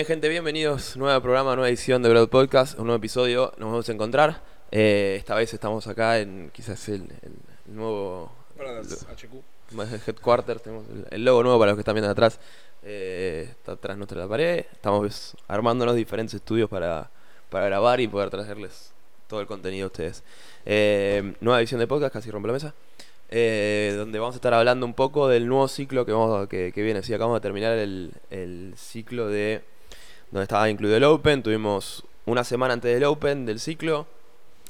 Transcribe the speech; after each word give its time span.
Bien, 0.00 0.06
gente, 0.06 0.30
bienvenidos. 0.30 0.96
Nuevo 0.96 1.20
programa, 1.20 1.54
nueva 1.56 1.68
edición 1.68 2.02
de 2.02 2.08
Broad 2.08 2.30
Podcast, 2.30 2.78
un 2.78 2.86
nuevo 2.86 2.96
episodio. 2.96 3.52
Nos 3.58 3.68
vamos 3.70 3.86
a 3.86 3.92
encontrar. 3.92 4.42
Eh, 4.70 5.16
esta 5.18 5.34
vez 5.34 5.52
estamos 5.52 5.86
acá 5.88 6.18
en 6.20 6.48
quizás 6.54 6.88
el, 6.88 7.02
el 7.20 7.34
nuevo 7.66 8.32
Brothers 8.56 9.04
HQ. 9.04 9.74
más 9.74 9.92
el 9.92 10.00
headquarter. 10.06 10.58
Tenemos 10.58 10.86
el, 10.88 11.06
el 11.10 11.22
logo 11.22 11.42
nuevo 11.42 11.58
para 11.58 11.72
los 11.72 11.76
que 11.76 11.82
están 11.82 11.94
viendo 11.96 12.10
atrás. 12.10 12.40
Eh, 12.82 13.48
está 13.50 13.72
atrás 13.72 13.98
nuestra 13.98 14.26
pared. 14.26 14.64
Estamos 14.72 15.36
armándonos 15.48 15.94
diferentes 15.94 16.32
estudios 16.32 16.70
para, 16.70 17.10
para 17.50 17.66
grabar 17.66 18.00
y 18.00 18.08
poder 18.08 18.30
traerles 18.30 18.94
todo 19.28 19.42
el 19.42 19.46
contenido 19.46 19.84
a 19.84 19.88
ustedes. 19.88 20.24
Eh, 20.64 21.34
nueva 21.42 21.60
edición 21.60 21.78
de 21.78 21.86
podcast, 21.86 22.14
casi 22.14 22.30
rompe 22.30 22.46
la 22.46 22.54
mesa. 22.54 22.74
eh, 23.28 23.92
donde 23.98 24.18
vamos 24.18 24.34
a 24.34 24.38
estar 24.38 24.54
hablando 24.54 24.86
un 24.86 24.94
poco 24.94 25.28
del 25.28 25.46
nuevo 25.46 25.68
ciclo 25.68 26.06
que, 26.06 26.12
vamos, 26.12 26.44
a- 26.44 26.48
que, 26.48 26.72
que 26.72 26.80
viene. 26.82 27.02
Sí, 27.02 27.12
acabamos 27.12 27.36
de 27.36 27.42
terminar 27.42 27.76
el, 27.76 28.14
el 28.30 28.72
ciclo 28.78 29.28
de 29.28 29.62
donde 30.30 30.42
estaba 30.44 30.68
incluido 30.70 30.96
el 30.96 31.04
Open. 31.04 31.42
Tuvimos 31.42 32.04
una 32.26 32.44
semana 32.44 32.74
antes 32.74 32.92
del 32.92 33.04
Open 33.04 33.46
del 33.46 33.60
ciclo, 33.60 34.06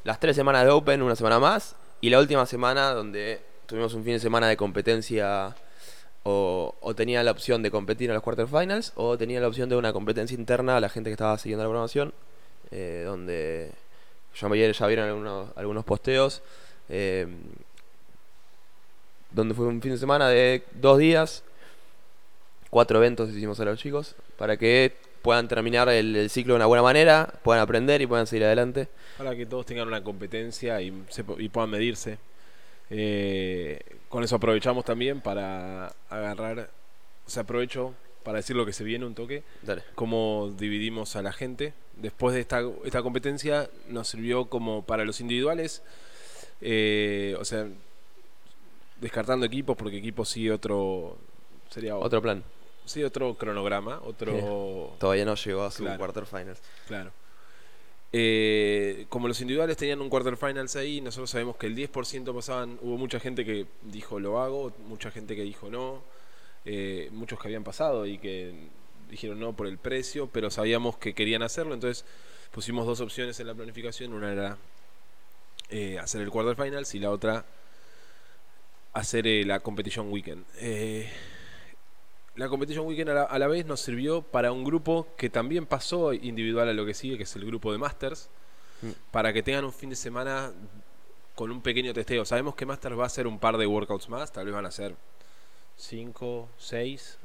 las 0.05 0.19
tres 0.20 0.36
semanas 0.36 0.64
de 0.64 0.70
Open, 0.70 1.02
una 1.02 1.16
semana 1.16 1.38
más, 1.38 1.77
y 2.00 2.10
la 2.10 2.19
última 2.19 2.46
semana 2.46 2.91
donde 2.92 3.41
tuvimos 3.66 3.95
un 3.95 4.05
fin 4.05 4.14
de 4.14 4.20
semana 4.20 4.48
de 4.48 4.56
competencia. 4.56 5.55
O, 6.23 6.74
tenía 6.95 7.23
la 7.23 7.30
opción 7.30 7.62
de 7.62 7.70
competir 7.70 8.10
en 8.10 8.14
los 8.14 8.23
quarterfinals 8.23 8.92
o 8.95 9.16
tenía 9.16 9.41
la 9.41 9.48
opción 9.48 9.70
de 9.70 9.77
una 9.77 9.91
competencia 9.95 10.34
interna 10.34 10.77
a 10.77 10.80
la 10.80 10.91
gente 10.91 11.09
que 11.09 11.12
estaba 11.12 11.39
siguiendo 11.39 11.64
la 11.64 11.69
programación 11.69 12.12
eh, 12.70 13.05
donde 13.06 13.72
ya, 14.39 14.48
me- 14.50 14.72
ya 14.72 14.86
vieron 14.86 15.08
algunos, 15.08 15.48
algunos 15.56 15.83
posteos 15.86 16.42
eh, 16.91 17.27
donde 19.30 19.55
fue 19.55 19.64
un 19.67 19.80
fin 19.80 19.92
de 19.92 19.98
semana 19.98 20.28
de 20.28 20.62
dos 20.72 20.98
días 20.98 21.42
cuatro 22.69 22.98
eventos 22.98 23.30
hicimos 23.30 23.58
a 23.58 23.64
los 23.64 23.78
chicos 23.78 24.14
para 24.36 24.58
que 24.58 24.95
puedan 25.23 25.49
terminar 25.49 25.89
el, 25.89 26.17
el 26.17 26.31
ciclo 26.31 26.55
de 26.55 26.57
una 26.57 26.67
buena 26.67 26.83
manera 26.83 27.33
puedan 27.43 27.63
aprender 27.63 28.01
y 28.01 28.07
puedan 28.07 28.27
seguir 28.27 28.45
adelante 28.45 28.89
Para 29.19 29.35
que 29.37 29.47
todos 29.47 29.67
tengan 29.67 29.89
una 29.89 30.03
competencia 30.03 30.81
y, 30.81 31.05
se 31.09 31.25
y 31.39 31.49
puedan 31.49 31.71
medirse. 31.71 32.19
Eh, 32.91 33.81
con 34.09 34.25
eso 34.25 34.37
aprovechamos 34.37 34.85
también 34.85 35.21
para 35.21 35.95
agarrar, 36.09 36.71
o 37.27 37.31
sea, 37.31 37.45
aprovecho 37.45 37.95
para 38.25 38.39
decir 38.39 38.57
lo 38.57 38.67
que 38.67 38.73
se 38.73 38.85
viene 38.85 39.07
un 39.07 39.15
toque, 39.15 39.45
Dale. 39.63 39.83
cómo 39.95 40.53
dividimos 40.59 41.17
a 41.17 41.23
la 41.23 41.33
gente. 41.33 41.73
Después 41.97 42.35
de 42.35 42.41
esta, 42.41 42.63
esta 42.85 43.03
competencia 43.03 43.71
nos 43.89 44.09
sirvió 44.09 44.47
como 44.47 44.85
para 44.85 45.05
los 45.05 45.21
individuales, 45.21 45.83
eh, 46.61 47.37
o 47.39 47.45
sea, 47.45 47.67
descartando 49.01 49.47
equipos, 49.47 49.77
porque 49.77 49.98
equipos 49.98 50.29
sí 50.29 50.51
otro, 50.51 51.17
sería 51.71 51.97
otro 51.97 52.21
plan 52.21 52.43
sí, 52.91 53.05
otro 53.05 53.34
cronograma, 53.34 54.00
otro... 54.05 54.94
todavía 54.98 55.24
no 55.24 55.34
llegó 55.34 55.62
a 55.64 55.70
su 55.70 55.83
Claro. 55.84 55.98
quarterfinals 55.98 56.60
Claro. 56.86 57.12
Eh, 58.12 59.06
como 59.08 59.28
los 59.28 59.41
individuales 59.41 59.77
tenían 59.77 60.00
un 60.00 60.10
quarterfinals 60.10 60.74
ahí, 60.74 61.00
nosotros 61.00 61.30
sabemos 61.30 61.56
que 61.56 61.66
el 61.68 61.77
10% 61.77 62.34
pasaban. 62.34 62.78
Hubo 62.83 62.96
mucha 62.98 63.20
gente 63.20 63.44
que 63.44 63.66
dijo 63.83 64.18
lo 64.18 64.41
hago, 64.41 64.72
mucha 64.88 65.12
gente 65.12 65.36
que 65.36 65.42
dijo 65.42 65.70
no, 65.70 66.02
eh, 66.64 67.08
muchos 67.12 67.38
que 67.38 67.46
habían 67.46 67.62
pasado 67.62 68.06
y 68.06 68.18
que 68.18 68.52
dijeron 69.08 69.38
no 69.38 69.52
por 69.52 69.66
el 69.68 69.78
precio, 69.78 70.28
pero 70.33 70.50
sabíamos 70.50 70.96
que 70.96 71.14
querían 71.14 71.42
hacerlo, 71.42 71.72
entonces 71.74 72.05
pusimos 72.50 72.84
dos 72.84 73.00
opciones 73.00 73.38
en 73.38 73.46
la 73.46 73.55
planificación: 73.55 74.12
una 74.12 74.33
era 74.33 74.58
eh, 75.68 75.98
hacer 76.00 76.20
el 76.20 76.30
quarterfinals 76.30 76.92
y 76.96 76.98
la 76.98 77.11
otra 77.11 77.45
hacer 78.92 79.24
la 79.46 79.61
competition 79.61 80.11
weekend. 80.11 80.45
Eh, 82.35 82.39
la 82.39 82.48
Competition 82.48 82.86
Weekend 82.86 83.11
a 83.11 83.14
la, 83.14 83.23
a 83.24 83.39
la 83.39 83.46
vez 83.46 83.67
nos 83.67 83.80
sirvió 83.80 84.23
para 84.23 84.52
un 84.52 84.64
grupo 84.64 85.08
que 85.17 85.30
también 85.30 85.67
pasó 85.67 86.13
individual 86.13 86.68
a 86.68 86.73
lo 86.73 86.85
que 86.86 86.95
sigue, 86.95 87.17
que 87.17 87.24
es 87.24 87.36
el 87.36 87.45
grupo 87.45 87.73
de 87.73 87.79
Masters, 87.79 88.29
Mm. 88.83 88.92
para 89.11 89.30
que 89.35 89.42
tengan 89.42 89.67
un 89.67 89.74
fin 89.74 89.91
de 89.91 89.96
semana 89.96 90.52
con 91.35 91.51
un 91.51 91.61
pequeño 91.61 91.92
testeo. 91.92 92.24
Sabemos 92.24 92.55
que 92.55 92.64
Masters 92.64 92.98
va 92.98 93.02
a 93.02 93.07
hacer 93.07 93.27
un 93.27 93.39
par 93.39 93.58
de 93.58 93.67
workouts 93.67 94.08
más, 94.08 94.33
tal 94.33 94.46
vez 94.46 94.55
van 94.55 94.64
a 94.64 94.70
ser 94.70 94.95
5, 95.77 96.48
6 96.57 97.18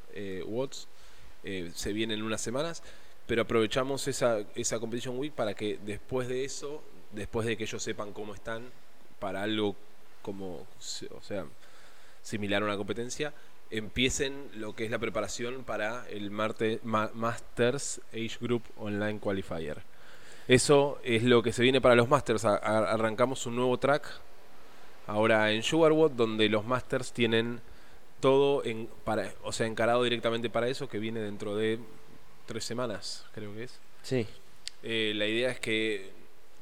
watts, 0.45 0.87
eh, 1.43 1.71
se 1.73 1.93
vienen 1.93 2.23
unas 2.23 2.41
semanas, 2.41 2.83
pero 3.25 3.43
aprovechamos 3.43 4.07
esa, 4.07 4.39
esa 4.55 4.79
Competition 4.79 5.17
Week 5.17 5.33
para 5.33 5.53
que 5.53 5.79
después 5.85 6.27
de 6.27 6.43
eso, 6.43 6.81
después 7.11 7.47
de 7.47 7.55
que 7.55 7.63
ellos 7.63 7.81
sepan 7.81 8.11
cómo 8.13 8.33
están, 8.33 8.69
para 9.19 9.41
algo 9.43 9.75
como, 10.21 10.57
o 10.57 11.21
sea, 11.21 11.45
similar 12.21 12.63
a 12.63 12.65
una 12.65 12.77
competencia, 12.77 13.33
empiecen 13.77 14.49
lo 14.55 14.75
que 14.75 14.85
es 14.85 14.91
la 14.91 14.99
preparación 14.99 15.63
para 15.63 16.07
el 16.09 16.31
Marte, 16.31 16.79
Ma- 16.83 17.11
Masters 17.13 18.01
Age 18.13 18.37
Group 18.41 18.63
Online 18.77 19.19
Qualifier. 19.19 19.81
Eso 20.47 20.99
es 21.03 21.23
lo 21.23 21.41
que 21.41 21.51
se 21.53 21.63
viene 21.63 21.81
para 21.81 21.95
los 21.95 22.07
Masters. 22.07 22.45
A- 22.45 22.55
a- 22.57 22.91
arrancamos 22.93 23.45
un 23.45 23.55
nuevo 23.55 23.77
track 23.79 24.05
ahora 25.07 25.51
en 25.51 25.63
Sugarwood, 25.63 26.11
donde 26.11 26.49
los 26.49 26.65
Masters 26.65 27.11
tienen 27.13 27.61
todo 28.19 28.63
en, 28.65 28.87
para, 29.03 29.33
o 29.43 29.51
sea, 29.51 29.67
encarado 29.67 30.03
directamente 30.03 30.49
para 30.49 30.67
eso, 30.67 30.87
que 30.87 30.99
viene 30.99 31.19
dentro 31.19 31.55
de 31.55 31.79
tres 32.45 32.63
semanas, 32.63 33.25
creo 33.33 33.53
que 33.53 33.63
es. 33.63 33.79
sí 34.03 34.27
Eh, 34.83 35.13
la 35.15 35.25
idea 35.25 35.49
es 35.49 35.59
que 35.59 36.11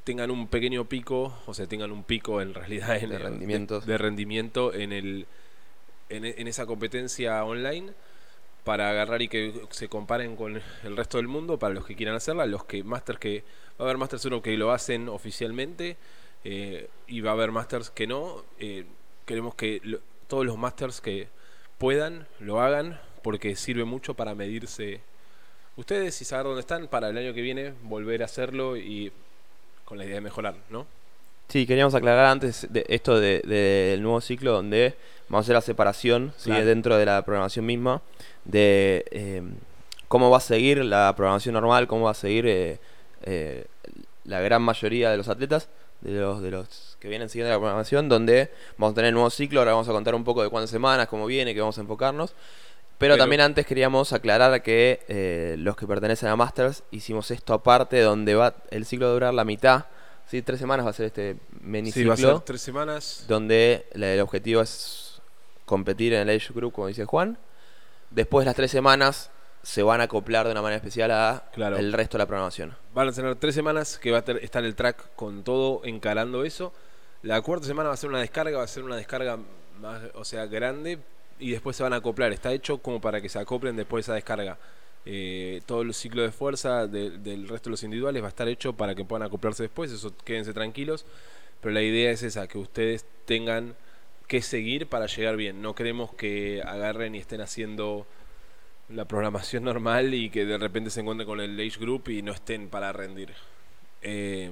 tengan 0.02 0.30
un 0.30 0.48
pequeño 0.48 0.84
pico, 0.86 1.34
o 1.46 1.54
sea, 1.54 1.66
tengan 1.66 1.92
un 1.92 2.04
pico 2.04 2.40
en 2.42 2.54
realidad 2.54 2.96
en 2.96 3.10
De 3.10 3.16
el- 3.16 3.22
rendimientos. 3.22 3.86
de 3.86 3.98
rendimiento 3.98 4.72
en 4.74 4.92
el 4.92 5.26
en, 6.08 6.24
en 6.24 6.48
esa 6.48 6.66
competencia 6.66 7.44
online 7.44 7.92
para 8.64 8.90
agarrar 8.90 9.20
y 9.22 9.28
que 9.28 9.52
se 9.70 9.88
comparen 9.88 10.36
con 10.36 10.60
el 10.84 10.96
resto 10.96 11.18
del 11.18 11.28
mundo 11.28 11.58
para 11.58 11.74
los 11.74 11.84
que 11.84 11.96
quieran 11.96 12.14
hacerla, 12.16 12.46
los 12.46 12.64
que 12.64 12.82
masters 12.82 13.18
que 13.18 13.44
va 13.78 13.80
a 13.80 13.82
haber 13.84 13.98
masters 13.98 14.24
uno 14.24 14.42
que 14.42 14.56
lo 14.56 14.72
hacen 14.72 15.08
oficialmente 15.08 15.96
eh, 16.44 16.88
y 17.06 17.20
va 17.20 17.30
a 17.30 17.34
haber 17.34 17.52
masters 17.52 17.90
que 17.90 18.06
no. 18.06 18.44
eh, 18.58 18.86
queremos 19.26 19.54
que 19.54 19.80
lo- 19.84 20.00
todos 20.28 20.46
los 20.46 20.56
masters 20.58 21.00
que 21.00 21.28
puedan 21.78 22.26
lo 22.40 22.60
hagan 22.62 23.00
porque 23.22 23.56
sirve 23.56 23.84
mucho 23.84 24.14
para 24.14 24.34
medirse 24.34 25.00
ustedes 25.76 26.20
y 26.22 26.24
saber 26.24 26.44
dónde 26.46 26.60
están 26.60 26.88
para 26.88 27.08
el 27.10 27.18
año 27.18 27.34
que 27.34 27.42
viene 27.42 27.74
volver 27.82 28.22
a 28.22 28.26
hacerlo 28.26 28.76
y 28.76 29.12
con 29.84 29.98
la 29.98 30.04
idea 30.04 30.16
de 30.16 30.20
mejorar, 30.22 30.56
¿no? 30.70 30.86
Sí, 31.54 31.66
queríamos 31.68 31.94
aclarar 31.94 32.26
antes 32.26 32.66
de 32.68 32.84
esto 32.88 33.20
de- 33.20 33.38
del 33.42 34.02
nuevo 34.02 34.20
ciclo 34.20 34.50
donde 34.50 34.96
vamos 35.28 35.44
a 35.44 35.46
hacer 35.46 35.54
la 35.54 35.60
separación 35.60 36.32
¿sí? 36.36 36.50
Dentro 36.50 36.96
de 36.96 37.06
la 37.06 37.22
programación 37.24 37.64
misma 37.64 38.02
de 38.44 39.04
eh, 39.12 39.40
cómo 40.08 40.30
va 40.30 40.38
a 40.38 40.40
seguir 40.40 40.84
la 40.84 41.14
programación 41.16 41.52
normal, 41.52 41.86
cómo 41.86 42.06
va 42.06 42.10
a 42.10 42.14
seguir 42.14 42.44
eh, 42.48 42.80
eh, 43.22 43.66
la 44.24 44.40
gran 44.40 44.62
mayoría 44.62 45.12
de 45.12 45.16
los 45.16 45.28
atletas, 45.28 45.68
de 46.00 46.18
los, 46.18 46.42
de 46.42 46.50
los 46.50 46.96
que 46.98 47.06
vienen 47.06 47.28
siguiendo 47.28 47.52
la 47.52 47.60
programación, 47.60 48.08
donde 48.08 48.50
vamos 48.76 48.90
a 48.90 48.94
tener 48.96 49.10
el 49.10 49.14
nuevo 49.14 49.30
ciclo, 49.30 49.60
ahora 49.60 49.74
vamos 49.74 49.88
a 49.88 49.92
contar 49.92 50.16
un 50.16 50.24
poco 50.24 50.42
de 50.42 50.48
cuántas 50.50 50.70
semanas, 50.70 51.06
cómo 51.06 51.24
viene, 51.24 51.54
que 51.54 51.60
vamos 51.60 51.78
a 51.78 51.82
enfocarnos. 51.82 52.30
Pero, 52.98 53.14
Pero- 53.14 53.16
también 53.18 53.42
antes 53.42 53.64
queríamos 53.64 54.12
aclarar 54.12 54.60
que 54.64 55.02
eh, 55.06 55.54
los 55.60 55.76
que 55.76 55.86
pertenecen 55.86 56.30
a 56.30 56.34
Masters 56.34 56.82
hicimos 56.90 57.30
esto 57.30 57.54
aparte, 57.54 58.00
donde 58.00 58.34
va 58.34 58.56
el 58.72 58.84
ciclo 58.86 59.06
va 59.06 59.10
a 59.12 59.14
durar 59.14 59.34
la 59.34 59.44
mitad. 59.44 59.84
Sí, 60.26 60.42
tres 60.42 60.58
semanas 60.58 60.86
va 60.86 60.90
a 60.90 60.94
ser 60.94 61.06
este 61.06 61.36
mini 61.60 61.92
Sí, 61.92 62.04
va 62.04 62.14
a 62.14 62.16
ser 62.16 62.40
tres 62.40 62.60
semanas. 62.62 63.24
donde 63.28 63.86
el 63.92 64.20
objetivo 64.20 64.62
es 64.62 65.20
competir 65.64 66.12
en 66.14 66.28
el 66.28 66.36
Age 66.36 66.52
Group, 66.54 66.72
como 66.72 66.86
dice 66.88 67.04
Juan. 67.04 67.38
Después 68.10 68.44
de 68.44 68.46
las 68.46 68.56
tres 68.56 68.70
semanas 68.70 69.30
se 69.62 69.82
van 69.82 70.00
a 70.00 70.04
acoplar 70.04 70.44
de 70.46 70.52
una 70.52 70.60
manera 70.62 70.76
especial 70.76 71.10
a 71.10 71.48
Claro. 71.52 71.76
el 71.76 71.92
resto 71.92 72.16
de 72.18 72.22
la 72.24 72.26
programación. 72.26 72.76
Van 72.94 73.08
a 73.08 73.12
tener 73.12 73.34
tres 73.36 73.54
semanas 73.54 73.98
que 73.98 74.10
va 74.10 74.18
a 74.18 74.32
estar 74.42 74.64
el 74.64 74.74
track 74.74 75.14
con 75.16 75.42
todo 75.42 75.80
encarando 75.84 76.44
eso. 76.44 76.72
La 77.22 77.40
cuarta 77.40 77.66
semana 77.66 77.88
va 77.88 77.94
a 77.94 77.98
ser 77.98 78.10
una 78.10 78.20
descarga, 78.20 78.58
va 78.58 78.64
a 78.64 78.68
ser 78.68 78.82
una 78.82 78.96
descarga 78.96 79.38
más, 79.80 80.02
o 80.14 80.24
sea, 80.24 80.46
grande 80.46 80.98
y 81.38 81.50
después 81.52 81.76
se 81.76 81.82
van 81.82 81.92
a 81.94 81.96
acoplar. 81.96 82.32
Está 82.32 82.52
hecho 82.52 82.78
como 82.78 83.00
para 83.00 83.20
que 83.22 83.28
se 83.30 83.38
acoplen 83.38 83.74
después 83.76 84.04
de 84.04 84.10
esa 84.10 84.14
descarga. 84.14 84.58
Eh, 85.06 85.60
todo 85.66 85.82
el 85.82 85.92
ciclo 85.94 86.22
de 86.22 86.32
fuerza 86.32 86.86
de- 86.86 87.10
del 87.18 87.48
resto 87.48 87.68
de 87.68 87.72
los 87.72 87.82
individuales 87.82 88.22
va 88.22 88.26
a 88.26 88.30
estar 88.30 88.48
hecho 88.48 88.72
para 88.72 88.94
que 88.94 89.04
puedan 89.04 89.26
acoplarse 89.26 89.62
después. 89.64 89.90
Eso 89.92 90.12
quédense 90.24 90.52
tranquilos. 90.54 91.04
Pero 91.60 91.72
la 91.74 91.82
idea 91.82 92.10
es 92.10 92.22
esa, 92.22 92.46
que 92.48 92.58
ustedes 92.58 93.04
tengan 93.26 93.74
que 94.28 94.42
seguir 94.42 94.86
para 94.86 95.06
llegar 95.06 95.36
bien. 95.36 95.60
No 95.62 95.74
queremos 95.74 96.12
que 96.14 96.62
agarren 96.64 97.14
y 97.14 97.18
estén 97.18 97.40
haciendo 97.40 98.06
la 98.88 99.06
programación 99.06 99.64
normal 99.70 100.14
y 100.14 100.30
que 100.30 100.44
de 100.46 100.58
repente 100.58 100.90
se 100.90 101.00
encuentren 101.00 101.26
con 101.26 101.40
el 101.40 101.58
Age 101.58 101.78
Group 101.80 102.08
y 102.08 102.22
no 102.22 102.32
estén 102.32 102.68
para 102.68 102.92
rendir. 102.92 103.30
Eh, 104.02 104.50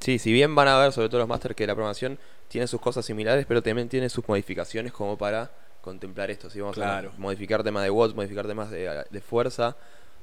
Sí, 0.00 0.18
si 0.18 0.32
bien 0.34 0.54
van 0.54 0.68
a 0.68 0.76
ver, 0.78 0.92
sobre 0.92 1.08
todo 1.08 1.20
los 1.20 1.28
Masters, 1.28 1.54
que 1.56 1.66
la 1.66 1.74
programación 1.74 2.18
tiene 2.48 2.66
sus 2.66 2.78
cosas 2.78 3.06
similares, 3.06 3.46
pero 3.46 3.62
también 3.62 3.88
tiene 3.88 4.10
sus 4.10 4.28
modificaciones 4.28 4.92
como 4.92 5.16
para 5.16 5.50
contemplar 5.84 6.30
esto. 6.30 6.48
Si 6.50 6.60
vamos 6.60 6.74
Claro. 6.76 7.12
a 7.16 7.20
modificar 7.20 7.62
temas 7.62 7.82
de 7.84 7.90
watts, 7.90 8.14
modificar 8.14 8.46
temas 8.46 8.70
de, 8.70 9.04
de 9.10 9.20
fuerza, 9.20 9.76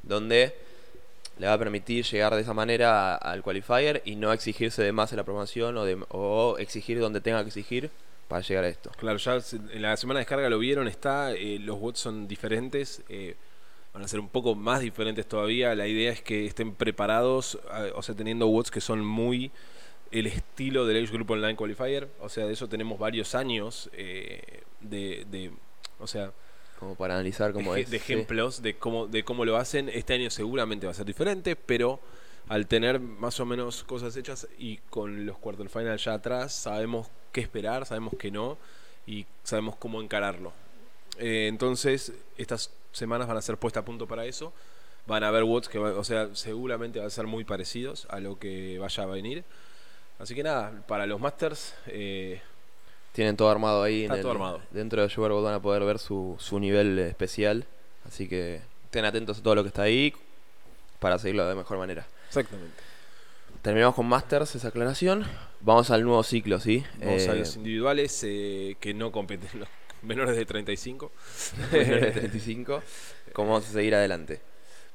donde 0.03 0.53
le 1.37 1.47
va 1.47 1.53
a 1.53 1.57
permitir 1.57 2.03
llegar 2.05 2.35
de 2.35 2.41
esa 2.41 2.53
manera 2.53 3.15
al 3.15 3.41
qualifier 3.43 4.01
y 4.05 4.15
no 4.15 4.33
exigirse 4.33 4.83
de 4.83 4.91
más 4.91 5.11
en 5.13 5.17
la 5.17 5.23
programación 5.23 5.77
o, 5.77 5.85
de- 5.85 6.03
o 6.09 6.57
exigir 6.57 6.99
donde 6.99 7.21
tenga 7.21 7.41
que 7.43 7.47
exigir 7.47 7.89
para 8.27 8.41
llegar 8.41 8.63
a 8.63 8.67
esto. 8.69 8.91
claro, 8.97 9.17
ya 9.17 9.39
en 9.73 9.81
la 9.81 9.95
semana 9.97 10.19
de 10.19 10.21
descarga 10.21 10.49
lo 10.49 10.57
vieron, 10.59 10.87
está, 10.87 11.33
eh, 11.33 11.59
los 11.59 11.77
watts 11.79 11.99
son 11.99 12.27
diferentes. 12.27 13.01
eh, 13.09 13.35
van 13.93 14.03
a 14.03 14.07
ser 14.07 14.21
un 14.21 14.29
poco 14.29 14.55
más 14.55 14.79
diferentes 14.79 15.25
todavía. 15.27 15.75
La 15.75 15.85
idea 15.85 16.13
es 16.13 16.21
que 16.21 16.45
estén 16.45 16.73
preparados, 16.75 17.59
o 17.93 18.01
sea, 18.01 18.15
teniendo 18.15 18.47
watts 18.47 18.71
que 18.71 18.79
son 18.79 19.03
muy 19.05 19.51
el 20.11 20.27
estilo 20.27 20.85
del 20.85 21.03
Age 21.03 21.13
Group 21.13 21.31
Online 21.31 21.55
Qualifier. 21.55 22.07
O 22.19 22.29
sea, 22.29 22.45
de 22.45 22.53
eso 22.53 22.67
tenemos 22.67 22.99
varios 22.99 23.33
años 23.35 23.89
eh, 23.93 24.61
de, 24.81 25.25
de, 25.31 25.51
o 25.99 26.07
sea, 26.07 26.31
Como 26.79 26.95
para 26.95 27.13
analizar 27.15 27.53
cómo 27.53 27.73
de, 27.73 27.81
es. 27.81 27.89
de 27.89 27.99
sí. 27.99 28.13
ejemplos 28.13 28.61
de 28.61 28.75
cómo 28.75 29.07
de 29.07 29.23
cómo 29.23 29.45
lo 29.45 29.57
hacen. 29.57 29.89
Este 29.89 30.13
año 30.13 30.29
seguramente 30.29 30.85
va 30.85 30.91
a 30.91 30.95
ser 30.95 31.05
diferente, 31.05 31.55
pero 31.55 31.99
al 32.49 32.67
tener 32.67 32.99
más 32.99 33.39
o 33.39 33.45
menos 33.45 33.83
cosas 33.83 34.15
hechas 34.17 34.47
y 34.59 34.77
con 34.89 35.25
los 35.25 35.37
quarterfinals 35.37 36.03
ya 36.03 36.13
atrás, 36.15 36.53
sabemos 36.53 37.07
qué 37.31 37.39
esperar, 37.41 37.85
sabemos 37.85 38.13
que 38.19 38.29
no 38.31 38.57
y 39.07 39.25
sabemos 39.43 39.75
cómo 39.77 40.01
encararlo. 40.01 40.51
Eh, 41.17 41.47
entonces, 41.47 42.11
estas 42.37 42.71
semanas 42.91 43.27
van 43.27 43.37
a 43.37 43.41
ser 43.41 43.57
puesta 43.57 43.79
a 43.81 43.85
punto 43.85 44.07
para 44.07 44.25
eso. 44.25 44.51
Van 45.07 45.23
a 45.23 45.29
haber 45.29 45.43
watts 45.43 45.69
que, 45.69 45.79
va- 45.79 45.97
o 45.97 46.03
sea, 46.03 46.29
seguramente 46.35 46.99
van 46.99 47.07
a 47.07 47.11
ser 47.11 47.25
muy 47.25 47.43
parecidos 47.43 48.05
a 48.09 48.19
lo 48.19 48.37
que 48.37 48.77
vaya 48.79 49.03
a 49.03 49.05
venir. 49.07 49.43
Así 50.21 50.35
que 50.35 50.43
nada, 50.43 50.83
para 50.87 51.05
los 51.05 51.19
Masters, 51.19 51.73
eh, 51.87 52.41
Tienen 53.13 53.35
todo 53.35 53.49
armado 53.49 53.83
ahí. 53.83 54.03
Está 54.03 54.15
en 54.15 54.21
todo 54.21 54.31
el- 54.31 54.37
armado. 54.37 54.61
Dentro 54.71 55.01
de 55.01 55.09
Sugarboat 55.09 55.43
van 55.43 55.53
a 55.55 55.61
poder 55.61 55.83
ver 55.83 55.99
su, 55.99 56.35
su 56.39 56.59
nivel 56.59 56.97
especial. 56.99 57.65
Así 58.07 58.27
que 58.27 58.61
estén 58.85 59.03
atentos 59.05 59.39
a 59.39 59.43
todo 59.43 59.55
lo 59.55 59.63
que 59.63 59.67
está 59.67 59.81
ahí 59.83 60.13
para 60.99 61.17
seguirlo 61.19 61.47
de 61.47 61.55
mejor 61.55 61.77
manera. 61.77 62.05
exactamente. 62.27 62.75
Terminamos 63.61 63.95
con 63.95 64.07
Masters, 64.07 64.55
esa 64.55 64.69
aclaración. 64.69 65.25
Vamos 65.59 65.91
al 65.91 66.03
nuevo 66.03 66.23
ciclo, 66.23 66.59
¿sí? 66.59 66.83
Vamos 66.99 67.27
a 67.27 67.33
Eh, 67.33 67.39
los 67.39 67.55
individuales 67.57 68.23
eh, 68.23 68.75
que 68.79 68.93
no 68.93 69.11
competen, 69.11 69.59
los 69.59 69.67
menores 70.01 70.35
de 70.35 70.45
35. 70.45 71.11
menores 71.71 72.15
de 72.15 72.21
35. 72.21 72.81
¿Cómo 73.33 73.49
vamos 73.51 73.69
a 73.69 73.73
seguir 73.73 73.93
adelante? 73.93 74.41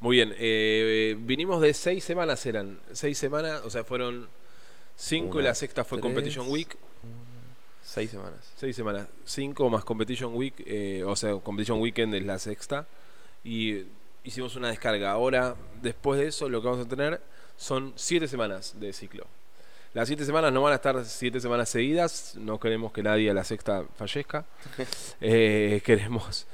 Muy 0.00 0.16
bien, 0.16 0.34
eh, 0.38 1.16
vinimos 1.18 1.60
de 1.62 1.72
seis 1.74 2.02
semanas, 2.04 2.44
eran 2.44 2.80
seis 2.92 3.16
semanas, 3.18 3.62
o 3.64 3.70
sea, 3.70 3.84
fueron 3.84 4.28
cinco 4.96 5.36
y 5.36 5.40
Una, 5.40 5.48
la 5.48 5.54
sexta 5.54 5.84
fue 5.84 5.98
tres. 5.98 6.02
Competition 6.02 6.50
Week. 6.50 6.76
Seis 7.84 8.10
semanas. 8.10 8.52
Seis 8.56 8.74
semanas, 8.74 9.06
cinco 9.24 9.70
más 9.70 9.84
Competition 9.84 10.34
Week, 10.34 10.54
eh, 10.66 11.04
o 11.04 11.14
sea, 11.14 11.36
Competition 11.36 11.80
Weekend 11.80 12.14
es 12.14 12.24
la 12.24 12.38
sexta. 12.38 12.86
Y 13.44 13.84
hicimos 14.24 14.56
una 14.56 14.68
descarga. 14.68 15.12
Ahora, 15.12 15.54
después 15.80 16.20
de 16.20 16.26
eso, 16.26 16.48
lo 16.48 16.60
que 16.60 16.68
vamos 16.68 16.84
a 16.84 16.88
tener 16.88 17.20
son 17.56 17.92
siete 17.96 18.26
semanas 18.26 18.74
de 18.78 18.92
ciclo. 18.92 19.26
Las 19.94 20.08
siete 20.08 20.24
semanas 20.26 20.52
no 20.52 20.60
van 20.62 20.72
a 20.72 20.76
estar 20.76 21.02
siete 21.04 21.40
semanas 21.40 21.68
seguidas. 21.68 22.34
No 22.36 22.58
queremos 22.60 22.92
que 22.92 23.02
nadie 23.02 23.30
a 23.30 23.34
la 23.34 23.44
sexta 23.44 23.84
fallezca. 23.96 24.44
Eh, 25.20 25.80
queremos. 25.84 26.46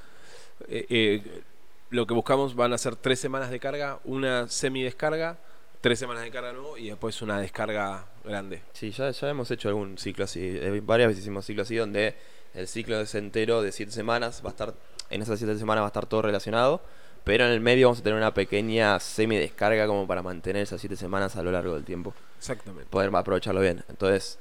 eh, 0.68 0.86
eh, 0.90 1.42
lo 1.90 2.06
que 2.06 2.14
buscamos 2.14 2.54
van 2.54 2.72
a 2.72 2.78
ser 2.78 2.96
tres 2.96 3.20
semanas 3.20 3.50
de 3.50 3.60
carga, 3.60 4.00
una 4.04 4.48
semi 4.48 4.82
descarga, 4.82 5.38
tres 5.82 5.99
semanas 5.99 6.23
de 6.23 6.31
carga 6.31 6.52
nuevo 6.52 6.79
y 6.79 6.88
después 6.88 7.20
una 7.20 7.38
descarga 7.38 8.06
grande. 8.25 8.62
Sí, 8.73 8.90
ya, 8.93 9.11
ya 9.11 9.29
hemos 9.29 9.50
hecho 9.50 9.69
algún 9.69 9.99
ciclo 9.99 10.25
así. 10.25 10.40
eh, 10.40 10.81
varias 10.82 11.08
veces 11.08 11.23
hicimos 11.23 11.44
ciclo 11.44 11.64
así 11.64 11.76
donde 11.76 12.14
el 12.55 12.69
ciclo 12.69 13.00
es 13.00 13.14
entero 13.14 13.61
de 13.61 13.73
siete 13.73 13.93
semanas. 13.93 14.43
Va 14.43 14.49
a 14.49 14.52
estar, 14.52 14.75
en 15.11 15.20
esas 15.20 15.38
siete 15.38 15.58
semanas 15.58 15.82
va 15.82 15.87
a 15.87 15.88
estar 15.88 16.06
todo 16.06 16.23
relacionado. 16.23 16.81
Pero 17.25 17.44
en 17.44 17.52
el 17.52 17.61
medio 17.61 17.88
vamos 17.88 18.00
a 18.00 18.02
tener 18.02 18.17
una 18.17 18.34
pequeña 18.34 18.99
semi 18.99 19.37
descarga 19.37 19.87
como 19.87 20.06
para 20.06 20.23
mantener 20.23 20.62
esas 20.62 20.81
siete 20.81 20.96
semanas 20.96 21.37
a 21.37 21.43
lo 21.43 21.52
largo 21.52 21.75
del 21.75 21.84
tiempo. 21.84 22.14
Exactamente. 22.38 22.88
Poder 22.90 23.14
aprovecharlo 23.14 23.61
bien. 23.61 23.84
Entonces, 23.88 24.38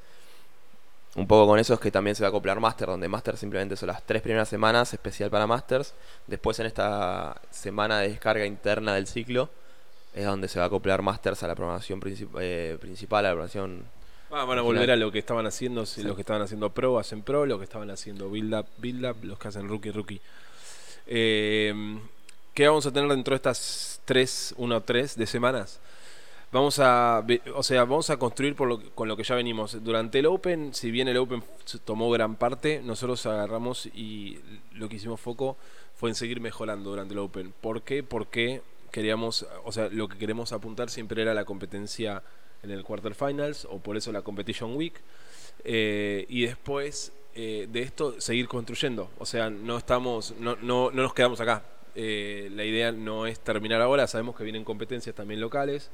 un 1.16 1.28
poco 1.28 1.46
con 1.46 1.60
eso 1.60 1.76
es 1.76 1.80
que 1.80 1.92
también 1.92 2.16
se 2.16 2.24
va 2.24 2.28
a 2.28 2.30
acoplar 2.30 2.60
Master, 2.60 2.88
donde 2.88 3.08
Master 3.08 3.38
simplemente 3.38 3.76
son 3.76 3.88
las 3.88 4.04
tres 4.04 4.22
primeras 4.22 4.50
semanas, 4.50 4.94
especial 4.94 5.30
para 5.30 5.46
Masters. 5.46 5.94
Después 6.26 6.60
en 6.60 6.66
esta 6.66 7.40
semana 7.52 8.00
de 8.00 8.10
descarga 8.10 8.46
interna 8.46 8.96
del 8.96 9.06
ciclo, 9.06 9.50
es 10.14 10.26
donde 10.26 10.48
se 10.48 10.60
va 10.60 10.66
a 10.66 10.68
acoplar 10.68 11.02
Masters 11.02 11.44
a 11.44 11.48
la 11.48 11.56
programación 11.56 12.00
princip- 12.02 12.30
eh, 12.40 12.78
principal, 12.80 13.26
a 13.26 13.30
la 13.30 13.34
programación 13.34 13.86
Ah, 14.34 14.46
van 14.46 14.60
a 14.60 14.62
volver 14.62 14.90
a 14.92 14.96
lo 14.96 15.12
que 15.12 15.20
estaban 15.20 15.46
haciendo, 15.46 15.86
Sí. 15.86 16.04
los 16.04 16.16
que 16.16 16.22
estaban 16.22 16.42
haciendo 16.42 16.70
pro 16.70 16.98
hacen 17.00 17.22
pro, 17.22 17.46
los 17.46 17.58
que 17.58 17.66
estaban 17.66 17.90
haciendo 17.92 18.30
build 18.30 18.54
up, 18.56 18.66
build 18.78 19.06
up, 19.06 19.18
los 19.24 19.38
que 19.38 19.48
hacen 19.50 19.68
rookie, 19.68 19.92
rookie. 19.92 20.22
Eh, 21.08 21.74
¿Qué 22.54 22.68
vamos 22.68 22.86
a 22.86 22.92
tener 22.92 23.10
dentro 23.10 23.32
de 23.32 23.38
estas 23.38 24.02
3, 24.06 24.54
1, 24.58 24.82
3 24.82 25.16
de 25.18 25.26
semanas? 25.26 25.80
Vamos 26.52 26.80
a, 26.80 27.26
o 27.56 27.64
sea, 27.64 27.86
vamos 27.86 28.10
a 28.10 28.18
construir 28.18 28.56
por 28.56 28.68
lo 28.68 28.80
que- 28.80 28.90
con 28.90 29.08
lo 29.08 29.16
que 29.16 29.24
ya 29.24 29.36
venimos. 29.36 29.82
Durante 29.84 30.20
el 30.20 30.26
Open, 30.26 30.74
si 30.74 30.92
bien 30.92 31.08
el 31.08 31.16
Open 31.18 31.42
tomó 31.86 32.10
gran 32.12 32.36
parte, 32.36 32.82
nosotros 32.84 33.26
agarramos 33.26 33.86
y 33.88 34.40
lo 34.74 34.90
que 34.90 34.98
hicimos 34.98 35.20
foco 35.22 35.56
fue 35.96 36.10
en 36.10 36.16
seguir 36.16 36.42
mejorando 36.42 36.90
durante 36.90 37.14
el 37.14 37.20
Open. 37.20 37.54
¿Por 37.62 37.84
qué? 37.84 38.04
Porque 38.04 38.62
queríamos, 38.92 39.46
o 39.64 39.72
sea, 39.72 39.90
lo 39.90 40.08
que 40.08 40.18
queremos 40.18 40.52
apuntar 40.52 40.90
siempre 40.90 41.22
era 41.22 41.34
la 41.34 41.46
competencia 41.46 42.24
en 42.64 42.72
el 42.72 42.84
quarterfinals 42.84 43.66
o 43.66 43.80
por 43.80 43.98
eso 43.98 44.12
la 44.12 44.22
competition 44.22 44.76
week. 44.76 45.02
Eh, 45.64 46.26
y 46.30 46.46
después 46.46 47.12
eh, 47.36 47.68
de 47.72 47.82
esto 47.82 48.20
seguir 48.20 48.48
construyendo. 48.48 49.10
O 49.20 49.26
sea 49.26 49.50
no 49.50 49.78
estamos 49.78 50.34
no, 50.40 50.56
no, 50.62 50.92
no 50.92 51.04
nos 51.04 51.14
quedamos 51.14 51.40
acá. 51.42 51.64
Eh, 51.94 52.50
la 52.54 52.64
idea 52.64 52.92
no 52.92 53.26
es 53.26 53.40
terminar 53.40 53.82
ahora. 53.82 54.08
Sabemos 54.08 54.36
que 54.36 54.44
vienen 54.44 54.64
competencias 54.64 55.16
también 55.16 55.40
locales. 55.40 55.90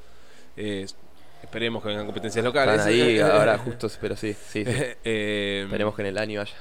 Esperemos 0.56 1.84
que 1.84 1.90
vengan 1.90 2.06
competencias 2.06 2.44
locales. 2.44 2.80
Están 2.80 2.94
ahí 2.94 3.20
ahora 3.20 3.58
justo, 3.58 3.88
pero 4.02 4.16
sí, 4.16 4.34
sí, 4.34 4.66
sí. 4.66 4.72
Esperemos 5.04 5.96
que 5.96 6.02
en 6.02 6.08
el 6.08 6.18
año 6.18 6.42
haya. 6.42 6.56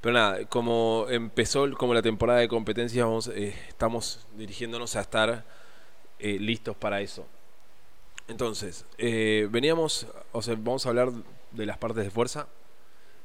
Pero 0.00 0.14
nada, 0.14 0.44
como 0.46 1.06
empezó 1.10 1.70
como 1.76 1.92
la 1.92 2.02
temporada 2.02 2.38
de 2.38 2.48
competencias, 2.48 3.04
vamos, 3.04 3.28
eh, 3.28 3.54
estamos 3.68 4.26
dirigiéndonos 4.36 4.94
a 4.94 5.00
estar 5.00 5.44
eh, 6.20 6.38
listos 6.38 6.76
para 6.76 7.00
eso. 7.00 7.26
Entonces, 8.28 8.84
eh, 8.96 9.48
veníamos, 9.50 10.06
o 10.30 10.40
sea, 10.40 10.54
vamos 10.54 10.86
a 10.86 10.90
hablar 10.90 11.10
de 11.50 11.66
las 11.66 11.78
partes 11.78 12.04
de 12.04 12.10
fuerza. 12.10 12.46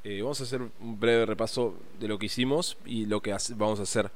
Vamos 0.06 0.42
a 0.42 0.44
hacer 0.44 0.62
un 0.62 1.00
breve 1.00 1.25
repaso 1.25 1.75
de 1.98 2.10
lo 2.10 2.20
que 2.20 2.25
hicimos 2.25 2.76
y 2.86 3.06
lo 3.06 3.22
que 3.22 3.34
vamos 3.56 3.80
a 3.80 3.84
hacer 3.84 4.12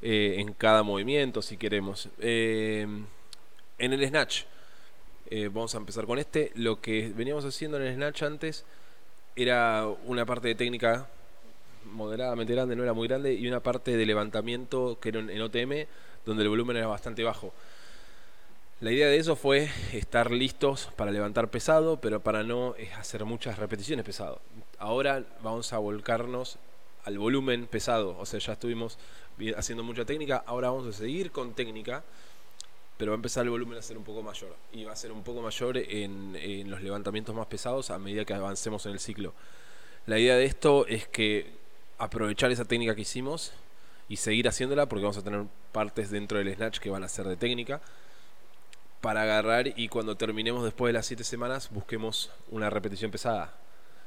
en 0.00 0.54
cada 0.54 0.82
movimiento, 0.82 1.42
si 1.42 1.58
queremos. 1.58 2.08
En 2.18 3.06
el 3.78 4.08
snatch, 4.08 4.44
vamos 5.50 5.74
a 5.74 5.78
empezar 5.78 6.06
con 6.06 6.18
este. 6.18 6.52
Lo 6.54 6.80
que 6.80 7.12
veníamos 7.14 7.44
haciendo 7.44 7.76
en 7.76 7.82
el 7.82 7.94
snatch 7.96 8.22
antes 8.22 8.64
era 9.34 9.86
una 10.06 10.24
parte 10.24 10.48
de 10.48 10.54
técnica 10.54 11.06
moderadamente 11.92 12.52
grande, 12.52 12.76
no 12.76 12.82
era 12.82 12.92
muy 12.92 13.08
grande, 13.08 13.34
y 13.34 13.46
una 13.48 13.60
parte 13.60 13.96
de 13.96 14.06
levantamiento 14.06 14.98
que 15.00 15.10
era 15.10 15.20
en 15.20 15.40
OTM, 15.40 15.86
donde 16.24 16.42
el 16.42 16.48
volumen 16.48 16.76
era 16.76 16.86
bastante 16.86 17.22
bajo. 17.22 17.52
La 18.80 18.92
idea 18.92 19.08
de 19.08 19.16
eso 19.16 19.36
fue 19.36 19.70
estar 19.92 20.30
listos 20.30 20.90
para 20.96 21.10
levantar 21.10 21.50
pesado, 21.50 21.98
pero 21.98 22.20
para 22.20 22.42
no 22.42 22.74
eh, 22.76 22.90
hacer 22.98 23.24
muchas 23.24 23.58
repeticiones 23.58 24.04
pesado. 24.04 24.40
Ahora 24.78 25.24
vamos 25.42 25.72
a 25.72 25.78
volcarnos 25.78 26.58
al 27.04 27.18
volumen 27.18 27.66
pesado, 27.66 28.18
o 28.18 28.26
sea, 28.26 28.38
ya 28.38 28.52
estuvimos 28.52 28.98
vi- 29.38 29.54
haciendo 29.54 29.82
mucha 29.82 30.04
técnica, 30.04 30.42
ahora 30.46 30.68
vamos 30.70 30.86
a 30.88 30.92
seguir 30.92 31.30
con 31.30 31.54
técnica, 31.54 32.04
pero 32.98 33.12
va 33.12 33.14
a 33.14 33.16
empezar 33.16 33.44
el 33.44 33.50
volumen 33.50 33.78
a 33.78 33.82
ser 33.82 33.96
un 33.96 34.04
poco 34.04 34.22
mayor, 34.22 34.54
y 34.72 34.84
va 34.84 34.92
a 34.92 34.96
ser 34.96 35.12
un 35.12 35.22
poco 35.22 35.40
mayor 35.40 35.78
en, 35.78 36.36
en 36.36 36.70
los 36.70 36.82
levantamientos 36.82 37.34
más 37.34 37.46
pesados 37.46 37.90
a 37.90 37.98
medida 37.98 38.24
que 38.26 38.34
avancemos 38.34 38.84
en 38.86 38.92
el 38.92 39.00
ciclo. 39.00 39.32
La 40.06 40.18
idea 40.18 40.36
de 40.36 40.44
esto 40.44 40.86
es 40.86 41.08
que 41.08 41.50
aprovechar 41.98 42.50
esa 42.50 42.64
técnica 42.64 42.94
que 42.94 43.02
hicimos 43.02 43.52
y 44.08 44.16
seguir 44.16 44.48
haciéndola 44.48 44.86
porque 44.86 45.02
vamos 45.02 45.16
a 45.16 45.22
tener 45.22 45.44
partes 45.72 46.10
dentro 46.10 46.38
del 46.38 46.54
snatch 46.54 46.78
que 46.78 46.90
van 46.90 47.02
a 47.04 47.08
ser 47.08 47.26
de 47.26 47.36
técnica 47.36 47.80
para 49.00 49.22
agarrar 49.22 49.72
y 49.76 49.88
cuando 49.88 50.16
terminemos 50.16 50.64
después 50.64 50.90
de 50.90 50.94
las 50.94 51.06
7 51.06 51.24
semanas 51.24 51.70
busquemos 51.70 52.30
una 52.50 52.70
repetición 52.70 53.10
pesada. 53.10 53.54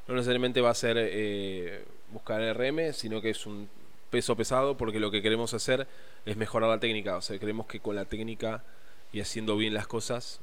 No 0.07 0.15
necesariamente 0.15 0.61
va 0.61 0.71
a 0.71 0.75
ser 0.75 0.97
eh, 0.99 1.85
buscar 2.11 2.41
RM, 2.41 2.93
sino 2.93 3.21
que 3.21 3.29
es 3.29 3.45
un 3.45 3.69
peso 4.09 4.35
pesado 4.35 4.75
porque 4.75 4.99
lo 4.99 5.11
que 5.11 5.21
queremos 5.21 5.53
hacer 5.53 5.87
es 6.25 6.35
mejorar 6.35 6.69
la 6.69 6.79
técnica. 6.79 7.17
O 7.17 7.21
sea, 7.21 7.37
queremos 7.37 7.67
que 7.67 7.79
con 7.79 7.95
la 7.95 8.05
técnica 8.05 8.63
y 9.11 9.21
haciendo 9.21 9.55
bien 9.55 9.73
las 9.73 9.87
cosas 9.87 10.41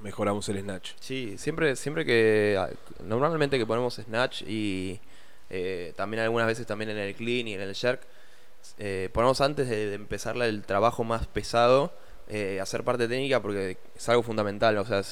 mejoramos 0.00 0.48
el 0.48 0.60
snatch. 0.60 0.92
Sí, 1.00 1.36
siempre, 1.38 1.76
siempre 1.76 2.04
que. 2.04 2.56
ah, 2.58 2.68
Normalmente 3.02 3.58
que 3.58 3.66
ponemos 3.66 3.94
Snatch 3.94 4.42
y 4.42 5.00
eh, 5.56 5.92
también 5.94 6.22
algunas 6.24 6.48
veces 6.48 6.66
también 6.66 6.90
en 6.90 6.98
el 6.98 7.14
Clean 7.14 7.46
y 7.46 7.54
en 7.54 7.60
el 7.60 7.74
Jerk, 7.74 8.00
eh, 8.78 9.08
ponemos 9.12 9.40
antes 9.40 9.68
de, 9.68 9.86
de 9.90 9.94
empezar 9.94 10.36
el 10.36 10.62
trabajo 10.62 11.04
más 11.04 11.26
pesado, 11.28 11.92
eh, 12.28 12.58
hacer 12.60 12.82
parte 12.82 13.06
técnica 13.06 13.40
porque 13.40 13.76
es 13.94 14.08
algo 14.08 14.22
fundamental. 14.22 14.76
O 14.78 14.84
sea, 14.84 15.02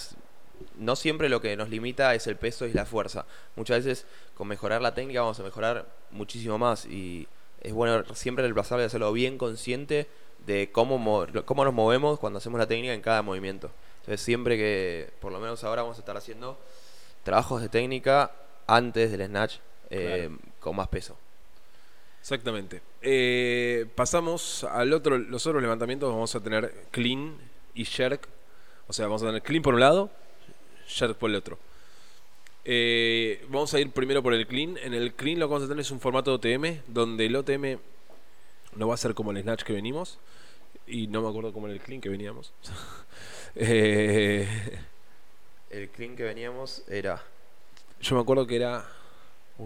no 0.78 0.96
siempre 0.96 1.28
lo 1.28 1.40
que 1.40 1.56
nos 1.56 1.68
limita 1.68 2.14
es 2.14 2.26
el 2.26 2.36
peso 2.36 2.66
y 2.66 2.72
la 2.72 2.86
fuerza. 2.86 3.24
Muchas 3.54 3.84
veces 3.84 4.06
con 4.34 4.48
mejorar 4.48 4.82
la 4.82 4.94
técnica 4.94 5.20
vamos 5.20 5.38
a 5.38 5.42
mejorar 5.44 5.86
muchísimo 6.10 6.58
más 6.58 6.86
y 6.86 7.28
es 7.60 7.72
bueno 7.72 8.02
siempre 8.14 8.42
reemplazarlo 8.42 8.82
y 8.82 8.86
hacerlo 8.86 9.12
bien 9.12 9.38
consciente 9.38 10.08
de 10.46 10.70
cómo, 10.72 10.98
mo- 10.98 11.26
cómo 11.44 11.64
nos 11.64 11.74
movemos 11.74 12.18
cuando 12.18 12.38
hacemos 12.38 12.58
la 12.58 12.66
técnica 12.66 12.94
en 12.94 13.02
cada 13.02 13.22
movimiento. 13.22 13.70
Entonces 14.00 14.20
siempre 14.20 14.56
que, 14.56 15.10
por 15.20 15.30
lo 15.30 15.38
menos 15.38 15.62
ahora 15.62 15.82
vamos 15.82 15.98
a 15.98 16.00
estar 16.00 16.16
haciendo 16.16 16.58
trabajos 17.22 17.62
de 17.62 17.68
técnica 17.68 18.32
antes 18.66 19.12
del 19.12 19.26
snatch 19.26 19.58
eh, 19.92 20.28
Claro. 20.28 20.38
con 20.60 20.76
más 20.76 20.88
peso. 20.88 21.16
Exactamente. 22.20 22.80
eh, 23.02 23.86
pasamos 23.96 24.64
al 24.64 24.92
otro, 24.92 25.18
los 25.18 25.46
otros 25.46 25.60
levantamientos. 25.62 26.08
Vamos 26.12 26.34
a 26.34 26.40
tener 26.40 26.72
clean 26.90 27.36
y 27.74 27.84
jerk. 27.84 28.28
O 28.88 28.92
sea, 28.92 29.06
vamos 29.06 29.22
a 29.22 29.26
tener 29.26 29.42
clean 29.42 29.62
por 29.62 29.74
un 29.74 29.80
lado, 29.80 30.10
jerk 30.86 31.16
por 31.16 31.30
el 31.30 31.36
otro. 31.36 31.58
Eh, 32.64 33.44
vamos 33.48 33.74
a 33.74 33.80
ir 33.80 33.90
primero 33.90 34.22
por 34.22 34.34
el 34.34 34.46
clean. 34.46 34.76
En 34.78 34.94
el 34.94 35.14
clean 35.14 35.40
lo 35.40 35.48
que 35.48 35.52
vamos 35.54 35.64
a 35.66 35.68
tener 35.68 35.80
es 35.82 35.90
un 35.90 35.98
formato 36.00 36.32
OTM, 36.34 36.82
donde 36.86 37.26
el 37.26 37.34
OTM 37.34 37.78
no 38.76 38.86
va 38.88 38.94
a 38.94 38.98
ser 38.98 39.14
como 39.14 39.32
el 39.32 39.42
snatch 39.42 39.64
que 39.64 39.72
venimos. 39.72 40.18
Y 40.86 41.06
no 41.08 41.22
me 41.22 41.28
acuerdo 41.28 41.52
cómo 41.52 41.66
era 41.66 41.74
el 41.74 41.80
clean 41.82 42.00
que 42.00 42.08
veníamos. 42.08 42.52
Eh, 43.54 44.48
El 45.68 45.90
clean 45.90 46.16
que 46.16 46.22
veníamos 46.22 46.82
era. 46.88 47.22
yo 48.00 48.14
me 48.16 48.22
acuerdo 48.22 48.46
que 48.46 48.56
era. 48.56 48.86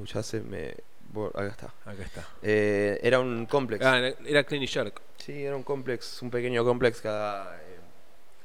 Uy, 0.00 0.06
ya 0.06 0.22
se 0.22 0.40
me. 0.40 0.74
bo- 1.12 1.28
Acá 1.34 1.46
está. 1.48 1.66
Acá 1.84 2.02
está. 2.02 2.28
Eh, 2.42 2.98
era 3.02 3.20
un 3.20 3.46
complex. 3.46 3.84
Ah, 3.84 3.98
era- 3.98 4.46
y 4.50 4.66
jerk. 4.66 5.00
Sí, 5.18 5.44
era 5.44 5.56
un 5.56 5.62
complex, 5.62 6.20
un 6.22 6.30
pequeño 6.30 6.64
complex 6.64 7.00
cada. 7.00 7.56
eh, 7.56 7.76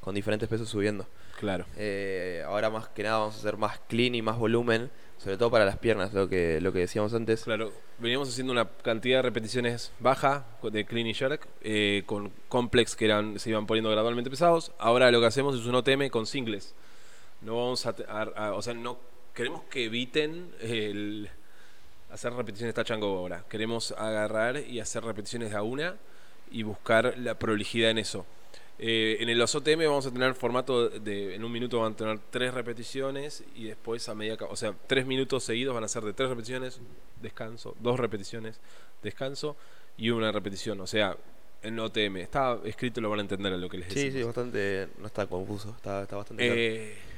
con 0.00 0.14
diferentes 0.14 0.48
pesos 0.48 0.68
subiendo. 0.68 1.06
Claro. 1.38 1.64
Eh, 1.76 2.42
ahora 2.46 2.70
más 2.70 2.88
que 2.88 3.02
nada 3.02 3.18
vamos 3.18 3.36
a 3.36 3.38
hacer 3.38 3.56
más 3.56 3.78
clean 3.88 4.14
y 4.14 4.22
más 4.22 4.36
volumen, 4.38 4.90
sobre 5.18 5.36
todo 5.36 5.50
para 5.50 5.64
las 5.64 5.78
piernas, 5.78 6.12
lo 6.12 6.28
que, 6.28 6.60
lo 6.60 6.72
que 6.72 6.80
decíamos 6.80 7.14
antes. 7.14 7.44
Claro, 7.44 7.72
veníamos 7.98 8.28
haciendo 8.28 8.52
una 8.52 8.68
cantidad 8.68 9.18
de 9.18 9.22
repeticiones 9.22 9.92
baja 10.00 10.44
de 10.62 10.84
clean 10.84 11.06
y 11.06 11.14
jerk, 11.14 11.46
eh, 11.62 12.02
con 12.06 12.32
complex 12.48 12.94
que 12.96 13.04
eran, 13.06 13.38
se 13.38 13.50
iban 13.50 13.66
poniendo 13.66 13.90
gradualmente 13.90 14.30
pesados. 14.30 14.72
Ahora 14.78 15.10
lo 15.10 15.20
que 15.20 15.26
hacemos 15.26 15.54
es 15.58 15.66
un 15.66 15.74
OTM 15.74 16.10
con 16.10 16.26
singles. 16.26 16.74
No 17.40 17.56
vamos 17.56 17.86
a, 17.86 17.94
a- 18.08 18.22
a- 18.48 18.54
o 18.54 18.62
sea, 18.62 18.74
no 18.74 18.98
queremos 19.34 19.62
que 19.64 19.84
eviten 19.84 20.52
el 20.60 21.28
hacer 22.12 22.32
repeticiones 22.32 22.74
touch 22.74 22.90
and 22.90 23.02
go 23.02 23.18
ahora. 23.18 23.44
Queremos 23.48 23.92
agarrar 23.92 24.58
y 24.58 24.80
hacer 24.80 25.02
repeticiones 25.04 25.50
de 25.50 25.56
a 25.56 25.62
una 25.62 25.96
y 26.50 26.62
buscar 26.62 27.16
la 27.18 27.38
prolijidad 27.38 27.90
en 27.90 27.98
eso. 27.98 28.26
Eh, 28.78 29.18
en 29.20 29.28
el 29.28 29.38
los 29.38 29.54
OTM 29.54 29.78
vamos 29.84 30.06
a 30.06 30.10
tener 30.10 30.34
formato 30.34 30.88
de 30.88 31.34
en 31.34 31.44
un 31.44 31.52
minuto 31.52 31.80
van 31.80 31.92
a 31.92 31.96
tener 31.96 32.18
tres 32.30 32.52
repeticiones 32.52 33.44
y 33.54 33.64
después 33.64 34.08
a 34.08 34.14
medida 34.14 34.36
o 34.48 34.56
sea, 34.56 34.74
tres 34.86 35.06
minutos 35.06 35.44
seguidos 35.44 35.74
van 35.74 35.84
a 35.84 35.88
ser 35.88 36.02
de 36.02 36.12
tres 36.12 36.28
repeticiones, 36.30 36.80
descanso, 37.20 37.76
dos 37.80 38.00
repeticiones, 38.00 38.60
descanso 39.02 39.56
y 39.96 40.10
una 40.10 40.32
repetición. 40.32 40.80
O 40.80 40.86
sea, 40.86 41.16
en 41.62 41.78
OTM 41.78 42.16
está 42.16 42.58
escrito 42.64 43.00
lo 43.00 43.08
van 43.10 43.20
a 43.20 43.22
entender 43.22 43.52
a 43.52 43.56
lo 43.56 43.68
que 43.68 43.78
les 43.78 43.88
Sí, 43.92 43.94
decimos. 44.10 44.14
sí, 44.18 44.24
bastante. 44.24 44.88
No 44.98 45.06
está 45.06 45.26
confuso, 45.26 45.70
está, 45.76 46.02
está 46.02 46.16
bastante 46.16 46.44
claro. 46.44 47.11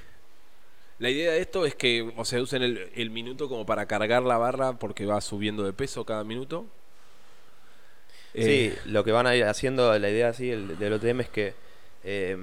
Eh, 0.99 1.03
la 1.03 1.11
idea 1.11 1.33
de 1.33 1.41
esto 1.41 1.67
es 1.67 1.75
que, 1.75 2.13
o 2.17 2.25
sea, 2.25 2.41
usen 2.43 2.63
el, 2.63 2.91
el 2.95 3.11
minuto 3.11 3.49
como 3.49 3.67
para 3.67 3.87
cargar 3.87 4.23
la 4.23 4.39
barra 4.39 4.75
porque 4.79 5.07
va 5.07 5.21
subiendo 5.21 5.65
de 5.65 5.73
peso 5.73 6.05
cada 6.05 6.25
minuto. 6.25 6.67
Eh, 8.35 8.75
Sí, 8.75 8.91
lo 8.91 9.05
que 9.05 9.13
van 9.13 9.27
a 9.27 9.37
ir 9.37 9.45
haciendo, 9.45 9.97
la 9.99 10.11
idea 10.11 10.29
así 10.29 10.51
el, 10.51 10.79
del 10.79 10.95
OTM 10.95 11.21
es 11.21 11.29
que 11.29 11.55
eh, 12.03 12.37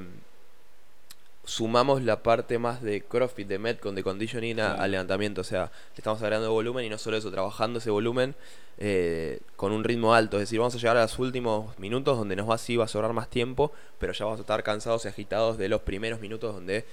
sumamos 1.43 2.01
la 2.03 2.23
parte 2.23 2.59
más 2.59 2.81
de 2.81 3.01
CrossFit, 3.01 3.47
de 3.47 3.59
Metcon, 3.59 3.95
de 3.95 4.03
conditioning 4.03 4.59
a- 4.59 4.67
Claro. 4.67 4.81
al 4.83 4.91
levantamiento. 4.91 5.41
O 5.41 5.43
sea, 5.43 5.65
le 5.93 5.97
estamos 5.97 6.21
agregando 6.21 6.51
volumen 6.51 6.85
y 6.85 6.89
no 6.89 6.97
solo 6.97 7.17
eso, 7.17 7.31
trabajando 7.31 7.79
ese 7.79 7.89
volumen 7.89 8.35
eh, 8.77 9.39
con 9.57 9.71
un 9.73 9.83
ritmo 9.83 10.13
alto. 10.13 10.37
Es 10.37 10.41
decir, 10.43 10.59
vamos 10.59 10.73
a 10.75 10.77
llegar 10.77 10.97
a 10.97 11.01
los 11.01 11.19
últimos 11.19 11.77
minutos 11.77 12.17
donde 12.17 12.35
nos 12.35 12.49
va 12.49 12.55
así, 12.55 12.77
va 12.77 12.85
a 12.85 12.87
sobrar 12.87 13.11
más 13.13 13.29
tiempo, 13.29 13.71
pero 13.99 14.13
ya 14.13 14.25
vamos 14.25 14.39
a 14.39 14.41
estar 14.41 14.63
cansados 14.63 15.05
y 15.05 15.07
agitados 15.09 15.57
de 15.57 15.67
los 15.67 15.81
primeros 15.81 16.19
minutos 16.21 16.53
donde 16.55 16.85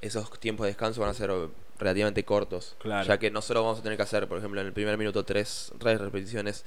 esos 0.00 0.38
tiempos 0.38 0.64
de 0.64 0.70
descanso 0.70 1.00
van 1.00 1.10
a 1.10 1.14
ser 1.14 1.30
relativamente 1.78 2.24
cortos. 2.24 2.76
Claro. 2.78 3.06
Ya 3.06 3.18
que 3.18 3.30
no 3.30 3.42
solo 3.42 3.62
vamos 3.62 3.80
a 3.80 3.82
tener 3.82 3.96
que 3.96 4.02
hacer, 4.02 4.28
por 4.28 4.38
ejemplo, 4.38 4.60
en 4.60 4.66
el 4.66 4.72
primer 4.72 4.96
minuto 4.98 5.24
tres, 5.24 5.72
tres 5.78 6.00
repeticiones 6.00 6.64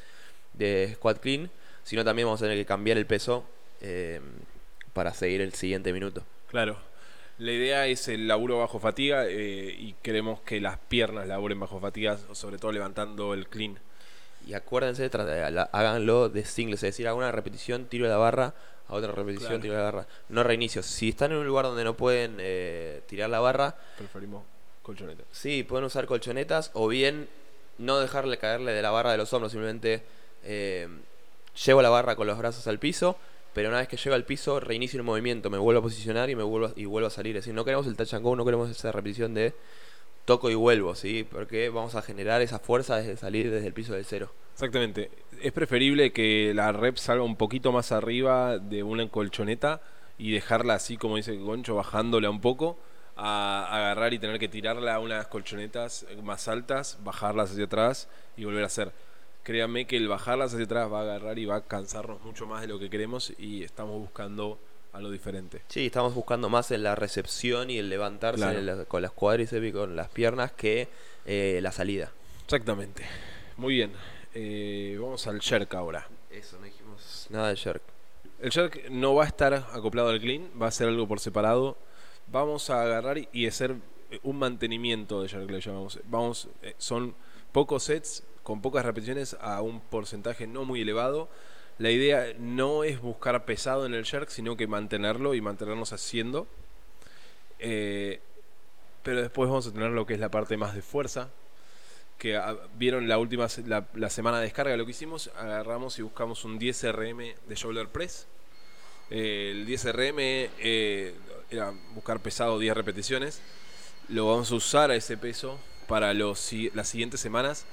de 0.54 0.92
squat 0.96 1.20
clean, 1.20 1.50
sino 1.84 2.04
también 2.04 2.28
vamos 2.28 2.42
a 2.42 2.46
tener 2.46 2.58
que 2.58 2.66
cambiar 2.66 2.98
el 2.98 3.06
peso 3.06 3.46
eh, 3.82 4.22
para 4.94 5.14
seguir 5.14 5.42
el 5.42 5.54
siguiente 5.54 5.94
minuto. 5.94 6.24
Claro. 6.48 6.78
La 7.38 7.52
idea 7.52 7.88
es 7.88 8.08
el 8.08 8.28
laburo 8.28 8.60
bajo 8.60 8.80
fatiga 8.80 9.26
eh, 9.26 9.76
y 9.76 9.96
queremos 10.04 10.42
que 10.42 10.62
las 10.62 10.78
piernas 10.78 11.28
laburen 11.28 11.60
bajo 11.60 11.80
fatiga, 11.80 12.18
sobre 12.34 12.60
todo 12.60 12.72
levantando 12.72 13.34
el 13.34 13.48
clean. 13.48 13.80
Y 14.46 14.54
acuérdense, 14.54 15.06
eh, 15.06 15.66
háganlo 15.72 16.30
de 16.30 16.46
singles, 16.46 16.84
es 16.84 16.90
decir, 16.94 17.08
hagan 17.08 17.20
una 17.20 17.32
repetición, 17.32 17.86
tiro 17.86 18.08
la 18.08 18.18
barra, 18.18 18.54
a 18.92 18.96
otra 18.96 19.12
repetición, 19.14 19.48
Claro. 19.50 19.62
tiro 19.62 19.74
la 19.76 19.82
barra. 19.84 20.08
No 20.30 20.44
reinicios. 20.44 20.86
Si 20.86 21.10
están 21.10 21.32
en 21.32 21.38
un 21.40 21.48
lugar 21.48 21.66
donde 21.66 21.84
no 21.84 21.96
pueden 21.98 22.36
eh, 22.40 23.02
tirar 23.08 23.30
la 23.30 23.40
barra, 23.40 23.76
Preferimos 23.98 24.44
colchoneta. 24.84 25.24
sí, 25.32 25.64
pueden 25.64 25.86
usar 25.86 26.06
colchonetas 26.06 26.70
o 26.74 26.88
bien 26.88 27.28
no 27.78 28.00
dejarle 28.00 28.38
caerle 28.38 28.74
de 28.74 28.82
la 28.82 28.92
barra 28.92 29.12
de 29.12 29.18
los 29.18 29.32
hombros, 29.34 29.52
simplemente 29.54 30.04
eh, 30.44 30.88
llevo 31.66 31.82
la 31.82 31.90
barra 31.90 32.16
con 32.16 32.28
los 32.28 32.38
brazos 32.38 32.68
al 32.68 32.78
piso, 32.80 33.18
pero 33.54 33.70
una 33.70 33.80
vez 33.80 33.88
que 33.88 33.98
llego 33.98 34.16
al 34.16 34.24
piso 34.26 34.60
reinicio 34.60 34.98
el 34.98 35.04
movimiento, 35.04 35.50
me 35.50 35.58
vuelvo 35.58 35.80
a 35.80 35.84
posicionar 35.84 36.30
y 36.30 36.36
me 36.36 36.44
vuelvo 36.44 36.68
a- 36.68 36.74
y 36.76 36.86
vuelvo 36.86 37.08
a 37.08 37.12
salir. 37.12 37.36
Es 37.38 37.44
decir, 37.44 37.54
no 37.56 37.66
queremos 37.66 37.88
el 37.88 37.96
touch 37.96 38.14
and 38.14 38.24
go, 38.24 38.36
no 38.36 38.46
queremos 38.46 38.70
esa 38.70 38.92
repetición 38.92 39.34
de 39.34 39.54
toco 40.26 40.50
y 40.50 40.56
vuelvo, 40.56 40.96
¿sí? 40.96 41.26
Porque 41.30 41.70
vamos 41.70 41.96
a 41.96 42.02
generar 42.02 42.42
esa 42.42 42.60
fuerza 42.60 42.98
desde 42.98 43.18
salir 43.18 43.52
desde 43.52 43.68
el 43.68 43.74
piso 43.74 43.94
del 43.94 44.06
cero. 44.06 44.32
Exactamente. 44.54 45.12
Es 45.42 45.52
preferible 45.52 46.12
que 46.12 46.54
la 46.54 46.72
rep 46.72 46.98
salga 46.98 47.24
un 47.24 47.36
poquito 47.36 47.72
más 47.72 47.92
arriba 47.92 48.60
de 48.60 48.84
una 48.84 49.08
colchoneta 49.10 49.82
y 50.18 50.32
dejarla 50.32 50.76
así, 50.76 50.98
como 50.98 51.16
dice 51.16 51.36
Goncho, 51.38 51.76
bajándola 51.76 52.30
un 52.30 52.42
poco, 52.42 52.78
a 53.16 53.68
agarrar 53.72 54.14
y 54.14 54.20
tener 54.20 54.40
que 54.40 54.48
tirarla 54.48 54.96
a 54.96 55.00
unas 55.00 55.28
colchonetas 55.28 56.06
más 56.24 56.48
altas, 56.48 57.00
bajarlas 57.04 57.52
hacia 57.52 57.66
atrás 57.66 58.08
y 58.38 58.46
volver 58.46 58.64
a 58.64 58.68
hacer. 58.68 58.92
Créanme 59.44 59.88
que 59.88 59.98
el 59.98 60.08
bajarlas 60.08 60.54
hacia 60.54 60.66
atrás 60.66 60.92
va 60.92 61.00
a 61.00 61.02
agarrar 61.04 61.40
y 61.40 61.46
va 61.46 61.56
a 61.56 61.62
cansarnos 61.66 62.22
mucho 62.22 62.46
más 62.46 62.62
de 62.62 62.68
lo 62.68 62.78
que 62.78 62.92
queremos 62.92 63.34
y 63.40 63.64
estamos 63.64 64.00
buscando 64.00 64.60
algo 64.94 65.10
diferente. 65.12 65.62
Sí, 65.68 65.86
estamos 65.88 66.14
buscando 66.14 66.50
más 66.50 66.72
en 66.72 66.84
la 66.84 66.96
recepción 66.96 67.70
y 67.70 67.78
el 67.78 67.90
levantarse 67.90 68.38
Claro. 68.42 68.60
en 68.60 68.66
la- 68.66 68.86
con 68.86 69.02
las 69.02 69.12
cuádriceps 69.12 69.66
y 69.68 69.72
con 69.72 69.96
las 69.96 70.10
piernas 70.10 70.52
que 70.52 70.88
eh, 71.26 71.60
la 71.62 71.72
salida. 71.72 72.12
Exactamente. 72.44 73.04
Muy 73.58 73.76
bien. 73.76 73.92
Eh, 74.34 74.98
vamos 75.00 75.28
al 75.28 75.40
jerk 75.42 75.74
ahora. 75.76 76.08
Eso, 76.30 76.58
no 76.58 76.66
dijimos 76.66 77.28
nada 77.30 77.50
de 77.50 77.56
jerk. 77.58 77.82
El 78.42 78.52
jerk 78.52 78.90
no 78.90 79.14
va 79.16 79.26
a 79.26 79.28
estar 79.28 79.54
acoplado 79.54 80.10
al 80.10 80.20
clean, 80.20 80.50
va 80.60 80.68
a 80.68 80.72
ser 80.72 80.88
algo 80.88 81.08
por 81.08 81.20
separado. 81.20 81.78
Vamos 82.28 82.70
a 82.70 82.82
agarrar 82.82 83.18
y- 83.32 83.46
hacer 83.48 83.76
eh, 84.10 84.20
un 84.24 84.38
mantenimiento 84.40 85.22
de 85.22 85.30
jerk, 85.30 85.50
le 85.50 85.62
llamamos. 85.62 86.00
Vamos, 86.06 86.48
son 86.78 87.14
pocos 87.52 87.84
sets 87.84 88.24
con 88.44 88.62
pocas 88.62 88.84
repeticiones 88.84 89.38
a 89.42 89.62
un 89.62 89.80
porcentaje 89.80 90.48
no 90.48 90.66
muy 90.66 90.82
elevado. 90.82 91.30
La 91.82 91.90
idea 91.90 92.36
no 92.38 92.84
es 92.84 93.02
buscar 93.02 93.44
pesado 93.44 93.88
en 93.88 93.96
el 93.96 94.06
jerk, 94.06 94.30
sino 94.30 94.56
que 94.56 94.68
mantenerlo 94.68 95.34
y 95.34 95.42
mantenernos 95.42 95.94
haciendo. 95.94 96.46
Eh, 97.58 98.20
pero 99.02 99.24
después 99.24 99.50
vamos 99.50 99.66
a 99.66 99.74
tener 99.74 99.90
lo 99.90 100.06
que 100.06 100.14
es 100.14 100.20
la 100.20 100.30
parte 100.30 100.58
más 100.58 100.76
de 100.76 100.84
fuerza. 100.84 101.32
Que 102.20 102.38
ah, 102.38 102.56
vieron 102.76 103.08
la 103.08 103.18
última 103.18 103.48
la, 103.66 104.10
semana 104.12 104.38
de 104.38 104.44
descarga 104.44 104.78
lo 104.78 104.86
que 104.86 104.92
hicimos, 104.92 105.32
agarramos 105.36 105.98
y 105.98 106.04
buscamos 106.04 106.46
un 106.46 106.60
10 106.60 106.92
RM 106.92 107.18
de 107.48 107.56
shoulder 107.56 107.88
press. 107.88 108.28
Eh, 109.10 109.50
el 109.50 109.66
10 109.66 109.86
RM 109.92 110.20
eh, 110.20 111.16
era 111.50 111.74
buscar 111.96 112.20
pesado 112.20 112.60
10 112.60 112.76
repeticiones. 112.76 113.42
Lo 114.08 114.28
vamos 114.28 114.52
a 114.52 114.56
usar 114.56 114.92
a 114.92 114.96
ese 114.96 115.18
peso 115.18 115.60
para 115.88 116.14
los, 116.14 116.52
las 116.76 116.90
siguientes 116.90 117.20
semanas 117.20 117.66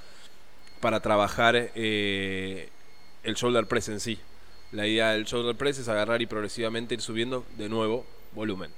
para 0.81 1.01
trabajar 1.01 1.73
el 3.23 3.35
shoulder 3.35 3.67
press 3.67 3.89
en 3.89 4.01
sí. 4.01 4.19
La 4.73 4.87
idea 4.87 5.13
del 5.13 5.25
shoulder 5.25 5.57
press 5.57 5.79
es 5.79 5.89
agarrar 5.89 6.21
y 6.23 6.27
progresivamente 6.27 6.95
ir 6.95 7.01
subiendo 7.01 7.45
de 7.57 7.69
nuevo 7.69 8.05
volumen. 8.33 8.71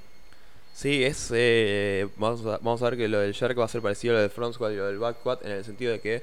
Sí, 0.72 1.04
es. 1.04 1.30
eh, 1.34 2.08
vamos, 2.16 2.40
a, 2.46 2.58
vamos 2.58 2.82
a 2.82 2.90
ver 2.90 2.96
que 2.96 3.08
lo 3.08 3.18
del 3.18 3.34
jerk 3.34 3.58
va 3.58 3.64
a 3.64 3.68
ser 3.68 3.82
parecido 3.82 4.14
a 4.14 4.16
lo 4.16 4.22
del 4.22 4.30
front 4.30 4.54
squat 4.54 4.72
y 4.72 4.76
lo 4.76 4.86
del 4.86 4.98
back 4.98 5.18
squat 5.18 5.44
en 5.44 5.52
el 5.52 5.64
sentido 5.64 5.92
de 5.92 6.00
que 6.00 6.22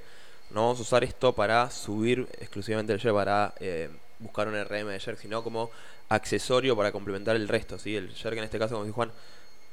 no 0.50 0.62
vamos 0.62 0.80
a 0.80 0.82
usar 0.82 1.04
esto 1.04 1.34
para 1.34 1.70
subir 1.70 2.28
exclusivamente 2.40 2.94
el 2.94 3.00
jerk, 3.00 3.14
para 3.14 3.54
eh, 3.60 3.90
buscar 4.20 4.48
un 4.48 4.56
RM 4.56 4.88
de 4.88 5.00
jerk, 5.00 5.18
sino 5.20 5.44
como 5.44 5.70
accesorio 6.10 6.76
para 6.76 6.92
complementar 6.92 7.36
el 7.36 7.48
resto. 7.48 7.78
¿sí? 7.78 7.96
El 7.96 8.10
jerk 8.14 8.38
en 8.38 8.46
este 8.46 8.58
caso, 8.58 8.76
como 8.76 8.86
dijo 8.86 8.96
Juan, 8.96 9.12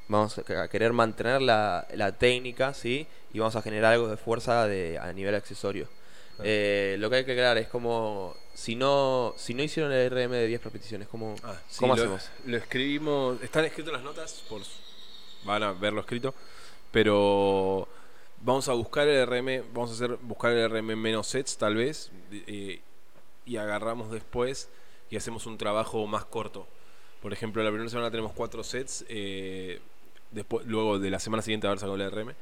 vamos 0.09 0.39
a 0.39 0.69
querer 0.69 0.93
mantener 0.93 1.41
la, 1.41 1.87
la 1.95 2.13
técnica 2.13 2.75
¿sí? 2.75 3.07
y 3.33 3.39
vamos 3.39 3.57
a 3.57 3.63
generar 3.63 3.95
algo 3.95 4.09
de 4.09 4.17
fuerza 4.17 4.67
de, 4.67 4.99
a 4.99 5.13
nivel 5.13 5.35
accesorio. 5.35 5.89
Claro. 6.37 6.51
Eh, 6.51 6.97
lo 6.99 7.11
que 7.11 7.17
hay 7.17 7.25
que 7.25 7.33
aclarar 7.33 7.59
es 7.59 7.69
como 7.69 8.35
si 8.55 8.77
no 8.77 9.35
si 9.37 9.55
no 9.55 9.63
hicieron 9.63 9.93
el 9.93 10.11
RM 10.11 10.33
de 10.33 10.47
10 10.47 10.65
repeticiones, 10.65 11.09
¿cómo, 11.09 11.35
Ah, 11.43 11.61
sí, 11.69 11.81
¿cómo 11.81 11.95
lo, 11.95 12.03
hacemos? 12.03 12.31
Lo 12.47 12.57
escribimos, 12.57 13.43
están 13.43 13.65
escritas 13.65 13.93
las 13.93 14.03
notas, 14.03 14.45
por, 14.49 14.63
van 15.45 15.63
a 15.63 15.73
verlo 15.73 16.01
escrito, 16.01 16.35
pero 16.91 17.89
vamos 18.41 18.69
a 18.69 18.73
buscar 18.73 19.09
el 19.09 19.27
RM, 19.27 19.73
vamos 19.73 19.91
a 19.91 19.95
hacer 19.95 20.17
buscar 20.23 20.53
el 20.53 20.69
RM 20.71 20.91
en 20.91 20.99
menos 20.99 21.27
sets 21.27 21.57
tal 21.57 21.75
vez, 21.75 22.11
eh, 22.33 22.81
y 23.45 23.57
agarramos 23.57 24.11
después 24.11 24.69
y 25.11 25.17
hacemos 25.17 25.47
un 25.47 25.59
trabajo 25.59 26.07
más 26.07 26.25
corto. 26.25 26.67
Por 27.21 27.33
ejemplo, 27.33 27.63
la 27.63 27.71
primera 27.71 27.91
semana 27.91 28.11
tenemos 28.11 28.33
cuatro 28.33 28.63
sets, 28.63 29.05
eh, 29.09 29.81
después, 30.31 30.67
luego 30.67 30.99
de 30.99 31.11
la 31.11 31.19
semana 31.19 31.43
siguiente 31.43 31.67
haber 31.67 31.79
sacado 31.79 31.97
el 31.97 32.11
RM, 32.11 32.35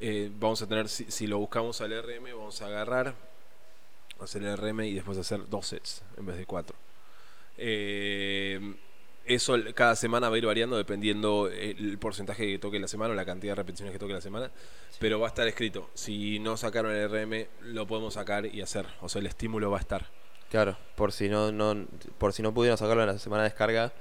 eh, 0.00 0.30
vamos 0.40 0.60
a 0.62 0.66
tener, 0.66 0.88
si, 0.88 1.10
si 1.10 1.26
lo 1.26 1.38
buscamos 1.38 1.80
al 1.80 1.90
RM, 2.02 2.36
vamos 2.36 2.60
a 2.62 2.66
agarrar, 2.66 3.14
hacer 4.24 4.42
el 4.42 4.56
RM 4.56 4.84
y 4.84 4.94
después 4.94 5.18
hacer 5.18 5.48
dos 5.48 5.66
sets 5.66 6.02
en 6.16 6.26
vez 6.26 6.36
de 6.36 6.46
cuatro. 6.46 6.76
Eh, 7.58 8.76
eso 9.24 9.56
cada 9.74 9.94
semana 9.94 10.28
va 10.28 10.34
a 10.34 10.38
ir 10.38 10.46
variando 10.46 10.76
dependiendo 10.76 11.48
el 11.48 11.96
porcentaje 11.98 12.46
que 12.46 12.58
toque 12.58 12.80
la 12.80 12.88
semana 12.88 13.12
o 13.12 13.14
la 13.14 13.24
cantidad 13.24 13.52
de 13.52 13.56
repeticiones 13.56 13.92
que 13.92 13.98
toque 13.98 14.12
la 14.12 14.20
semana. 14.20 14.50
Pero 14.98 15.20
va 15.20 15.26
a 15.26 15.28
estar 15.28 15.46
escrito. 15.46 15.90
Si 15.94 16.38
no 16.38 16.56
sacaron 16.56 16.92
el 16.92 17.08
RM, 17.08 17.46
lo 17.72 17.86
podemos 17.86 18.14
sacar 18.14 18.46
y 18.46 18.60
hacer. 18.60 18.86
O 19.00 19.08
sea, 19.08 19.20
el 19.20 19.26
estímulo 19.26 19.70
va 19.70 19.78
a 19.78 19.80
estar. 19.80 20.06
Claro, 20.50 20.76
por 20.96 21.12
si 21.12 21.28
no, 21.28 21.50
no, 21.50 21.86
por 22.18 22.32
si 22.32 22.42
no 22.42 22.52
pudieron 22.52 22.76
sacarlo 22.76 23.02
en 23.02 23.08
la 23.08 23.18
semana 23.18 23.44
de 23.44 23.48
descarga, 23.48 23.92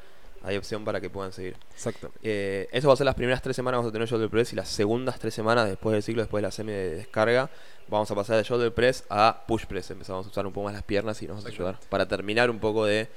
hay 0.44 0.58
opción 0.58 0.84
para 0.84 1.00
que 1.00 1.10
puedan 1.10 1.32
seguir. 1.32 1.56
Exactamente. 1.74 2.20
Eh, 2.24 2.68
eso 2.72 2.88
va 2.88 2.94
a 2.96 2.98
ser 2.98 3.06
las 3.06 3.16
primeras 3.16 3.42
tres 3.42 3.56
semanas 3.56 3.80
vamos 3.80 3.90
a 3.90 3.94
tener 3.94 4.08
shoulder 4.08 4.30
press 4.30 4.54
y 4.54 4.56
las 4.56 4.70
segundas 4.70 5.20
tres 5.20 5.34
semanas 5.34 5.68
después 5.70 5.94
del 5.94 6.04
ciclo, 6.04 6.22
después 6.24 6.42
de 6.42 6.48
la 6.48 6.52
semi 6.52 6.72
de 6.72 6.96
descarga, 6.96 7.50
vamos 7.88 8.10
a 8.10 8.16
pasar 8.16 8.38
de 8.38 8.44
shoulder 8.44 8.74
press 8.74 9.04
a 9.10 9.44
push 9.48 9.66
press. 9.66 9.92
Empezamos 9.92 10.26
a 10.26 10.30
usar 10.30 10.46
un 10.48 10.54
poco 10.54 10.66
más 10.66 10.74
las 10.74 10.84
piernas 10.84 11.22
y 11.22 11.28
nos 11.28 11.44
va 11.44 11.50
a 11.50 11.52
ayudar 11.52 11.80
para 11.90 12.08
terminar 12.08 12.50
un 12.50 12.60
poco 12.60 12.86
de 12.86 13.08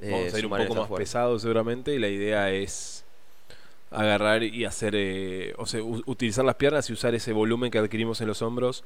eh, 0.00 0.10
Vamos 0.10 0.34
a 0.34 0.38
ir 0.38 0.46
un 0.46 0.50
poco 0.52 0.74
más 0.74 0.88
fuerza. 0.88 0.96
pesado 0.96 1.38
seguramente 1.38 1.94
y 1.94 1.98
la 1.98 2.08
idea 2.08 2.50
es 2.50 3.04
agarrar 3.90 4.42
y 4.42 4.64
hacer, 4.64 4.94
eh, 4.96 5.52
o 5.58 5.66
sea, 5.66 5.82
utilizar 5.82 6.44
las 6.44 6.54
piernas 6.54 6.88
y 6.88 6.94
usar 6.94 7.14
ese 7.14 7.32
volumen 7.34 7.70
que 7.70 7.78
adquirimos 7.78 8.20
en 8.22 8.28
los 8.28 8.40
hombros 8.40 8.84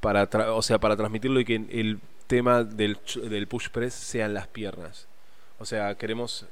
para, 0.00 0.30
tra- 0.30 0.54
o 0.56 0.62
sea, 0.62 0.78
para 0.78 0.96
transmitirlo 0.96 1.40
y 1.40 1.44
que 1.44 1.56
el 1.56 1.98
tema 2.28 2.62
del, 2.62 2.96
del 3.28 3.48
push 3.48 3.70
press 3.70 3.92
sean 3.94 4.34
las 4.34 4.46
piernas. 4.46 5.08
O 5.58 5.64
sea, 5.64 5.96
queremos, 5.96 6.46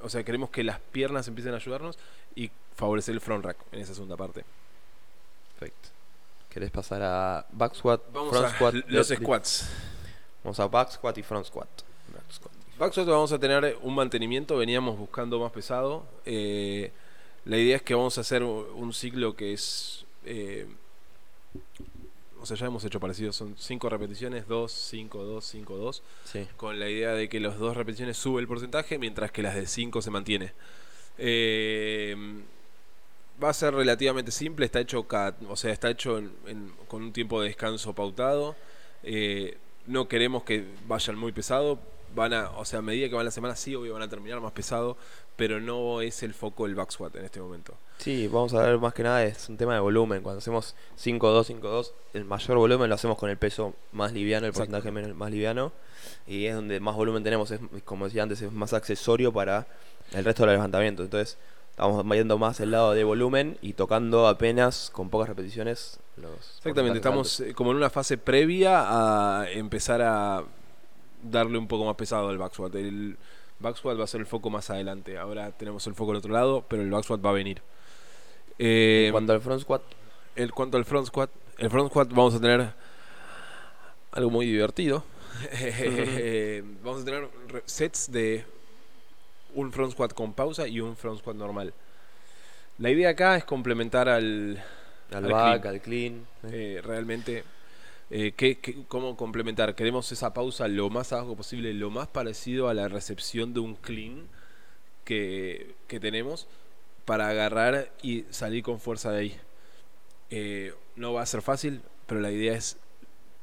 o 0.00 0.08
sea, 0.08 0.22
queremos 0.24 0.50
que 0.50 0.62
las 0.64 0.78
piernas 0.78 1.26
empiecen 1.28 1.54
a 1.54 1.56
ayudarnos 1.56 1.98
y 2.34 2.50
favorecer 2.76 3.14
el 3.14 3.20
front 3.20 3.44
rack 3.44 3.56
en 3.72 3.80
esa 3.80 3.94
segunda 3.94 4.16
parte. 4.16 4.44
Perfecto. 5.58 5.88
¿Querés 6.50 6.70
pasar 6.70 7.02
a 7.02 7.46
back 7.52 7.74
squat, 7.74 8.00
Vamos 8.12 8.30
front 8.30 8.46
a 8.46 8.50
squat? 8.50 8.74
los 8.88 9.08
squats. 9.08 9.68
Vamos 10.44 10.60
a 10.60 10.66
back 10.66 10.92
squat 10.92 11.18
y 11.18 11.22
front 11.22 11.46
squat. 11.46 11.68
Back 12.12 12.32
squat. 12.32 12.52
Back 12.78 12.92
squat 12.92 13.06
vamos 13.08 13.32
a 13.32 13.38
tener 13.38 13.76
un 13.82 13.94
mantenimiento, 13.94 14.56
veníamos 14.56 14.96
buscando 14.96 15.38
más 15.40 15.52
pesado. 15.52 16.04
Eh, 16.24 16.92
la 17.44 17.56
idea 17.56 17.76
es 17.76 17.82
que 17.82 17.94
vamos 17.94 18.18
a 18.18 18.20
hacer 18.20 18.42
un 18.42 18.92
ciclo 18.92 19.34
que 19.34 19.52
es... 19.52 20.04
eh, 20.24 20.66
o 22.40 22.46
sea, 22.46 22.56
ya 22.56 22.66
hemos 22.66 22.84
hecho 22.84 23.00
parecido, 23.00 23.32
son 23.32 23.54
5 23.58 23.88
repeticiones, 23.88 24.46
2, 24.48 24.70
5, 24.72 25.22
2, 25.24 25.44
5, 25.44 25.76
2, 25.76 26.02
Sí. 26.24 26.46
con 26.56 26.78
la 26.78 26.88
idea 26.88 27.12
de 27.12 27.28
que 27.28 27.40
las 27.40 27.58
dos 27.58 27.76
repeticiones 27.76 28.16
sube 28.16 28.40
el 28.40 28.46
porcentaje, 28.48 28.98
mientras 28.98 29.30
que 29.32 29.42
las 29.42 29.54
de 29.54 29.66
5 29.66 30.02
se 30.02 30.10
mantiene. 30.10 30.52
Eh, 31.18 32.16
va 33.42 33.50
a 33.50 33.52
ser 33.54 33.74
relativamente 33.74 34.30
simple, 34.30 34.66
está 34.66 34.80
hecho, 34.80 35.06
cada- 35.06 35.36
o 35.48 35.56
sea, 35.56 35.72
está 35.72 35.90
hecho 35.90 36.18
en- 36.18 36.32
en- 36.46 36.72
con 36.88 37.02
un 37.02 37.12
tiempo 37.12 37.40
de 37.40 37.48
descanso 37.48 37.94
pautado. 37.94 38.56
Eh, 39.02 39.56
no 39.86 40.08
queremos 40.08 40.42
que 40.44 40.64
vayan 40.86 41.16
muy 41.16 41.32
pesado. 41.32 41.78
Van 42.14 42.32
a, 42.32 42.50
o 42.50 42.64
sea, 42.64 42.78
a 42.80 42.82
medida 42.82 43.08
que 43.08 43.14
van 43.14 43.24
las 43.24 43.34
semanas, 43.34 43.60
sí, 43.60 43.74
obvio 43.74 43.92
van 43.94 44.02
a 44.02 44.08
terminar 44.08 44.40
más 44.40 44.52
pesado, 44.52 44.96
pero 45.36 45.60
no 45.60 46.00
es 46.00 46.22
el 46.22 46.34
foco 46.34 46.64
del 46.66 46.74
back 46.74 46.90
squat 46.90 47.14
en 47.16 47.24
este 47.24 47.40
momento. 47.40 47.74
Sí, 47.98 48.26
vamos 48.28 48.54
a 48.54 48.62
ver 48.62 48.78
más 48.78 48.94
que 48.94 49.02
nada, 49.02 49.24
es 49.24 49.48
un 49.48 49.56
tema 49.56 49.74
de 49.74 49.80
volumen. 49.80 50.22
Cuando 50.22 50.38
hacemos 50.38 50.74
5-2, 51.02 51.60
5-2, 51.60 51.92
el 52.14 52.24
mayor 52.24 52.56
volumen 52.56 52.88
lo 52.88 52.94
hacemos 52.94 53.18
con 53.18 53.28
el 53.30 53.36
peso 53.36 53.74
más 53.92 54.12
liviano, 54.12 54.46
el 54.46 54.50
Exacto. 54.50 54.72
porcentaje 54.80 55.14
más 55.14 55.30
liviano. 55.30 55.72
Y 56.26 56.46
es 56.46 56.54
donde 56.54 56.80
más 56.80 56.94
volumen 56.96 57.22
tenemos, 57.24 57.50
es 57.50 57.60
como 57.84 58.06
decía 58.06 58.22
antes, 58.22 58.40
es 58.42 58.52
más 58.52 58.72
accesorio 58.72 59.32
para 59.32 59.66
el 60.12 60.24
resto 60.24 60.42
de 60.42 60.46
los 60.48 60.54
levantamientos. 60.54 61.04
Entonces, 61.04 61.38
estamos 61.70 62.04
yendo 62.16 62.38
más 62.38 62.60
el 62.60 62.70
lado 62.70 62.92
de 62.92 63.04
volumen 63.04 63.58
y 63.62 63.74
tocando 63.74 64.26
apenas 64.28 64.90
con 64.92 65.10
pocas 65.10 65.28
repeticiones 65.28 65.98
los. 66.16 66.56
Exactamente, 66.58 66.98
estamos 66.98 67.40
altos. 67.40 67.50
eh, 67.52 67.54
como 67.54 67.70
en 67.72 67.76
una 67.76 67.90
fase 67.90 68.18
previa 68.18 68.84
a 69.42 69.50
empezar 69.50 70.02
a 70.02 70.44
darle 71.22 71.58
un 71.58 71.66
poco 71.68 71.84
más 71.84 71.96
pesado 71.96 72.28
al 72.28 72.38
back 72.38 72.54
squat. 72.54 72.74
El 72.76 73.16
back 73.58 73.76
squat 73.76 73.98
va 73.98 74.04
a 74.04 74.06
ser 74.06 74.20
el 74.20 74.26
foco 74.26 74.50
más 74.50 74.70
adelante. 74.70 75.18
Ahora 75.18 75.50
tenemos 75.52 75.86
el 75.86 75.94
foco 75.94 76.12
al 76.12 76.18
otro 76.18 76.32
lado, 76.32 76.64
pero 76.68 76.82
el 76.82 76.90
back 76.90 77.04
squat 77.04 77.24
va 77.24 77.30
a 77.30 77.34
venir. 77.34 77.62
Eh, 78.58 79.04
En 79.06 79.12
cuanto 79.12 79.32
al 79.32 79.40
front 79.40 79.62
squat, 79.62 79.82
el 80.36 80.52
cuanto 80.52 80.76
al 80.76 80.84
front 80.84 81.06
squat, 81.06 81.30
el 81.58 81.70
front 81.70 81.90
squat 81.90 82.08
vamos 82.10 82.34
a 82.34 82.40
tener 82.40 82.72
algo 84.12 84.30
muy 84.30 84.46
divertido. 84.46 85.04
vamos 86.82 87.02
a 87.02 87.04
tener 87.04 87.28
sets 87.66 88.10
de 88.10 88.44
un 89.54 89.72
front 89.72 89.92
squat 89.92 90.12
con 90.12 90.32
pausa 90.32 90.66
y 90.68 90.80
un 90.80 90.96
front 90.96 91.18
squat 91.20 91.36
normal. 91.36 91.72
La 92.78 92.90
idea 92.90 93.10
acá 93.10 93.36
es 93.36 93.44
complementar 93.44 94.08
al, 94.08 94.62
al, 95.12 95.24
al 95.24 95.30
back, 95.30 95.62
clean. 95.62 95.74
al 95.74 95.80
clean. 95.80 96.26
eh. 96.44 96.76
eh, 96.78 96.80
realmente 96.82 97.44
eh, 98.10 98.32
¿qué- 98.36 98.58
qué- 98.58 98.84
cómo 98.88 99.16
complementar. 99.16 99.74
Queremos 99.74 100.10
esa 100.12 100.32
pausa 100.34 100.68
lo 100.68 100.90
más 100.90 101.12
abajo 101.12 101.36
posible, 101.36 101.74
lo 101.74 101.90
más 101.90 102.08
parecido 102.08 102.68
a 102.68 102.74
la 102.74 102.88
recepción 102.88 103.54
de 103.54 103.60
un 103.60 103.74
clean 103.74 104.28
que, 105.04 105.74
que 105.88 106.00
tenemos 106.00 106.46
para 107.04 107.28
agarrar 107.28 107.90
y 108.02 108.24
salir 108.30 108.62
con 108.62 108.80
fuerza 108.80 109.10
de 109.12 109.18
ahí. 109.20 109.36
Eh, 110.30 110.74
no 110.96 111.12
va 111.12 111.22
a 111.22 111.26
ser 111.26 111.42
fácil, 111.42 111.82
pero 112.06 112.20
la 112.20 112.30
idea 112.30 112.54
es 112.54 112.76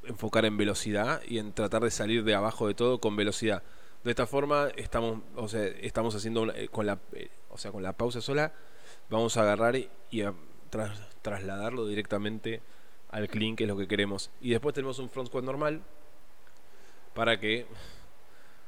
enfocar 0.06 0.46
en 0.46 0.58
velocidad 0.58 1.22
y 1.28 1.40
en 1.40 1.52
tratar 1.54 1.84
de 1.84 1.92
salir 1.92 2.24
de 2.24 2.36
abajo 2.36 2.68
de 2.68 2.76
todo 2.76 3.00
con 3.00 3.16
velocidad. 3.16 3.64
De 4.04 4.12
esta 4.12 4.28
forma 4.28 4.70
estamos, 4.76 5.22
o 5.36 5.48
sea, 5.48 5.66
estamos 5.66 6.14
haciendo 6.16 6.52
eh, 6.54 6.68
con 6.72 6.86
la, 6.86 7.00
eh, 7.14 7.30
o 7.50 7.58
sea, 7.58 7.72
con 7.72 7.82
la 7.82 7.94
pausa 7.94 8.22
sola, 8.22 8.54
vamos 9.10 9.36
a 9.38 9.42
agarrar 9.42 9.76
y, 9.76 9.90
y 10.12 10.22
a 10.22 10.34
tras- 10.70 11.10
trasladarlo 11.24 11.88
directamente 11.88 12.62
al 13.10 13.28
clean, 13.30 13.56
que 13.56 13.64
es 13.64 13.68
lo 13.70 13.78
que 13.78 13.88
queremos. 13.88 14.30
Y 14.42 14.52
después 14.52 14.74
tenemos 14.76 15.00
un 15.00 15.10
front 15.10 15.30
squat 15.30 15.44
normal 15.44 15.82
para 17.14 17.40
que, 17.40 17.66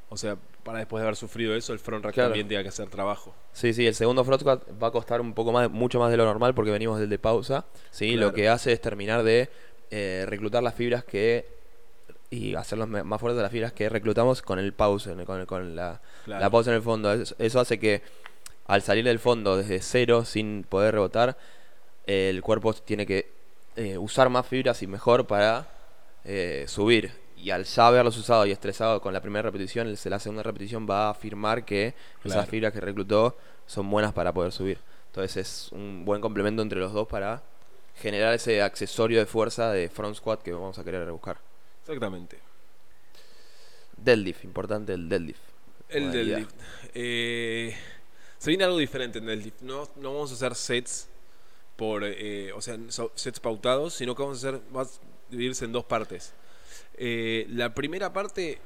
o 0.09 0.17
sea, 0.17 0.37
para 0.63 0.79
después 0.79 1.01
de 1.01 1.05
haber 1.07 1.15
sufrido 1.15 1.55
eso, 1.55 1.73
el 1.73 1.79
front 1.79 2.03
rack 2.05 2.13
Claro. 2.13 2.29
también 2.29 2.47
tenga 2.47 2.61
que 2.63 2.69
hacer 2.69 2.89
trabajo. 2.89 3.33
Sí, 3.51 3.73
sí, 3.73 3.85
el 3.87 3.95
segundo 3.95 4.23
front 4.23 4.41
squat 4.41 4.63
va 4.81 4.87
a 4.87 4.91
costar 4.91 5.21
un 5.21 5.33
poco 5.33 5.51
más, 5.51 5.69
mucho 5.69 5.99
más 5.99 6.11
de 6.11 6.17
lo 6.17 6.25
normal 6.25 6.53
porque 6.53 6.71
venimos 6.71 6.99
del 6.99 7.09
de 7.09 7.19
pausa. 7.19 7.65
Sí, 7.91 8.13
Claro. 8.13 8.27
lo 8.27 8.33
que 8.33 8.49
hace 8.49 8.71
es 8.71 8.81
terminar 8.81 9.23
de 9.23 9.49
eh, 9.89 10.25
reclutar 10.27 10.61
las 10.63 10.75
fibras 10.75 11.03
que 11.05 11.55
y 12.29 12.55
hacerlos 12.55 12.89
más 12.89 13.21
fuertes 13.21 13.41
las 13.41 13.51
fibras 13.53 13.71
que 13.71 13.87
reclutamos 13.87 14.41
con 14.41 14.59
el 14.59 14.73
pause, 14.73 15.07
con, 15.25 15.39
el- 15.39 15.47
con 15.47 15.75
la, 15.77 16.01
Claro. 16.25 16.41
la 16.41 16.49
pausa 16.49 16.71
en 16.71 16.75
el 16.75 16.81
fondo. 16.81 17.13
Eso, 17.13 17.35
eso 17.39 17.59
hace 17.61 17.79
que 17.79 18.01
al 18.65 18.81
salir 18.81 19.05
del 19.05 19.17
fondo 19.19 19.55
desde 19.55 19.79
cero 19.81 20.25
sin 20.25 20.65
poder 20.67 20.93
rebotar, 20.95 21.37
el 22.05 22.41
cuerpo 22.41 22.73
tiene 22.73 23.05
que 23.05 23.31
eh, 23.77 23.97
usar 23.97 24.27
más 24.29 24.45
fibras 24.45 24.81
y 24.83 24.87
mejor 24.87 25.25
para 25.25 25.67
eh, 26.25 26.65
subir. 26.67 27.11
Y 27.37 27.51
al 27.51 27.63
ya 27.63 27.87
haberlos 27.87 28.17
usado 28.17 28.45
y 28.45 28.51
estresado 28.51 28.99
con 28.99 29.13
la 29.13 29.21
primera 29.21 29.43
repetición, 29.43 29.87
el- 29.87 29.97
la 30.05 30.19
segunda 30.19 30.43
repetición 30.43 30.85
va 30.89 31.07
a 31.07 31.11
afirmar 31.11 31.63
que 31.63 31.93
Claro. 32.21 32.39
esas 32.41 32.49
fibras 32.49 32.73
que 32.73 32.81
reclutó 32.81 33.37
son 33.65 33.89
buenas 33.89 34.11
para 34.13 34.33
poder 34.33 34.51
subir. 34.51 34.79
Entonces 35.07 35.37
es 35.37 35.71
un 35.71 36.03
buen 36.03 36.19
complemento 36.19 36.61
entre 36.61 36.79
los 36.79 36.91
dos 36.93 37.07
para 37.07 37.41
generar 37.95 38.33
ese 38.33 38.61
accesorio 38.61 39.19
de 39.19 39.25
fuerza 39.25 39.71
de 39.71 39.87
front 39.89 40.15
squat 40.15 40.41
que 40.41 40.51
vamos 40.51 40.77
a 40.79 40.83
querer 40.83 41.09
buscar. 41.11 41.37
Exactamente. 41.81 42.39
Deadlift, 43.97 44.43
importante 44.43 44.93
el 44.93 45.09
deadlift. 45.09 45.39
El 45.89 46.11
deadlift. 46.11 46.55
Eh, 46.93 47.75
se 48.37 48.49
viene 48.51 48.63
algo 48.65 48.77
diferente 48.77 49.19
en 49.19 49.25
deadlift. 49.25 49.61
No, 49.61 49.87
no 49.95 50.13
vamos 50.13 50.31
a 50.31 50.33
hacer 50.35 50.53
sets 50.55 51.07
por, 51.77 52.03
eh, 52.03 52.51
o 52.51 52.61
sea, 52.61 52.77
sets 53.15 53.39
pautados, 53.39 53.93
sino 53.93 54.13
que 54.15 54.21
vamos 54.23 54.43
a 54.43 54.49
hacer, 54.49 54.61
va 54.75 54.81
a 54.81 54.87
dividirse 55.29 55.63
en 55.63 55.71
dos 55.71 55.85
partes. 55.85 56.33
Eh, 56.97 57.45
la 57.49 57.73
primera 57.73 58.11
parte, 58.11 58.57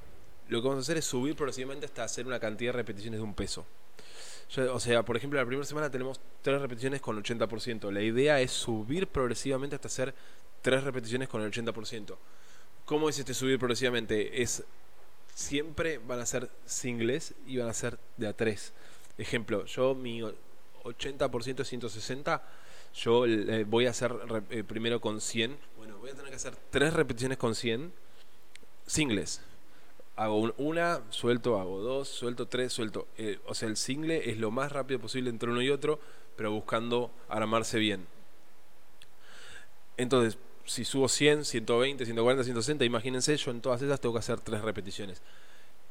lo 0.47 0.61
que 0.61 0.67
vamos 0.67 0.83
a 0.83 0.85
hacer 0.85 0.97
es 0.97 1.05
subir 1.05 1.35
progresivamente 1.35 1.85
hasta 1.85 2.03
hacer 2.03 2.25
una 2.25 2.39
cantidad 2.39 2.71
de 2.71 2.77
repeticiones 2.77 3.19
de 3.19 3.23
un 3.23 3.35
peso. 3.35 3.65
O 4.73 4.79
sea, 4.81 5.03
por 5.03 5.15
ejemplo, 5.15 5.39
la 5.39 5.45
primera 5.45 5.65
semana 5.65 5.89
tenemos 5.89 6.19
tres 6.41 6.59
repeticiones 6.61 6.99
con 6.99 7.21
80%. 7.21 7.89
La 7.91 8.01
idea 8.01 8.41
es 8.41 8.51
subir 8.51 9.07
progresivamente 9.07 9.75
hasta 9.75 9.87
hacer 9.87 10.13
tres 10.61 10.83
repeticiones 10.83 11.29
con 11.29 11.41
el 11.41 11.51
80%. 11.51 12.17
¿Cómo 12.83 13.07
es 13.07 13.17
este 13.19 13.33
subir 13.33 13.59
progresivamente? 13.59 14.41
Es 14.41 14.63
siempre 15.33 15.99
van 15.99 16.19
a 16.19 16.25
ser 16.25 16.49
singles 16.65 17.33
y 17.47 17.57
van 17.57 17.69
a 17.69 17.73
ser 17.73 17.97
de 18.17 18.27
a 18.27 18.33
3. 18.33 18.73
Ejemplo, 19.17 19.65
yo 19.65 19.95
mi 19.95 20.21
o- 20.21 20.33
80% 20.83 21.61
es 21.61 21.67
160, 21.69 22.43
yo 22.95 23.25
eh, 23.25 23.63
voy 23.67 23.85
a 23.85 23.91
hacer 23.91 24.13
eh, 24.49 24.63
primero 24.63 24.99
con 25.01 25.21
100. 25.21 25.57
Bueno, 25.77 25.97
voy 25.97 26.09
a 26.09 26.13
tener 26.13 26.29
que 26.29 26.35
hacer 26.35 26.55
3 26.69 26.93
repeticiones 26.93 27.37
con 27.37 27.55
100 27.55 27.91
singles. 28.85 29.41
Hago 30.17 30.37
un- 30.39 30.53
una, 30.57 31.01
suelto, 31.09 31.59
hago 31.59 31.79
dos, 31.81 32.07
suelto 32.09 32.47
tres, 32.47 32.73
suelto. 32.73 33.07
Eh, 33.17 33.39
o 33.45 33.55
sea, 33.55 33.69
el 33.69 33.77
single 33.77 34.29
es 34.29 34.37
lo 34.37 34.51
más 34.51 34.71
rápido 34.71 34.99
posible 34.99 35.29
entre 35.29 35.49
uno 35.49 35.61
y 35.61 35.69
otro, 35.69 35.99
pero 36.35 36.51
buscando 36.51 37.11
armarse 37.29 37.79
bien. 37.79 38.05
Entonces, 39.97 40.37
si 40.65 40.85
subo 40.85 41.07
100, 41.09 41.45
120, 41.45 42.05
140, 42.05 42.43
160, 42.43 42.85
imagínense, 42.85 43.35
yo 43.37 43.51
en 43.51 43.61
todas 43.61 43.81
esas 43.81 43.99
tengo 43.99 44.13
que 44.13 44.19
hacer 44.19 44.39
tres 44.39 44.61
repeticiones. 44.61 45.21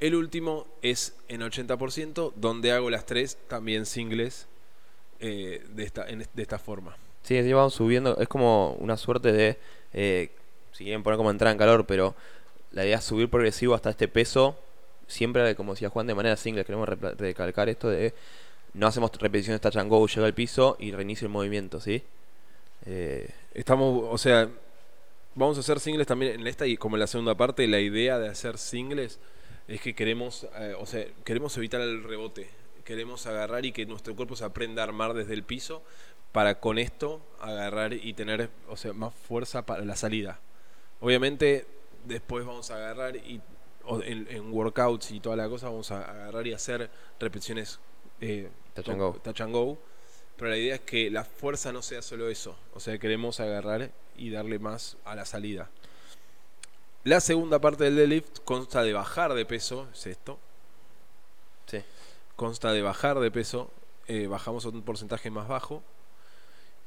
El 0.01 0.15
último 0.15 0.67
es 0.83 1.15
en 1.29 1.43
80%, 1.43 2.33
donde 2.37 2.73
hago 2.73 2.89
las 2.91 3.07
tres 3.07 3.37
también 3.49 3.85
singles 3.87 4.47
eh, 5.21 5.65
de, 5.71 5.83
esta, 5.85 6.09
en 6.09 6.19
de 6.33 6.43
esta 6.43 6.59
forma. 6.59 6.97
Sí, 7.23 7.37
así 7.39 7.53
vamos 7.53 7.75
subiendo. 7.75 8.19
Es 8.19 8.29
como 8.29 8.73
una 8.75 8.97
suerte 8.97 9.33
de. 9.33 9.59
eh, 9.93 10.31
si 10.73 10.85
quieren 10.85 11.03
poner 11.03 11.17
como 11.17 11.31
entrar 11.31 11.53
en 11.53 11.59
calor, 11.59 11.87
pero 11.87 12.15
la 12.73 12.85
idea 12.85 12.99
es 12.99 13.05
subir 13.05 13.29
progresivo 13.29 13.75
hasta 13.75 13.91
este 13.91 14.09
peso. 14.09 14.57
Siempre, 15.07 15.55
como 15.57 15.75
decía 15.75 15.91
Juan, 15.91 16.07
de 16.07 16.15
manera 16.15 16.37
single. 16.37 16.65
Queremos 16.65 16.89
recalcar 16.89 17.69
esto 17.69 17.89
de 17.89 18.15
no 18.75 18.87
hacemos 18.87 19.11
repeticiones 19.19 19.61
touch 19.61 19.77
and 19.77 19.91
go, 19.91 20.07
llega 20.07 20.27
al 20.27 20.35
piso 20.35 20.77
y 20.79 20.93
reinicia 20.93 21.27
el 21.27 21.33
movimiento, 21.33 21.81
¿sí? 21.81 22.03
Eh, 22.87 23.29
Estamos, 23.53 24.05
o 24.09 24.17
sea, 24.17 24.49
vamos 25.35 25.57
a 25.57 25.61
hacer 25.61 25.81
singles 25.81 26.07
también 26.07 26.41
en 26.41 26.47
esta 26.47 26.67
y 26.67 26.77
como 26.77 26.97
en 26.97 27.01
la 27.01 27.07
segunda 27.07 27.37
parte, 27.37 27.67
la 27.67 27.81
idea 27.81 28.19
de 28.19 28.29
hacer 28.29 28.59
singles 28.59 29.19
es 29.67 29.81
que 29.81 29.95
queremos, 29.95 30.47
eh, 30.57 30.75
o 30.79 30.87
sea, 30.87 31.05
queremos 31.25 31.57
evitar 31.57 31.81
el 31.81 32.05
rebote. 32.05 32.49
Queremos 32.91 33.25
agarrar 33.29 33.65
y 33.65 33.71
que 33.71 33.87
nuestro 33.87 34.17
cuerpo 34.17 34.35
se 34.35 34.45
aprenda 34.45 34.83
a 34.83 34.85
armar 34.85 35.15
desde 35.15 35.33
el 35.33 35.45
piso 35.45 35.81
para 36.33 36.59
con 36.59 36.77
esto 36.77 37.21
agarrar 37.41 37.93
y 37.93 38.15
tener, 38.15 38.51
o 38.69 38.77
sea, 38.77 38.93
más 38.93 39.15
fuerza 39.15 39.65
para 39.65 39.85
la 39.85 39.95
salida. 39.95 40.41
Obviamente, 40.99 41.69
después 42.05 42.45
vamos 42.45 42.73
a 42.73 42.75
agarrar 42.75 43.15
y 43.15 43.41
en, 44.05 44.27
en 44.29 44.53
workouts 44.53 45.13
y 45.13 45.21
toda 45.21 45.37
la 45.37 45.49
cosa, 45.49 45.69
vamos 45.69 45.93
a 45.93 46.03
agarrar 46.03 46.49
y 46.49 46.53
hacer 46.53 46.91
repeticiones 47.21 47.79
eh, 48.21 48.51
Touch 48.75 48.89
and 48.89 48.99
go. 48.99 49.13
touch 49.23 49.41
and 49.41 49.53
go. 49.53 49.79
Pero 50.37 50.51
la 50.51 50.57
idea 50.57 50.75
es 50.75 50.81
que 50.81 51.13
la 51.13 51.23
fuerza 51.23 51.71
no 51.71 51.83
sea 51.83 52.03
solo 52.03 52.29
eso. 52.29 52.57
O 52.75 52.81
sea, 52.81 52.99
queremos 52.99 53.39
agarrar 53.39 53.93
y 54.17 54.31
darle 54.31 54.59
más 54.59 54.97
a 55.05 55.15
la 55.15 55.25
salida. 55.27 55.71
La 57.05 57.21
segunda 57.21 57.61
parte 57.61 57.85
del 57.85 57.95
deadlift 57.95 58.41
consta 58.45 58.83
de 58.83 58.93
bajar 58.93 59.33
de 59.35 59.47
peso, 59.47 59.87
es 59.95 60.09
esto. 60.09 60.41
sí. 61.67 61.85
Consta 62.41 62.73
de 62.73 62.81
bajar 62.81 63.21
de 63.21 63.31
peso. 63.31 63.71
eh, 64.09 64.27
bajamos 64.27 64.65
a 64.65 64.71
un 64.71 64.81
porcentaje 64.81 65.31
más 65.31 65.47
bajo. 65.47 65.83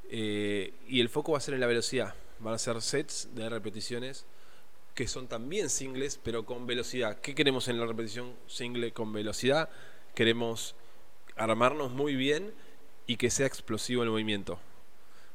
eh, 0.10 0.74
y 0.88 1.00
el 1.00 1.10
foco 1.10 1.34
va 1.34 1.38
a 1.38 1.42
ser 1.42 1.54
en 1.54 1.60
la 1.60 1.68
velocidad. 1.68 2.16
Van 2.40 2.56
a 2.56 2.58
ser 2.58 2.82
sets 2.82 3.30
de 3.36 3.48
repeticiones 3.50 4.26
que 4.96 5.08
son 5.08 5.28
también 5.28 5.70
singles, 5.70 6.20
pero 6.24 6.44
con 6.44 6.66
velocidad. 6.66 7.20
¿Qué 7.22 7.36
queremos 7.36 7.68
en 7.68 7.80
la 7.80 7.86
repetición 7.86 8.34
single 8.48 8.94
con 8.94 9.14
velocidad? 9.14 9.70
Queremos 10.16 10.74
armarnos 11.36 11.92
muy 11.92 12.16
bien 12.16 12.52
y 13.06 13.18
que 13.18 13.30
sea 13.30 13.46
explosivo 13.46 14.02
el 14.02 14.10
movimiento. 14.10 14.58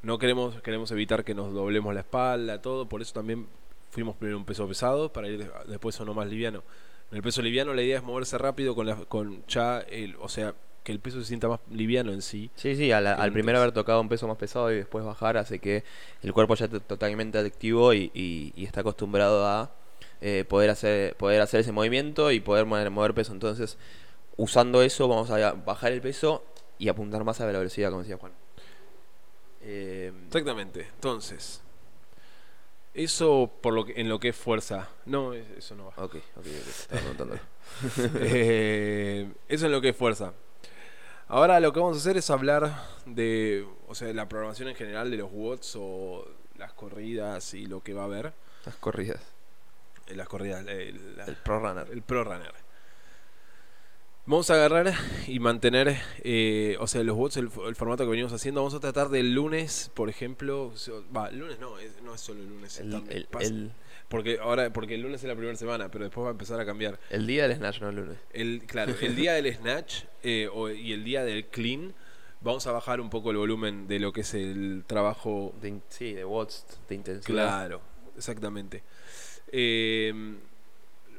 No 0.03 0.19
queremos, 0.19 0.61
queremos 0.63 0.91
evitar 0.91 1.25
que 1.25 1.35
nos 1.37 1.53
doblemos 1.55 1.95
la 1.95 2.01
espalda, 2.01 2.61
todo, 2.61 2.89
por 2.89 3.03
eso 3.03 3.13
también 3.13 3.47
fuimos 3.93 4.17
primero 4.17 4.37
un 4.37 4.45
peso 4.45 4.67
pesado 4.67 5.13
para 5.13 5.29
ir 5.29 5.39
de- 5.45 5.51
después 5.69 5.99
a 6.01 6.03
uno 6.03 6.13
más 6.15 6.27
liviano. 6.27 6.65
En 7.11 7.17
el 7.17 7.23
peso 7.23 7.41
liviano 7.43 7.73
la 7.75 7.83
idea 7.83 7.99
es 7.99 8.03
moverse 8.03 8.37
rápido 8.39 8.75
con, 8.75 8.87
la, 8.87 8.97
con 8.97 9.45
ya 9.47 9.81
el, 9.81 10.17
o 10.21 10.29
sea, 10.29 10.55
que 10.85 10.93
el 10.93 11.01
peso 11.01 11.19
se 11.21 11.27
sienta 11.27 11.49
más 11.49 11.61
liviano 11.71 12.13
en 12.13 12.21
sí. 12.23 12.51
Sí, 12.55 12.77
sí, 12.77 12.93
al, 12.93 13.33
primero 13.33 13.59
haber 13.59 13.73
tocado 13.73 14.01
un 14.01 14.09
peso 14.09 14.29
más 14.29 14.37
pesado 14.37 14.71
y 14.73 14.77
después 14.77 15.05
bajar 15.05 15.37
hace 15.39 15.59
que 15.59 15.85
el 16.23 16.33
cuerpo 16.33 16.55
ya 16.55 16.67
esté 16.67 16.81
totalmente 16.81 17.39
activo 17.39 17.95
y, 17.95 18.11
y- 18.15 18.53
y 18.57 18.65
está 18.65 18.81
acostumbrado 18.81 19.47
a 19.47 19.71
eh, 20.21 20.45
poder, 20.49 20.71
hacer, 20.71 21.15
poder 21.17 21.41
hacer 21.41 21.61
ese 21.61 21.73
movimiento 21.73 22.31
y 22.33 22.41
poder 22.41 22.67
mover, 22.67 22.91
mover 22.91 23.15
peso. 23.15 23.33
Entonces, 23.33 23.79
usando 24.37 24.83
eso, 24.83 25.09
vamos 25.09 25.31
a 25.31 25.53
bajar 25.53 25.93
el 25.93 26.01
peso 26.03 26.45
y 26.79 26.89
apuntar 26.89 27.25
más 27.25 27.41
a 27.41 27.47
la 27.47 27.59
velocidad, 27.59 27.91
como 27.91 28.03
decía 28.03 28.19
Juan. 28.19 28.33
Eh, 29.63 30.13
Exactamente. 30.27 30.89
Entonces, 30.95 31.63
eso 33.05 33.51
por 33.63 33.73
lo 33.75 33.85
que, 33.85 34.01
en 34.01 34.09
lo 34.09 34.19
que 34.21 34.29
es 34.29 34.37
fuerza. 34.37 34.89
No, 35.07 35.33
es- 35.33 35.49
eso 35.57 35.75
no 35.75 35.87
va. 35.87 35.91
ok, 36.05 36.15
ok, 36.17 36.21
ok, 36.37 36.47
estaba 36.47 37.01
anotándolo. 37.03 37.41
Eh, 38.21 39.31
eso 39.49 39.67
en 39.67 39.73
lo 39.73 39.81
que 39.81 39.91
es 39.91 39.97
fuerza. 39.97 40.33
Ahora 41.29 41.61
lo 41.61 41.73
que 41.73 41.81
vamos 41.81 41.97
a 41.97 42.01
hacer 42.01 42.17
es 42.17 42.31
hablar 42.31 42.73
de, 43.05 43.67
o 43.87 43.95
sea, 43.95 44.09
de 44.09 44.15
la 44.15 44.29
programación 44.29 44.69
en 44.69 44.75
general 44.75 45.11
de 45.11 45.19
los 45.19 45.29
watts 45.33 45.75
o 45.79 46.27
las 46.57 46.73
corridas 46.73 47.53
y 47.55 47.67
lo 47.67 47.83
que 47.83 47.93
va 47.95 48.03
a 48.03 48.07
haber. 48.07 48.33
Las 48.65 48.77
corridas. 48.77 49.21
Eh, 50.07 50.15
Las 50.15 50.27
corridas, 50.29 50.65
eh, 50.69 50.95
la- 51.17 51.25
El 51.27 51.37
Pro 51.37 51.61
Runner. 51.61 51.87
el 51.93 52.03
Pro 52.03 52.25
Runner. 52.25 52.53
Vamos 54.29 54.51
a 54.51 54.55
agarrar 54.55 54.93
y 55.27 55.39
mantener, 55.39 55.97
eh, 56.23 56.77
o 56.81 56.87
sea, 56.87 57.03
los 57.03 57.17
watts, 57.17 57.39
el, 57.39 57.49
el 57.67 57.75
formato 57.77 58.05
que 58.05 58.11
venimos 58.11 58.31
haciendo. 58.35 58.61
Vamos 58.61 58.75
a 58.75 58.81
tratar 58.81 59.09
del 59.09 59.33
lunes, 59.33 59.91
por 59.95 60.11
ejemplo. 60.11 60.71
Va, 61.17 61.29
el 61.29 61.39
lunes 61.39 61.59
no, 61.59 61.79
es, 61.79 62.03
no 62.03 62.15
es 62.15 62.21
solo 62.21 62.41
el 62.43 62.49
lunes. 62.51 62.75
es 62.75 62.81
El, 62.81 63.27
el- 63.41 63.73
porque 64.11 64.39
ahora, 64.39 64.71
porque 64.71 64.97
el 64.97 65.01
lunes 65.03 65.23
es 65.23 65.29
la 65.29 65.35
primera 65.35 65.57
semana, 65.57 65.91
pero 65.91 66.05
después 66.05 66.25
va 66.25 66.29
a 66.29 66.33
empezar 66.33 66.61
a 66.61 66.67
cambiar. 66.67 67.01
el 67.09 67.27
día 67.27 67.49
del 67.49 67.57
Snatch, 67.57 67.81
no 67.81 67.89
el 67.89 67.97
lunes. 67.97 68.19
El, 68.35 68.63
claro, 68.67 68.95
el 69.01 69.17
día 69.17 69.33
del 69.33 69.55
snatch 69.55 70.05
eh, 70.23 70.49
o- 70.53 70.69
y 70.71 70.93
el 70.93 71.05
día 71.05 71.25
del 71.25 71.47
clean, 71.47 71.95
vamos 72.43 72.67
a 72.67 72.73
bajar 72.73 73.01
un 73.01 73.09
poco 73.09 73.31
el 73.31 73.39
volumen 73.39 73.87
de 73.89 73.99
lo 73.99 74.13
que 74.13 74.21
es 74.21 74.35
el 74.35 74.85
trabajo. 74.87 75.55
De 75.63 75.81
sí, 75.89 76.13
de 76.13 76.25
watts, 76.27 76.67
de 76.87 76.95
intensidad. 76.95 77.25
Claro, 77.35 77.81
exactamente. 78.17 78.83
Eh, 79.53 80.37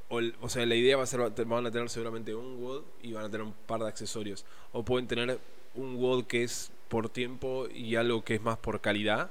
o, 0.10 0.19
el- 0.19 0.36
o 0.41 0.50
sea, 0.50 0.65
la 0.65 0.76
idea 0.76 0.98
va 0.98 1.04
a 1.04 1.06
ser, 1.08 1.19
van 1.45 1.65
a 1.65 1.72
tener 1.72 1.89
seguramente 1.89 2.34
un 2.36 2.62
WOD 2.62 2.84
y 3.04 3.13
van 3.13 3.26
a 3.26 3.30
tener 3.30 3.45
un 3.45 3.54
par 3.54 3.82
de 3.82 3.88
accesorios. 3.88 4.45
O 4.72 4.84
pueden 4.84 5.08
tener 5.08 5.39
un 5.76 5.95
WOD 5.98 6.26
que 6.26 6.43
es 6.43 6.72
por 6.88 7.10
tiempo 7.10 7.67
y 7.74 7.95
algo 7.95 8.24
que 8.24 8.36
es 8.36 8.41
más 8.41 8.58
por 8.58 8.82
calidad, 8.82 9.30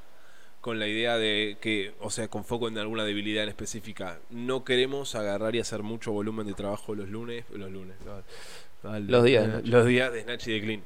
con 0.60 0.78
la 0.78 0.86
idea 0.88 1.16
de 1.16 1.56
que, 1.60 1.94
o 2.00 2.10
sea, 2.10 2.28
con 2.28 2.44
foco 2.44 2.68
en 2.68 2.78
alguna 2.78 3.04
debilidad 3.04 3.44
en 3.44 3.48
específica. 3.48 4.18
No 4.30 4.64
queremos 4.64 5.14
agarrar 5.14 5.54
y 5.54 5.60
hacer 5.60 5.82
mucho 5.82 6.12
volumen 6.12 6.46
de 6.46 6.54
trabajo 6.54 6.94
los 6.94 7.08
lunes, 7.08 7.44
los 7.52 7.70
lunes, 7.70 7.96
no, 8.04 8.90
al- 8.90 9.06
Los 9.08 9.24
días 9.24 9.46
de 9.46 9.68
los 9.68 9.86
días 9.86 10.12
de 10.12 10.22
Snatch 10.22 10.48
y 10.48 10.52
de 10.52 10.60
Clean. 10.60 10.82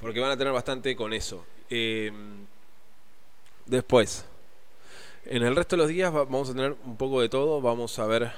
Porque 0.00 0.20
van 0.20 0.30
a 0.30 0.36
tener 0.36 0.52
bastante 0.52 0.94
con 0.96 1.12
eso. 1.14 1.44
Eh, 1.70 2.12
después, 3.66 4.24
en 5.24 5.42
el 5.42 5.54
resto 5.56 5.76
de 5.76 5.82
los 5.82 5.88
días 5.88 6.14
va- 6.14 6.24
vamos 6.24 6.50
a 6.50 6.54
tener 6.54 6.76
un 6.84 6.96
poco 6.96 7.20
de 7.20 7.28
todo. 7.28 7.60
Vamos 7.60 7.98
a 7.98 8.06
ver. 8.06 8.32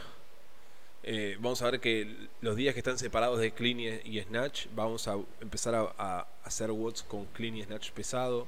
Eh, 1.02 1.36
vamos 1.40 1.62
a 1.62 1.70
ver 1.70 1.80
que 1.80 2.28
los 2.40 2.56
días 2.56 2.74
que 2.74 2.80
están 2.80 2.98
separados 2.98 3.40
de 3.40 3.52
clean 3.52 3.80
y, 3.80 4.20
snatch, 4.20 4.66
vamos 4.74 5.08
a 5.08 5.16
empezar 5.40 5.74
a, 5.74 5.94
a 5.98 6.26
hacer 6.44 6.70
watts 6.70 7.02
con 7.02 7.26
clean 7.26 7.56
y 7.56 7.64
snatch 7.64 7.90
pesado 7.90 8.46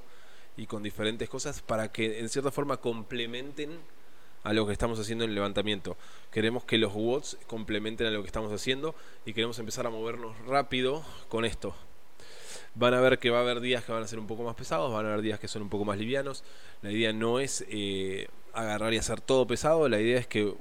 y 0.57 0.67
con 0.67 0.83
diferentes 0.83 1.29
cosas 1.29 1.62
para 1.62 1.90
que 1.90 2.21
en 2.21 2.29
cierta 2.29 2.51
forma 2.51 2.77
complementen 2.77 3.79
a 4.45 4.53
lo 4.53 4.67
que 4.67 4.73
estamos 4.73 5.01
haciendo 5.01 5.25
en 5.25 5.31
el 5.31 5.35
levantamiento. 5.35 5.97
Queremos 6.31 6.64
que 6.64 6.79
los 6.79 6.93
watts 6.95 7.38
complementen 7.47 8.07
a 8.07 8.11
lo 8.11 8.21
que 8.21 8.27
estamos 8.27 8.53
haciendo 8.53 8.95
y 9.25 9.33
queremos 9.33 9.59
empezar 9.59 9.87
a 9.87 9.90
movernos 9.90 10.38
rápido 10.47 11.03
con 11.29 11.45
esto. 11.45 11.75
Van 12.77 12.93
a 12.93 13.01
ver 13.01 13.19
que 13.19 13.31
va 13.31 13.38
a 13.38 13.40
haber 13.40 13.61
días 13.61 13.85
que 13.85 13.93
van 13.93 14.03
a 14.03 14.07
ser 14.07 14.19
un 14.19 14.27
poco 14.27 14.43
más 14.43 14.55
pesados, 14.55 14.93
van 14.93 15.07
a 15.07 15.09
haber 15.09 15.23
días 15.23 15.40
que 15.40 15.49
son 15.49 15.62
un 15.62 15.71
poco 15.71 15.85
más 15.85 15.97
livianos. 15.97 16.45
La 16.83 16.93
idea 16.93 17.12
no 17.12 17.40
es 17.40 17.64
eh, 17.69 18.29
agarrar 18.53 18.93
y 18.93 18.99
hacer 18.99 19.21
todo 19.21 19.47
pesado, 19.47 19.88
la 19.88 20.01
idea 20.01 20.19
es 20.19 20.27
que 20.27 20.55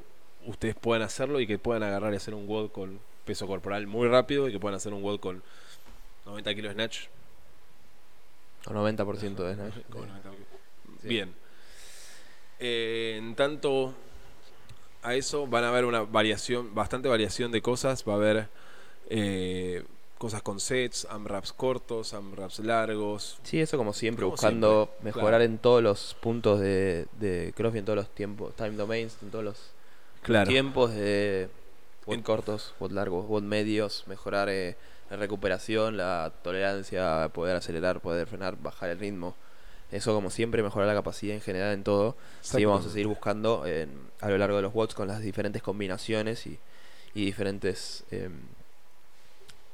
ustedes 0.45 0.75
puedan 0.75 1.01
hacerlo 1.01 1.39
y 1.39 1.47
que 1.47 1.57
puedan 1.59 1.83
agarrar 1.83 2.13
y 2.13 2.17
hacer 2.17 2.33
un 2.33 2.47
WOD 2.47 2.71
con 2.71 2.99
peso 3.25 3.47
corporal 3.47 3.87
muy 3.87 4.07
rápido 4.07 4.47
y 4.47 4.51
que 4.51 4.59
puedan 4.59 4.75
hacer 4.75 4.93
un 4.93 5.03
WOD 5.03 5.19
con 5.19 5.43
90 6.25 6.55
kilos 6.55 6.69
de 6.69 6.73
snatch. 6.73 6.99
O 8.65 8.71
90% 8.71 9.35
de 9.35 9.55
Snatch. 9.55 9.73
Con 9.89 10.07
90 10.07 10.29
kilos. 10.29 10.47
Sí. 11.01 11.07
Bien. 11.07 11.33
Eh, 12.59 13.15
en 13.17 13.35
tanto 13.35 13.93
a 15.01 15.15
eso 15.15 15.47
van 15.47 15.65
a 15.65 15.69
haber 15.69 15.83
una 15.83 16.03
variación, 16.03 16.73
bastante 16.73 17.09
variación 17.09 17.51
de 17.51 17.61
cosas. 17.61 18.05
Va 18.07 18.13
a 18.13 18.15
haber 18.15 18.47
eh, 19.09 19.83
cosas 20.17 20.41
con 20.41 20.61
sets, 20.61 21.05
AMRAPs 21.09 21.51
cortos, 21.51 22.13
AMRAPs 22.13 22.59
largos. 22.59 23.37
Sí, 23.43 23.59
eso 23.59 23.77
como 23.77 23.91
siempre, 23.91 24.23
Como 24.23 24.31
buscando 24.31 24.85
siempre, 24.85 25.03
mejorar 25.03 25.29
claro. 25.31 25.43
en 25.43 25.57
todos 25.57 25.83
los 25.83 26.15
puntos 26.21 26.61
de, 26.61 27.07
de 27.19 27.51
CrossFit, 27.57 27.79
en 27.79 27.85
todos 27.85 27.97
los 27.97 28.09
tiempos, 28.15 28.55
time 28.55 28.71
domains, 28.71 29.17
en 29.21 29.29
todos 29.29 29.43
los 29.43 29.72
Claro. 30.23 30.47
tiempos 30.49 30.93
de 30.93 31.49
WOD 32.05 32.21
cortos, 32.23 32.73
WOD 32.79 32.91
largos, 32.91 33.27
WOD 33.27 33.43
medios, 33.43 34.03
mejorar 34.07 34.49
eh, 34.49 34.75
la 35.09 35.17
recuperación, 35.17 35.97
la 35.97 36.31
tolerancia, 36.43 37.29
poder 37.33 37.55
acelerar, 37.55 37.99
poder 38.01 38.27
frenar, 38.27 38.57
bajar 38.61 38.89
el 38.89 38.99
ritmo. 38.99 39.35
Eso 39.91 40.13
como 40.15 40.31
siempre, 40.31 40.63
mejorar 40.63 40.87
la 40.87 40.95
capacidad 40.95 41.35
en 41.35 41.41
general 41.41 41.71
en 41.73 41.83
todo. 41.83 42.15
Sí, 42.41 42.65
vamos 42.65 42.85
a 42.85 42.89
seguir 42.89 43.05
buscando 43.07 43.65
en- 43.67 43.91
a 44.21 44.29
lo 44.29 44.37
largo 44.39 44.55
de 44.55 44.63
los 44.63 44.73
WODs 44.73 44.95
con 44.95 45.07
las 45.07 45.21
diferentes 45.21 45.61
combinaciones 45.61 46.47
y, 46.47 46.57
y 47.13 47.25
diferentes 47.25 48.03
em, 48.11 48.31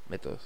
métodos. 0.10 0.42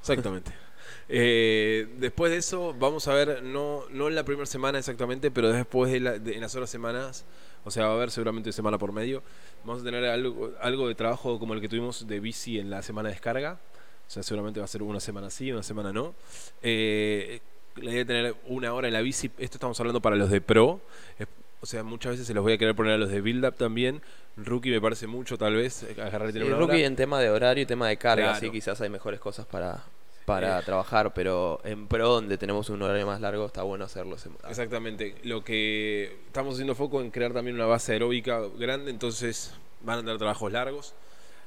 Exactamente. 0.00 0.52
Eh, 1.08 1.88
después 1.98 2.30
de 2.30 2.38
eso, 2.38 2.72
vamos 2.78 3.08
a 3.08 3.14
ver, 3.14 3.42
no, 3.42 3.82
no 3.90 4.06
en 4.06 4.14
la 4.14 4.22
primera 4.24 4.46
semana 4.46 4.78
exactamente, 4.78 5.32
pero 5.32 5.50
después 5.52 5.90
de, 5.90 5.98
la- 5.98 6.18
de- 6.20 6.34
en 6.36 6.40
las 6.40 6.54
otras 6.54 6.70
semanas, 6.70 7.24
o 7.66 7.70
sea, 7.70 7.84
va 7.86 7.90
a 7.92 7.94
haber 7.96 8.10
seguramente 8.10 8.50
semana 8.52 8.78
por 8.78 8.92
medio, 8.92 9.22
vamos 9.64 9.82
a 9.82 9.84
tener 9.84 10.04
algo, 10.06 10.52
algo 10.62 10.88
de 10.88 10.94
trabajo 10.94 11.38
como 11.38 11.52
el 11.52 11.60
que 11.60 11.68
tuvimos 11.68 12.06
de 12.06 12.20
bici 12.20 12.58
en 12.58 12.70
la 12.70 12.80
semana 12.82 13.08
de 13.10 13.14
descarga. 13.16 13.58
O 14.06 14.10
sea, 14.10 14.22
seguramente 14.22 14.60
va 14.60 14.64
a 14.64 14.68
ser 14.68 14.82
una 14.84 15.00
semana 15.00 15.28
sí, 15.30 15.50
una 15.52 15.64
semana 15.64 15.92
no. 15.92 16.14
Eh, 16.62 17.40
la 17.76 17.90
idea 17.90 17.98
de 17.98 18.04
tener 18.04 18.34
una 18.46 18.72
hora 18.72 18.86
en 18.88 18.94
la 18.94 19.00
bici, 19.02 19.26
esto 19.38 19.56
estamos 19.56 19.78
hablando 19.80 20.00
para 20.00 20.16
los 20.16 20.30
de 20.30 20.40
pro. 20.40 20.80
Es- 21.18 21.26
o 21.60 21.66
sea, 21.66 21.82
muchas 21.82 22.12
veces 22.12 22.26
se 22.26 22.34
los 22.34 22.44
voy 22.44 22.52
a 22.52 22.58
querer 22.58 22.76
poner 22.76 22.92
a 22.92 22.98
los 22.98 23.10
de 23.10 23.20
build 23.20 23.44
up 23.44 23.56
también. 23.56 24.00
Rookie 24.36 24.70
me 24.70 24.80
parece 24.80 25.06
mucho, 25.08 25.36
tal 25.36 25.56
vez, 25.56 25.84
agarrar 25.98 26.28
y 26.30 26.32
tener 26.34 26.46
Sí, 26.46 26.52
una 26.52 26.60
rookie 26.60 26.76
hora. 26.76 26.86
en 26.86 26.96
tema 26.96 27.18
de 27.18 27.30
horario 27.30 27.62
y 27.62 27.66
tema 27.66 27.88
de 27.88 27.96
carga, 27.96 28.24
Claro. 28.26 28.38
sí, 28.40 28.50
quizás 28.50 28.80
hay 28.80 28.90
mejores 28.90 29.18
cosas 29.18 29.46
para, 29.46 29.82
para 30.26 30.58
Eh. 30.58 30.62
trabajar, 30.64 31.14
pero 31.14 31.60
en 31.64 31.86
pro, 31.86 32.08
donde 32.08 32.36
tenemos 32.36 32.68
un 32.68 32.82
horario 32.82 33.06
más 33.06 33.20
largo, 33.22 33.46
está 33.46 33.62
bueno 33.62 33.84
hacerlo. 33.86 34.16
Exactamente. 34.48 35.14
Lo 35.22 35.42
que 35.42 36.18
estamos 36.26 36.54
haciendo 36.54 36.74
foco 36.74 37.00
en 37.00 37.10
crear 37.10 37.32
también 37.32 37.56
una 37.56 37.66
base 37.66 37.92
aeróbica 37.92 38.40
grande, 38.58 38.90
entonces 38.90 39.54
van 39.82 39.98
a 39.98 40.02
tener 40.02 40.18
trabajos 40.18 40.52
largos. 40.52 40.94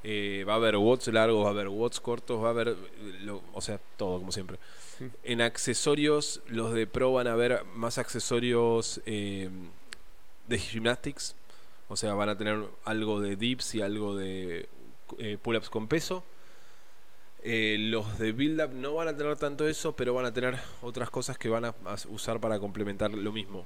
Eh, 0.04 0.46
va 0.48 0.54
a 0.54 0.56
haber 0.56 0.78
watts 0.78 1.08
largos, 1.10 1.44
va 1.44 1.50
a 1.50 1.52
haber 1.52 1.68
watts 1.68 2.00
cortos, 2.00 2.42
va 2.42 2.48
a 2.48 2.52
haber, 2.52 2.70
eh, 2.70 2.76
lo- 3.24 3.42
o 3.54 3.60
sea, 3.62 3.80
todo 3.98 4.18
como 4.20 4.32
siempre. 4.32 4.58
En 5.24 5.42
accesorios, 5.42 6.42
los 6.48 6.74
de 6.74 6.88
Pro 6.88 7.12
van 7.13 7.28
a 7.28 7.34
haber 7.34 7.63
más 7.76 7.98
accesorios 7.98 9.02
eh, 9.06 9.50
de 10.48 10.58
gymnastics. 10.58 11.36
O 11.89 11.98
sea, 11.98 12.13
van 12.13 12.30
a 12.30 12.38
tener 12.38 12.63
algo 12.86 13.20
de 13.20 13.36
dips 13.36 13.76
y 13.76 13.82
algo 13.82 14.15
de 14.15 14.70
eh, 15.18 15.38
pull-ups 15.42 15.70
con 15.70 15.88
peso. 15.88 16.24
Eh, 17.43 17.78
los 17.80 18.19
de 18.19 18.34
Build 18.34 18.62
Up 18.62 18.73
no 18.73 18.95
van 18.95 19.08
a 19.08 19.15
tener 19.15 19.36
tanto 19.38 19.67
eso, 19.67 19.93
pero 19.95 20.13
van 20.13 20.25
a 20.25 20.34
tener 20.34 20.58
otras 20.82 21.10
cosas 21.10 21.38
que 21.38 21.47
van 21.49 21.65
a, 21.65 21.69
a 21.86 21.95
usar 22.10 22.39
para 22.39 22.60
complementar 22.60 23.12
lo 23.12 23.32
mismo. 23.32 23.65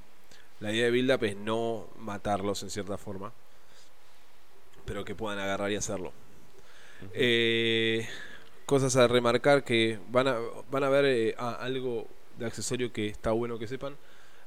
La 0.60 0.72
idea 0.72 0.86
de 0.86 0.92
Build 0.92 1.12
Up 1.12 1.24
es 1.24 1.36
no 1.36 1.88
matarlos 1.98 2.62
en 2.64 2.70
cierta 2.70 2.98
forma, 2.98 3.34
pero 4.86 5.04
que 5.04 5.16
puedan 5.16 5.40
agarrar 5.40 5.72
y 5.72 5.76
hacerlo. 5.76 6.14
Eh, 7.14 8.08
cosas 8.66 8.96
a 8.96 9.08
remarcar 9.08 9.64
que 9.64 10.00
van 10.10 10.28
a, 10.28 10.38
van 10.72 10.84
a 10.84 10.90
ver 10.90 11.06
eh, 11.06 11.36
ah, 11.38 11.58
algo 11.60 12.08
de 12.38 12.46
accesorio 12.46 12.94
que 12.94 13.08
está 13.08 13.32
bueno 13.32 13.60
que 13.60 13.68
sepan. 13.68 13.98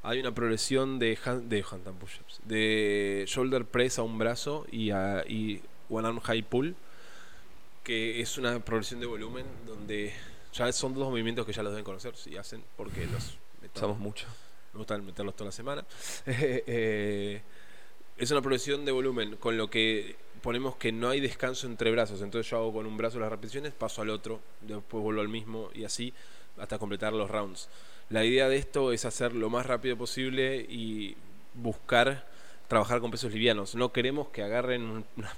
Hay 0.02 0.20
una 0.20 0.32
progresión 0.32 0.98
de, 1.00 1.18
hand- 1.18 1.48
de 1.48 1.64
handstand 1.68 1.98
push-ups, 1.98 2.40
de 2.44 3.24
shoulder 3.26 3.64
press 3.64 3.98
a 3.98 4.02
un 4.04 4.18
brazo 4.18 4.64
y, 4.70 4.90
a, 4.90 5.24
y 5.28 5.60
one 5.90 6.06
arm 6.06 6.20
high 6.20 6.42
pull, 6.42 6.76
que 7.86 8.20
es 8.20 8.36
una 8.36 8.58
progresión 8.64 8.98
de 8.98 9.06
volumen 9.06 9.46
donde 9.64 10.12
ya 10.52 10.72
son 10.72 10.92
dos 10.92 11.08
movimientos 11.08 11.46
que 11.46 11.52
ya 11.52 11.62
los 11.62 11.70
deben 11.70 11.84
conocer 11.84 12.16
si 12.16 12.36
hacen, 12.36 12.64
porque 12.76 13.06
los 13.06 13.38
Usamos 13.74 13.98
mucho. 13.98 14.26
me 14.72 14.78
gusta 14.78 14.98
meterlos 14.98 15.36
toda 15.36 15.46
la 15.48 15.52
semana. 15.52 15.84
Eh, 16.26 17.42
es 18.16 18.30
una 18.32 18.40
progresión 18.40 18.84
de 18.84 18.90
volumen, 18.92 19.36
con 19.36 19.56
lo 19.56 19.68
que 19.70 20.16
ponemos 20.42 20.74
que 20.76 20.90
no 20.90 21.10
hay 21.10 21.20
descanso 21.20 21.66
entre 21.68 21.90
brazos. 21.92 22.22
Entonces 22.22 22.50
yo 22.50 22.56
hago 22.56 22.72
con 22.72 22.86
un 22.86 22.96
brazo 22.96 23.20
las 23.20 23.30
repeticiones, 23.30 23.72
paso 23.72 24.02
al 24.02 24.10
otro, 24.10 24.40
después 24.62 25.02
vuelvo 25.02 25.20
al 25.20 25.28
mismo 25.28 25.70
y 25.74 25.84
así 25.84 26.12
hasta 26.58 26.78
completar 26.78 27.12
los 27.12 27.30
rounds. 27.30 27.68
La 28.10 28.24
idea 28.24 28.48
de 28.48 28.56
esto 28.56 28.90
es 28.92 29.04
hacer 29.04 29.32
lo 29.34 29.48
más 29.50 29.66
rápido 29.66 29.96
posible 29.96 30.56
y 30.68 31.16
buscar 31.54 32.26
trabajar 32.68 33.00
con 33.00 33.10
pesos 33.10 33.32
livianos. 33.32 33.74
No 33.74 33.92
queremos 33.92 34.28
que 34.28 34.42
agarren 34.42 34.82
un- 34.82 35.04
una 35.16 35.32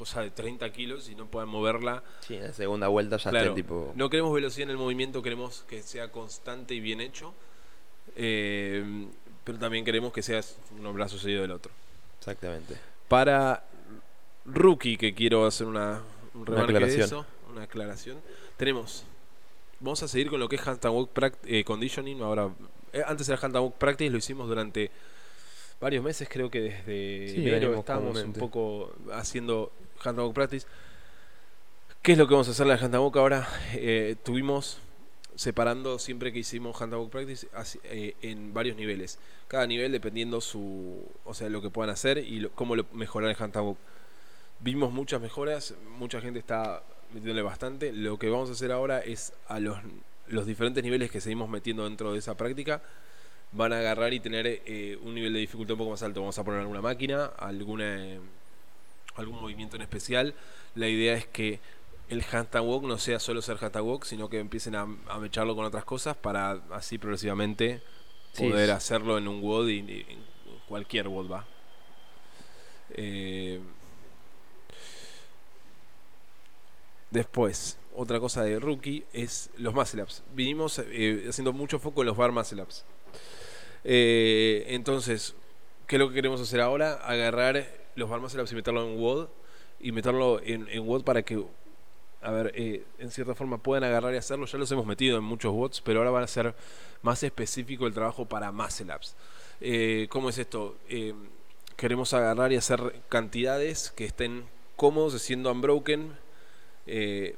cosa 0.00 0.22
de 0.22 0.30
30 0.30 0.72
kilos 0.72 1.10
y 1.10 1.14
no 1.14 1.26
puedan 1.26 1.48
moverla 1.50 2.02
Sí, 2.20 2.34
en 2.36 2.44
la 2.44 2.52
segunda 2.54 2.88
vuelta 2.88 3.18
ya 3.18 3.28
Claro, 3.30 3.50
está 3.50 3.54
tipo. 3.54 3.92
no 3.94 4.08
queremos 4.08 4.32
velocidad 4.32 4.64
en 4.64 4.70
el 4.70 4.78
movimiento, 4.78 5.20
queremos 5.22 5.62
que 5.68 5.82
sea 5.82 6.10
constante 6.10 6.74
y 6.74 6.80
bien 6.80 7.00
hecho. 7.02 7.34
eh, 8.16 9.06
pero 9.44 9.58
también 9.58 9.84
queremos 9.84 10.12
que 10.12 10.22
sea 10.22 10.40
un 10.78 10.94
brazo 10.94 11.18
seguido 11.18 11.42
del 11.42 11.50
otro. 11.50 11.70
Exactamente. 12.18 12.76
Para 13.08 13.64
Rookie, 14.44 14.96
que 14.96 15.14
quiero 15.14 15.46
hacer 15.46 15.66
una, 15.66 16.02
un 16.34 16.40
Una 16.42 16.50
remarque 16.50 16.72
de 16.72 16.78
aclaración. 16.78 17.04
eso, 17.06 17.26
una 17.52 17.62
aclaración. 17.64 18.18
Tenemos. 18.56 19.04
Vamos 19.80 20.02
a 20.02 20.08
seguir 20.08 20.28
con 20.30 20.40
lo 20.40 20.48
que 20.48 20.56
es 20.56 20.66
Handstand 20.66 20.94
Walk 20.94 21.36
eh, 21.44 21.64
Conditioning. 21.64 22.20
Ahora, 22.22 22.50
eh, 22.92 23.02
antes 23.06 23.28
era 23.28 23.38
Handstand 23.40 23.64
Walk 23.64 23.74
Practice, 23.76 24.10
lo 24.10 24.18
hicimos 24.18 24.46
durante 24.48 24.90
varios 25.80 26.04
meses, 26.04 26.28
creo 26.30 26.50
que 26.50 26.60
desde 26.60 27.28
Sí, 27.34 27.48
enero 27.48 27.74
estábamos 27.78 28.22
un 28.22 28.34
poco 28.34 28.92
haciendo 29.14 29.72
Walk 30.06 30.34
Practice. 30.34 30.66
¿Qué 32.02 32.12
es 32.12 32.18
lo 32.18 32.26
que 32.26 32.34
vamos 32.34 32.48
a 32.48 32.52
hacer 32.52 32.66
en 32.66 32.92
la 32.92 33.00
Walk 33.00 33.16
ahora? 33.16 33.48
Eh, 33.74 34.16
tuvimos 34.22 34.78
separando 35.34 35.98
siempre 35.98 36.32
que 36.32 36.38
hicimos 36.40 36.80
Walk 36.80 37.10
Practice 37.10 37.46
eh, 37.84 38.14
en 38.22 38.54
varios 38.54 38.76
niveles. 38.76 39.18
Cada 39.48 39.66
nivel 39.66 39.92
dependiendo 39.92 40.40
su, 40.40 41.04
o 41.24 41.34
sea, 41.34 41.48
lo 41.50 41.60
que 41.60 41.70
puedan 41.70 41.90
hacer 41.90 42.18
y 42.18 42.48
cómo 42.54 42.76
lo- 42.76 42.86
mejorar 42.92 43.30
el 43.30 43.36
Walk. 43.62 43.76
Vimos 44.60 44.92
muchas 44.92 45.20
mejoras, 45.20 45.74
mucha 45.98 46.20
gente 46.20 46.38
está 46.38 46.82
metiéndole 47.12 47.42
bastante. 47.42 47.92
Lo 47.92 48.18
que 48.18 48.28
vamos 48.30 48.48
a 48.48 48.52
hacer 48.52 48.72
ahora 48.72 49.00
es 49.00 49.32
a 49.48 49.60
los, 49.60 49.78
los 50.28 50.46
diferentes 50.46 50.82
niveles 50.82 51.10
que 51.10 51.20
seguimos 51.20 51.48
metiendo 51.50 51.84
dentro 51.84 52.12
de 52.12 52.18
esa 52.18 52.36
práctica, 52.36 52.82
van 53.52 53.72
a 53.72 53.78
agarrar 53.78 54.12
y 54.14 54.20
tener 54.20 54.46
eh, 54.46 54.98
un 55.02 55.14
nivel 55.14 55.32
de 55.32 55.40
dificultad 55.40 55.72
un 55.74 55.78
poco 55.78 55.90
más 55.90 56.02
alto. 56.02 56.20
Vamos 56.20 56.38
a 56.38 56.44
poner 56.44 56.60
alguna 56.60 56.80
máquina, 56.82 57.26
alguna, 57.38 58.06
eh, 58.06 58.20
algún 59.20 59.40
movimiento 59.40 59.76
en 59.76 59.82
especial. 59.82 60.34
La 60.74 60.88
idea 60.88 61.14
es 61.14 61.26
que 61.26 61.60
el 62.08 62.24
handstand 62.30 62.68
walk 62.68 62.84
no 62.84 62.98
sea 62.98 63.20
solo 63.20 63.42
ser 63.42 63.56
handstand 63.60 63.86
walk, 63.86 64.04
sino 64.04 64.28
que 64.28 64.38
empiecen 64.38 64.74
a, 64.74 64.82
a 65.08 65.18
mecharlo 65.18 65.54
con 65.54 65.64
otras 65.64 65.84
cosas 65.84 66.16
para 66.16 66.52
así 66.72 66.98
progresivamente 66.98 67.82
poder 68.36 68.70
hacerlo 68.70 69.18
en 69.18 69.28
un 69.28 69.40
WOD 69.42 69.68
y, 69.68 69.78
y 69.78 70.06
en 70.08 70.18
cualquier 70.68 71.08
WOD 71.08 71.30
va. 71.30 71.46
Eh, 72.92 73.60
después, 77.10 77.78
otra 77.94 78.20
cosa 78.20 78.42
de 78.42 78.58
rookie 78.58 79.04
es 79.12 79.50
los 79.56 79.74
muscle 79.74 80.02
ups. 80.02 80.22
Vinimos 80.34 80.78
eh, 80.78 81.26
haciendo 81.28 81.52
mucho 81.52 81.78
foco 81.78 82.02
en 82.02 82.06
los 82.06 82.16
bar 82.16 82.32
muscle 82.32 82.62
ups. 82.62 82.84
Eh, 83.84 84.64
entonces, 84.68 85.34
¿qué 85.86 85.96
es 85.96 86.00
lo 86.00 86.08
que 86.08 86.14
queremos 86.14 86.40
hacer 86.40 86.60
ahora? 86.60 86.94
Agarrar 87.04 87.79
los 88.00 88.20
muscle 88.20 88.42
ups 88.42 88.52
y 88.52 88.54
meterlo 88.54 88.84
en 88.84 88.98
WOD 88.98 89.28
y 89.80 89.92
meterlo 89.92 90.40
en, 90.42 90.68
en 90.68 90.86
WOD 90.86 91.04
para 91.04 91.22
que, 91.22 91.44
a 92.20 92.30
ver, 92.30 92.52
eh, 92.54 92.84
en 92.98 93.10
cierta 93.10 93.34
forma 93.34 93.58
puedan 93.58 93.84
agarrar 93.84 94.12
y 94.14 94.16
hacerlo. 94.16 94.46
Ya 94.46 94.58
los 94.58 94.70
hemos 94.72 94.86
metido 94.86 95.18
en 95.18 95.24
muchos 95.24 95.52
WODs, 95.52 95.80
pero 95.80 96.00
ahora 96.00 96.10
van 96.10 96.24
a 96.24 96.26
ser 96.26 96.54
más 97.02 97.22
específico 97.22 97.86
el 97.86 97.94
trabajo 97.94 98.26
para 98.26 98.50
ups. 98.50 99.16
Eh, 99.60 100.06
¿Cómo 100.10 100.28
es 100.28 100.38
esto? 100.38 100.76
Eh, 100.88 101.14
queremos 101.76 102.12
agarrar 102.12 102.52
y 102.52 102.56
hacer 102.56 103.02
cantidades 103.08 103.90
que 103.90 104.04
estén 104.04 104.44
cómodos 104.76 105.14
haciendo 105.14 105.52
unbroken 105.52 106.18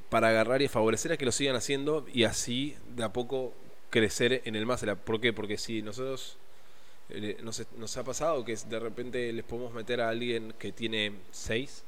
para 0.09 0.29
agarrar 0.29 0.63
y 0.63 0.67
favorecer 0.67 1.11
a 1.11 1.17
que 1.17 1.25
lo 1.25 1.31
sigan 1.31 1.55
haciendo 1.55 2.07
y 2.11 2.23
así 2.23 2.75
de 2.95 3.03
a 3.03 3.13
poco 3.13 3.53
crecer 3.91 4.41
en 4.45 4.55
el 4.55 4.65
up. 4.65 4.97
¿Por 5.03 5.21
qué? 5.21 5.31
Porque 5.31 5.59
si 5.59 5.83
nosotros 5.83 6.39
nos, 7.43 7.63
nos 7.77 7.97
ha 7.97 8.03
pasado 8.03 8.43
que 8.43 8.55
de 8.55 8.79
repente 8.79 9.31
les 9.33 9.43
podemos 9.45 9.73
meter 9.73 10.01
a 10.01 10.09
alguien 10.09 10.53
que 10.57 10.71
tiene 10.71 11.13
6 11.31 11.83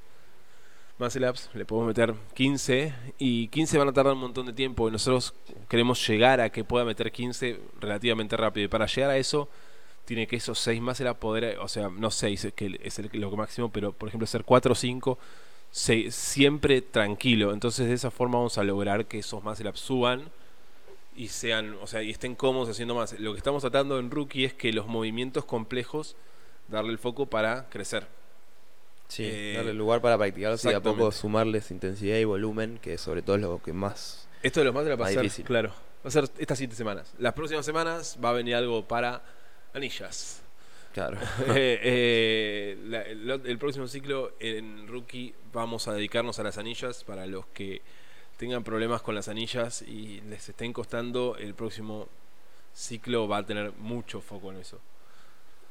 muscle 0.97 1.29
ups, 1.29 1.49
le 1.53 1.65
podemos 1.65 1.88
meter 1.89 2.13
15 2.35 2.93
y 3.17 3.47
15 3.49 3.77
van 3.77 3.89
a 3.89 3.93
tardar 3.93 4.13
un 4.13 4.19
montón 4.19 4.45
de 4.45 4.53
tiempo 4.53 4.88
y 4.88 4.91
nosotros 4.91 5.33
queremos 5.67 6.05
llegar 6.07 6.39
a 6.39 6.49
que 6.49 6.63
pueda 6.63 6.85
meter 6.85 7.11
15 7.11 7.59
relativamente 7.81 8.38
rápido 8.38 8.65
y 8.65 8.67
para 8.69 8.85
llegar 8.85 9.09
a 9.09 9.17
eso 9.17 9.49
tiene 10.05 10.25
que 10.27 10.35
esos 10.38 10.57
6 10.59 10.81
muscle 10.81 11.09
ups 11.09 11.19
poder, 11.19 11.57
o 11.59 11.67
sea, 11.67 11.89
no 11.89 12.11
6 12.11 12.53
que 12.55 12.79
es 12.83 12.99
el, 12.99 13.09
lo 13.13 13.31
máximo, 13.35 13.69
pero 13.69 13.91
por 13.91 14.07
ejemplo 14.07 14.25
ser 14.27 14.43
4 14.45 14.71
o 14.71 14.75
5 14.75 15.17
se- 15.71 16.11
siempre 16.11 16.81
tranquilo. 16.81 17.51
Entonces 17.51 17.88
de 17.88 17.93
esa 17.93 18.11
forma 18.11 18.38
vamos 18.38 18.57
a 18.57 18.63
lograr 18.63 19.05
que 19.07 19.19
esos 19.19 19.43
muscle 19.43 19.67
ups 19.69 19.79
suban 19.79 20.31
y 21.15 21.28
sean, 21.30 21.78
o 21.82 21.88
sea, 21.88 22.01
y 22.04 22.12
estén 22.12 22.36
cómodos 22.36 22.69
haciendo 22.69 22.95
más. 22.95 23.17
Lo 23.19 23.32
que 23.34 23.38
estamos 23.38 23.62
tratando 23.62 23.99
en 23.99 24.12
rookie 24.12 24.45
es 24.45 24.54
que 24.54 24.71
los 24.73 24.88
movimientos 24.88 25.45
complejos 25.45 26.15
darle 26.67 26.91
el 26.91 26.97
foco 26.97 27.25
para 27.28 27.69
crecer. 27.69 28.08
Sí, 29.08 29.23
Eh, 29.25 29.54
darle 29.56 29.73
lugar 29.73 30.01
para 30.01 30.17
practicarlos 30.17 30.65
y 30.65 30.73
a 30.73 30.80
poco 30.82 31.12
sumarles 31.12 31.69
intensidad 31.71 32.17
y 32.17 32.23
volumen, 32.23 32.80
que 32.82 32.97
sobre 32.97 33.21
todo 33.21 33.36
es 33.36 33.41
lo 33.43 33.62
que 33.62 33.71
más. 33.73 34.28
Esto 34.41 34.60
de 34.62 34.65
los 34.65 34.75
ups 34.75 34.99
va 34.99 35.06
a 35.06 35.10
ser, 35.10 35.21
difícil. 35.21 35.45
claro, 35.45 35.69
va 35.69 36.08
a 36.08 36.12
ser 36.12 36.28
estas 36.39 36.58
siete 36.58 36.75
semanas. 36.75 37.13
Las 37.19 37.34
próximas 37.34 37.65
semanas 37.65 38.17
va 38.23 38.30
a 38.30 38.34
venir 38.34 38.56
algo 38.56 38.88
para 38.88 39.21
anillas. 39.73 40.41
Claro. 40.93 41.17
Eh, 41.56 41.80
eh, 41.84 42.78
la- 42.88 43.01
el, 43.04 43.30
el 43.45 43.58
próximo 43.58 43.88
ciclo 43.88 44.34
en 44.39 44.88
Rookie 44.88 45.34
vamos 45.54 45.88
a 45.88 45.93
dedicarnos 45.93 46.39
a 46.39 46.43
las 46.43 46.58
anillas 46.58 47.04
para 47.04 47.25
los 47.28 47.45
que 47.47 47.82
tengan 48.38 48.63
problemas 48.63 49.02
con 49.02 49.15
las 49.15 49.28
anillas 49.28 49.82
y 49.82 50.21
les 50.30 50.50
estén 50.50 50.74
costando. 50.74 51.36
El 51.38 51.54
próximo 51.54 52.08
ciclo 52.74 53.28
va 53.28 53.38
a 53.38 53.45
tener 53.45 53.71
mucho 53.74 54.21
foco 54.21 54.52
en 54.52 54.58
eso. 54.58 54.80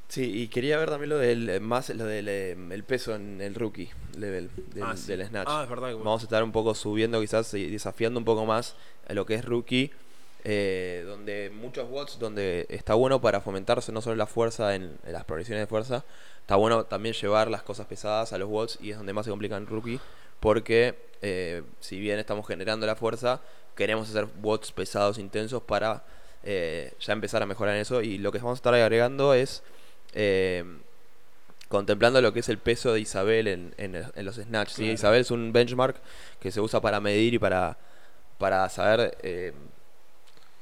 Sí, 0.08 0.42
y 0.42 0.48
quería 0.48 0.76
ver 0.78 0.90
también 0.90 1.10
lo 1.10 1.18
del 1.18 1.48
eh, 1.48 1.60
más 1.60 1.88
lo 1.90 2.04
del 2.04 2.28
eh, 2.28 2.52
el 2.70 2.84
peso 2.84 3.14
en 3.14 3.40
el 3.40 3.54
rookie 3.54 3.90
level 4.16 4.50
del, 4.74 4.82
Ah, 4.84 4.96
sí. 4.96 5.06
del 5.08 5.26
snatch. 5.26 5.48
Ah, 5.50 5.62
es 5.64 5.68
verdad. 5.70 5.88
que- 5.88 5.94
Vamos 5.94 6.20
a 6.22 6.24
estar 6.24 6.44
un 6.44 6.52
poco 6.52 6.74
subiendo 6.74 7.20
quizás 7.20 7.52
y 7.54 7.68
desafiando 7.70 8.18
un 8.18 8.24
poco 8.24 8.44
más 8.44 8.76
a 9.08 9.14
lo 9.14 9.24
que 9.26 9.34
es 9.34 9.44
rookie, 9.44 9.90
eh, 10.44 11.02
donde 11.06 11.50
muchos 11.54 11.88
watts, 11.90 12.18
donde 12.18 12.66
está 12.68 12.94
bueno 12.94 13.20
para 13.20 13.40
fomentarse 13.40 13.92
no 13.92 14.02
solo 14.02 14.16
la 14.16 14.26
fuerza 14.26 14.74
en, 14.74 14.98
en 15.04 15.12
las 15.12 15.24
progresiones 15.24 15.62
de 15.62 15.66
fuerza, 15.66 16.04
está 16.42 16.56
bueno 16.56 16.84
también 16.84 17.14
llevar 17.14 17.50
las 17.50 17.62
cosas 17.62 17.86
pesadas 17.86 18.32
a 18.34 18.38
los 18.38 18.48
watts 18.50 18.78
y 18.82 18.90
es 18.90 18.98
donde 18.98 19.14
más 19.14 19.24
se 19.24 19.30
complica 19.30 19.56
en 19.56 19.66
rookie, 19.66 19.98
porque 20.44 20.94
eh, 21.22 21.62
si 21.80 21.98
bien 21.98 22.18
estamos 22.18 22.46
generando 22.46 22.86
la 22.86 22.96
fuerza, 22.96 23.40
queremos 23.74 24.10
hacer 24.10 24.26
watts 24.42 24.72
pesados 24.72 25.16
intensos 25.16 25.62
para 25.62 26.04
eh, 26.42 26.92
ya 27.00 27.14
empezar 27.14 27.42
a 27.42 27.46
mejorar 27.46 27.76
en 27.76 27.80
eso 27.80 28.02
y 28.02 28.18
lo 28.18 28.30
que 28.30 28.36
vamos 28.36 28.58
a 28.58 28.60
estar 28.60 28.74
agregando 28.74 29.32
es 29.32 29.62
eh, 30.12 30.62
contemplando 31.68 32.20
lo 32.20 32.34
que 32.34 32.40
es 32.40 32.50
el 32.50 32.58
peso 32.58 32.92
de 32.92 33.00
Isabel 33.00 33.48
en, 33.48 33.74
en, 33.78 34.26
los 34.26 34.36
snatch. 34.36 34.68
¿sí? 34.68 34.82
Claro. 34.82 34.92
Isabel 34.92 35.20
es 35.22 35.30
un 35.30 35.50
benchmark 35.50 35.96
que 36.40 36.52
se 36.52 36.60
usa 36.60 36.78
para 36.82 37.00
medir 37.00 37.32
y 37.32 37.38
para, 37.38 37.78
para 38.36 38.68
saber 38.68 39.16
eh, 39.22 39.54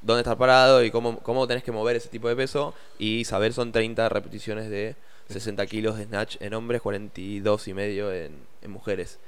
dónde 0.00 0.20
estar 0.20 0.38
parado 0.38 0.84
y 0.84 0.92
cómo, 0.92 1.18
cómo 1.24 1.48
tenés 1.48 1.64
que 1.64 1.72
mover 1.72 1.96
ese 1.96 2.08
tipo 2.08 2.28
de 2.28 2.36
peso. 2.36 2.72
Y 3.00 3.18
Isabel 3.18 3.52
son 3.52 3.72
30 3.72 4.08
repeticiones 4.10 4.70
de 4.70 4.94
60 5.28 5.66
kilos 5.66 5.98
de 5.98 6.04
snatch 6.04 6.36
en 6.38 6.54
hombres, 6.54 6.80
42 6.82 7.66
y 7.66 7.74
medio 7.74 8.12
en, 8.12 8.46
en 8.62 8.70
mujeres. 8.70 9.18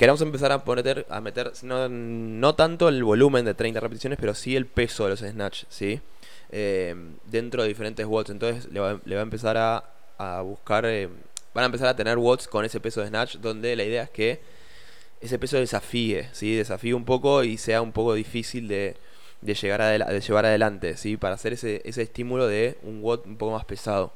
Queremos 0.00 0.22
empezar 0.22 0.50
a 0.50 0.64
poner, 0.64 1.04
a 1.10 1.20
meter, 1.20 1.52
no, 1.62 1.86
no 1.90 2.54
tanto 2.54 2.88
el 2.88 3.04
volumen 3.04 3.44
de 3.44 3.52
30 3.52 3.80
repeticiones, 3.80 4.18
pero 4.18 4.32
sí 4.32 4.56
el 4.56 4.64
peso 4.64 5.04
de 5.04 5.10
los 5.10 5.20
snatch, 5.20 5.64
¿sí? 5.68 6.00
Eh, 6.48 6.94
dentro 7.26 7.60
de 7.60 7.68
diferentes 7.68 8.06
watts. 8.06 8.30
Entonces 8.30 8.72
le 8.72 8.80
va, 8.80 8.92
a 8.92 9.20
empezar 9.20 9.58
a, 9.58 9.84
a 10.16 10.40
buscar, 10.40 10.86
eh, 10.86 11.06
van 11.52 11.64
a 11.64 11.66
empezar 11.66 11.88
a 11.88 11.96
tener 11.96 12.16
watts 12.16 12.48
con 12.48 12.64
ese 12.64 12.80
peso 12.80 13.02
de 13.02 13.08
snatch, 13.08 13.36
donde 13.40 13.76
la 13.76 13.84
idea 13.84 14.04
es 14.04 14.08
que 14.08 14.40
ese 15.20 15.38
peso 15.38 15.58
desafíe, 15.58 16.30
¿sí? 16.32 16.56
Desafíe 16.56 16.94
un 16.94 17.04
poco 17.04 17.44
y 17.44 17.58
sea 17.58 17.82
un 17.82 17.92
poco 17.92 18.14
difícil 18.14 18.68
de, 18.68 18.96
llegar 19.42 19.82
de 19.82 20.20
llevar 20.22 20.46
adelante, 20.46 20.96
¿sí? 20.96 21.18
Para 21.18 21.34
hacer 21.34 21.52
ese, 21.52 21.82
ese 21.84 22.00
estímulo 22.00 22.46
de 22.46 22.78
un 22.84 23.00
watt 23.02 23.26
un 23.26 23.36
poco 23.36 23.52
más 23.52 23.66
pesado. 23.66 24.14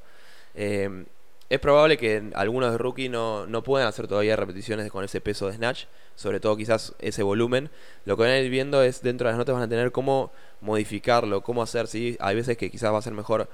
Eh, 0.55 1.05
es 1.51 1.61
probable 1.61 1.99
que 1.99 2.31
algunos 2.35 2.73
de 2.73 2.79
rookie 2.79 3.09
no, 3.09 3.47
no 3.47 3.63
puedan 3.63 3.87
hacer 3.87 4.09
todavía 4.09 4.35
repeticiones 4.37 4.91
con 4.91 5.05
ese 5.05 5.21
peso 5.21 5.47
de 5.47 5.55
snatch, 5.55 5.85
sobre 6.17 6.41
todo 6.41 6.57
quizás 6.57 6.95
ese 6.99 7.23
volumen. 7.23 7.71
Lo 8.07 8.17
que 8.17 8.23
van 8.23 8.33
a 8.33 8.39
ir 8.39 8.51
viendo 8.51 8.83
es 8.83 9.03
dentro 9.03 9.27
de 9.27 9.33
las 9.33 9.39
notas 9.39 9.55
van 9.55 9.63
a 9.63 9.69
tener 9.69 9.93
cómo 9.93 10.33
modificarlo, 10.61 11.43
cómo 11.43 11.63
hacer, 11.63 11.87
¿sí? 11.87 12.17
Hay 12.21 12.35
veces 12.35 12.57
que 12.57 12.71
quizás 12.71 12.93
va 12.93 12.99
a 12.99 13.03
ser 13.03 13.13
mejor, 13.13 13.49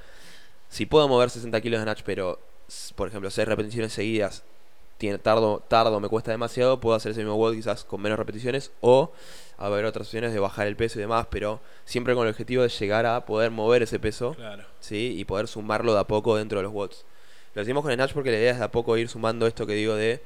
si 0.68 0.87
puedo 0.87 1.09
mover 1.09 1.31
60 1.31 1.61
kilos 1.61 1.81
de 1.81 1.85
snatch, 1.85 2.03
pero 2.05 2.38
por 2.94 3.09
ejemplo 3.09 3.31
6 3.31 3.48
repeticiones 3.48 3.92
seguidas, 3.92 4.44
tiene, 4.98 5.18
tardo, 5.18 5.62
tardo, 5.66 5.98
me 5.98 6.09
cuesta 6.09 6.31
demasiado, 6.31 6.79
puedo 6.79 6.94
hacer 6.94 7.12
ese 7.12 7.22
mismo 7.22 7.37
WOD 7.37 7.55
quizás 7.55 7.85
con 7.85 8.03
menos 8.03 8.18
repeticiones 8.18 8.70
o 8.83 9.12
haber 9.57 9.87
otras 9.87 10.07
opciones 10.07 10.33
de 10.35 10.38
bajar 10.38 10.66
el 10.66 10.76
peso 10.76 10.98
y 10.98 11.03
demás, 11.03 11.26
pero 11.31 11.61
siempre 11.87 12.14
con 12.14 12.26
el 12.26 12.31
objetivo 12.31 12.62
de 12.62 12.68
llegar 12.68 13.07
a 13.07 13.24
poder 13.24 13.50
mover 13.50 13.83
ese 13.83 13.98
peso 13.98 14.35
Claro. 14.35 14.64
¿sí? 14.79 15.14
Y 15.18 15.24
poder 15.24 15.48
sumarlo 15.48 15.94
de 15.94 16.00
a 16.00 16.05
poco 16.05 16.37
dentro 16.37 16.59
de 16.59 16.64
los 16.64 16.72
watts. 16.72 17.05
Lo 17.54 17.62
decimos 17.62 17.82
con 17.82 17.92
Snatch 17.92 18.12
porque 18.12 18.30
la 18.30 18.36
idea 18.38 18.52
es 18.52 18.58
de 18.58 18.64
a 18.64 18.70
poco 18.70 18.96
ir 18.96 19.08
sumando 19.08 19.46
esto 19.46 19.66
que 19.66 19.74
digo 19.74 19.94
de 19.94 20.20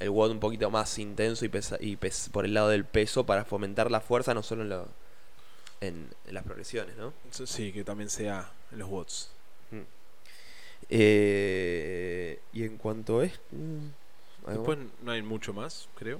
el 0.00 0.10
watt 0.10 0.30
un 0.30 0.38
poquito 0.40 0.70
más 0.70 0.98
intenso 0.98 1.44
y, 1.44 1.48
pesa 1.48 1.76
y 1.80 1.96
pes- 1.96 2.28
por 2.32 2.44
el 2.44 2.54
lado 2.54 2.68
del 2.68 2.84
peso 2.84 3.24
para 3.24 3.44
fomentar 3.44 3.90
la 3.90 4.00
fuerza 4.00 4.32
no 4.34 4.42
solo 4.42 4.62
en, 4.62 4.68
lo- 4.68 4.88
en, 5.80 6.08
en 6.26 6.34
las 6.34 6.44
progresiones, 6.44 6.96
¿no? 6.96 7.12
Sí, 7.30 7.72
que 7.72 7.84
también 7.84 8.10
sea 8.10 8.50
en 8.72 8.78
los 8.80 8.88
watts. 8.88 9.30
Eh, 10.90 12.38
y 12.52 12.64
en 12.64 12.76
cuanto 12.78 13.20
a 13.20 13.24
esto, 13.24 13.40
mm, 13.52 13.88
Después 14.50 14.78
no 15.02 15.12
hay 15.12 15.20
mucho 15.20 15.52
más, 15.52 15.88
creo. 15.94 16.18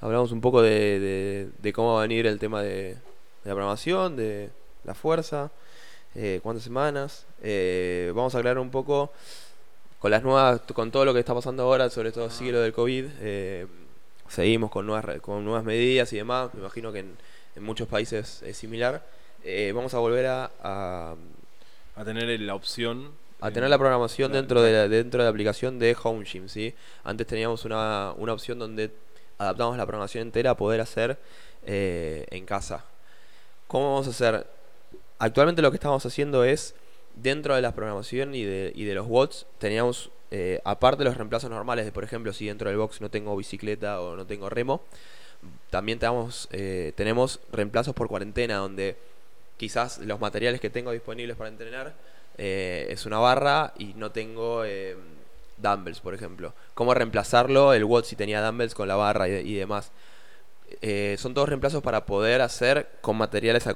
Hablamos 0.00 0.32
un 0.32 0.40
poco 0.40 0.62
de, 0.62 0.98
de- 0.98 1.48
de 1.58 1.72
cómo 1.72 1.94
va 1.94 2.00
a 2.00 2.02
venir 2.02 2.26
el 2.26 2.38
tema 2.40 2.60
de, 2.62 2.94
de 2.94 2.96
la 3.44 3.52
programación, 3.54 4.16
de 4.16 4.50
la 4.84 4.94
fuerza, 4.94 5.50
eh, 6.18 6.40
cuántas 6.42 6.64
semanas. 6.64 7.26
Eh, 7.42 8.12
vamos 8.14 8.34
a 8.34 8.38
aclarar 8.38 8.58
un 8.58 8.70
poco 8.70 9.10
con 9.98 10.10
las 10.10 10.22
nuevas, 10.22 10.60
con 10.74 10.90
todo 10.90 11.04
lo 11.04 11.12
que 11.14 11.20
está 11.20 11.34
pasando 11.34 11.62
ahora, 11.64 11.88
sobre 11.90 12.12
todo 12.12 12.28
sigue 12.30 12.52
lo 12.52 12.60
del 12.60 12.72
COVID. 12.72 13.04
eh, 13.20 13.66
seguimos 14.28 14.70
con 14.70 14.84
nuevas, 14.86 15.20
con 15.20 15.44
nuevas 15.44 15.64
medidas 15.64 16.12
y 16.12 16.16
demás. 16.16 16.52
Me 16.54 16.60
imagino 16.60 16.92
que 16.92 16.98
en, 17.00 17.16
en 17.56 17.62
muchos 17.62 17.88
países 17.88 18.42
es 18.42 18.56
similar. 18.56 19.02
Eh, 19.44 19.72
vamos 19.74 19.94
a 19.94 19.98
volver 19.98 20.26
a, 20.26 20.50
a, 20.62 21.14
A 21.96 22.04
tener 22.04 22.38
la 22.40 22.54
opción. 22.54 23.10
a 23.40 23.50
tener 23.50 23.70
la 23.70 23.78
programación 23.78 24.32
dentro 24.32 24.60
de 24.62 24.72
la, 24.72 24.88
dentro 24.88 25.20
de 25.22 25.24
la 25.24 25.30
aplicación 25.30 25.78
de 25.78 25.96
Home 26.02 26.24
Gym, 26.24 26.48
¿sí? 26.48 26.74
Antes 27.04 27.26
teníamos 27.26 27.64
una, 27.64 28.12
una 28.16 28.32
opción 28.32 28.58
donde 28.58 28.90
adaptamos 29.38 29.76
la 29.76 29.86
programación 29.86 30.22
entera 30.22 30.50
a 30.50 30.56
poder 30.56 30.80
hacer 30.80 31.16
eh, 31.64 32.26
en 32.30 32.44
casa. 32.44 32.84
¿Cómo 33.68 33.92
vamos 33.94 34.06
a 34.08 34.10
hacer? 34.10 34.57
Actualmente 35.18 35.62
lo 35.62 35.70
que 35.70 35.76
estamos 35.76 36.04
haciendo 36.06 36.44
es, 36.44 36.74
dentro 37.16 37.54
de 37.54 37.62
la 37.62 37.74
programación 37.74 38.34
y 38.34 38.44
de, 38.44 38.72
y 38.74 38.84
de 38.84 38.94
los 38.94 39.06
watts, 39.06 39.46
teníamos, 39.58 40.10
eh, 40.30 40.60
aparte 40.64 40.98
de 40.98 41.04
los 41.06 41.16
reemplazos 41.16 41.50
normales, 41.50 41.84
de 41.84 41.92
por 41.92 42.04
ejemplo, 42.04 42.32
si 42.32 42.46
dentro 42.46 42.68
del 42.68 42.78
box 42.78 43.00
no 43.00 43.10
tengo 43.10 43.36
bicicleta 43.36 44.00
o 44.00 44.16
no 44.16 44.26
tengo 44.26 44.48
remo, 44.48 44.82
también 45.70 45.98
tenemos, 45.98 46.48
eh, 46.52 46.92
tenemos 46.96 47.40
reemplazos 47.52 47.94
por 47.94 48.08
cuarentena, 48.08 48.56
donde 48.56 48.96
quizás 49.56 49.98
los 49.98 50.20
materiales 50.20 50.60
que 50.60 50.70
tengo 50.70 50.92
disponibles 50.92 51.36
para 51.36 51.50
entrenar 51.50 51.94
eh, 52.38 52.86
es 52.90 53.06
una 53.06 53.18
barra 53.18 53.74
y 53.78 53.94
no 53.94 54.10
tengo 54.12 54.64
eh, 54.64 54.96
dumbbells, 55.56 56.00
por 56.00 56.14
ejemplo. 56.14 56.54
¿Cómo 56.74 56.94
reemplazarlo? 56.94 57.72
El 57.74 57.84
WOD 57.84 58.04
si 58.04 58.16
tenía 58.16 58.44
dumbbells 58.44 58.74
con 58.74 58.88
la 58.88 58.96
barra 58.96 59.28
y 59.28 59.54
demás. 59.54 59.90
Eh, 60.82 61.16
son 61.18 61.34
todos 61.34 61.48
reemplazos 61.48 61.82
para 61.82 62.04
poder 62.06 62.40
hacer 62.40 62.88
con 63.00 63.16
materiales 63.16 63.66
a- 63.66 63.74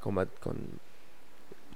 con, 0.00 0.14
ma- 0.14 0.26
con 0.40 0.56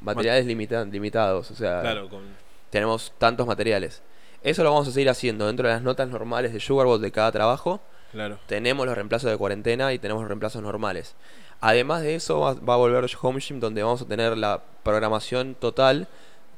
materiales 0.02 0.46
limita- 0.46 0.84
limitados. 0.84 1.50
O 1.50 1.54
sea, 1.54 1.80
Claro, 1.82 2.08
con. 2.08 2.22
tenemos 2.70 3.12
tantos 3.18 3.46
materiales. 3.46 4.02
Eso 4.42 4.62
lo 4.64 4.70
vamos 4.72 4.88
a 4.88 4.92
seguir 4.92 5.10
haciendo 5.10 5.46
dentro 5.46 5.68
de 5.68 5.74
las 5.74 5.82
notas 5.82 6.08
normales 6.08 6.52
de 6.52 6.60
Sugarbot 6.60 7.00
de 7.00 7.12
cada 7.12 7.30
trabajo 7.30 7.80
Claro. 8.12 8.38
tenemos 8.46 8.86
los 8.86 8.94
reemplazos 8.94 9.30
de 9.30 9.36
cuarentena 9.36 9.92
y 9.92 9.98
tenemos 9.98 10.22
los 10.22 10.28
reemplazos 10.28 10.62
normales. 10.62 11.14
Además 11.60 12.00
de 12.02 12.14
eso, 12.14 12.40
va, 12.40 12.54
va 12.54 12.74
a 12.74 12.78
volver 12.78 13.06
Home 13.20 13.40
Gym 13.40 13.60
donde 13.60 13.82
vamos 13.82 14.00
a 14.02 14.06
tener 14.06 14.36
la 14.38 14.62
programación 14.82 15.54
total 15.54 16.08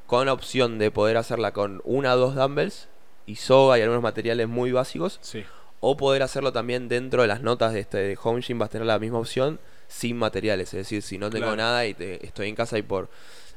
con 0.07 0.25
la 0.27 0.33
opción 0.33 0.79
de 0.79 0.91
poder 0.91 1.17
hacerla 1.17 1.51
con 1.51 1.81
una 1.83 2.13
o 2.13 2.17
dos 2.17 2.35
dumbbells 2.35 2.87
y 3.25 3.35
soga 3.35 3.77
y 3.77 3.81
algunos 3.81 4.01
materiales 4.01 4.47
muy 4.47 4.71
básicos, 4.71 5.19
Sí. 5.21 5.43
O 5.85 5.97
poder 5.97 6.23
hacerlo 6.23 6.53
también 6.53 6.87
dentro 6.87 7.23
de 7.23 7.27
las 7.27 7.41
notas 7.41 7.73
de 7.73 7.81
este 7.81 7.97
de 7.97 8.17
Home 8.23 8.41
Gym, 8.41 8.57
vas 8.57 8.67
a 8.67 8.71
tener 8.71 8.87
la 8.87 8.99
misma 8.99 9.19
opción 9.19 9.59
sin 9.89 10.15
materiales. 10.17 10.69
Es 10.69 10.77
decir, 10.77 11.01
si 11.01 11.17
no 11.17 11.29
tengo 11.29 11.43
Claro. 11.47 11.57
nada 11.57 11.85
y 11.85 11.93
te- 11.93 12.25
estoy 12.25 12.47
en 12.47 12.55
casa 12.55 12.77
y 12.77 12.83
por 12.83 13.09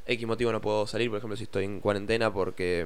X 0.05 0.27
motivo 0.27 0.51
no 0.51 0.59
puedo 0.59 0.85
salir, 0.87 1.09
por 1.09 1.19
ejemplo, 1.19 1.37
si 1.37 1.43
estoy 1.43 1.63
en 1.63 1.79
cuarentena 1.79 2.31
porque 2.33 2.85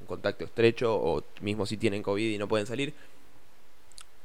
un 0.00 0.06
contacto 0.06 0.44
estrecho 0.44 0.94
o 0.94 1.24
mismo 1.40 1.66
si 1.66 1.76
tienen 1.76 2.00
COVID 2.00 2.30
y 2.34 2.38
no 2.38 2.46
pueden 2.46 2.66
salir, 2.68 2.94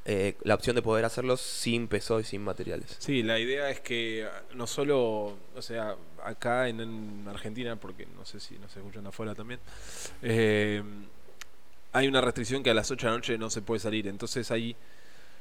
eh, 0.06 0.36
la 0.44 0.56
opción 0.56 0.76
de 0.76 0.82
poder 0.84 1.06
hacerlo 1.06 1.38
sin 1.38 1.88
peso 1.88 2.20
y 2.20 2.24
sin 2.24 2.44
materiales. 2.44 2.96
Sí, 3.00 3.22
la 3.24 3.40
idea 3.40 3.70
es 3.72 3.80
que 3.82 4.28
no 4.54 4.66
solo, 4.68 5.38
o 5.56 5.62
sea, 5.62 5.96
acá 6.24 6.68
en, 6.70 6.80
en 6.82 7.26
Argentina, 7.28 7.76
porque 7.76 8.06
no 8.16 8.26
sé 8.26 8.40
si 8.40 8.60
nos 8.60 8.76
escuchan 8.76 9.06
afuera 9.08 9.34
también, 9.36 9.60
eh, 10.24 10.84
hay 11.94 12.08
una 12.08 12.22
restricción 12.22 12.64
que 12.64 12.70
a 12.72 12.74
las 12.74 12.92
8 12.92 13.08
de 13.08 13.12
la 13.12 13.18
noche 13.18 13.38
no 13.38 13.50
se 13.50 13.62
puede 13.62 13.80
salir. 13.80 14.08
Entonces 14.08 14.52
hay, 14.52 14.76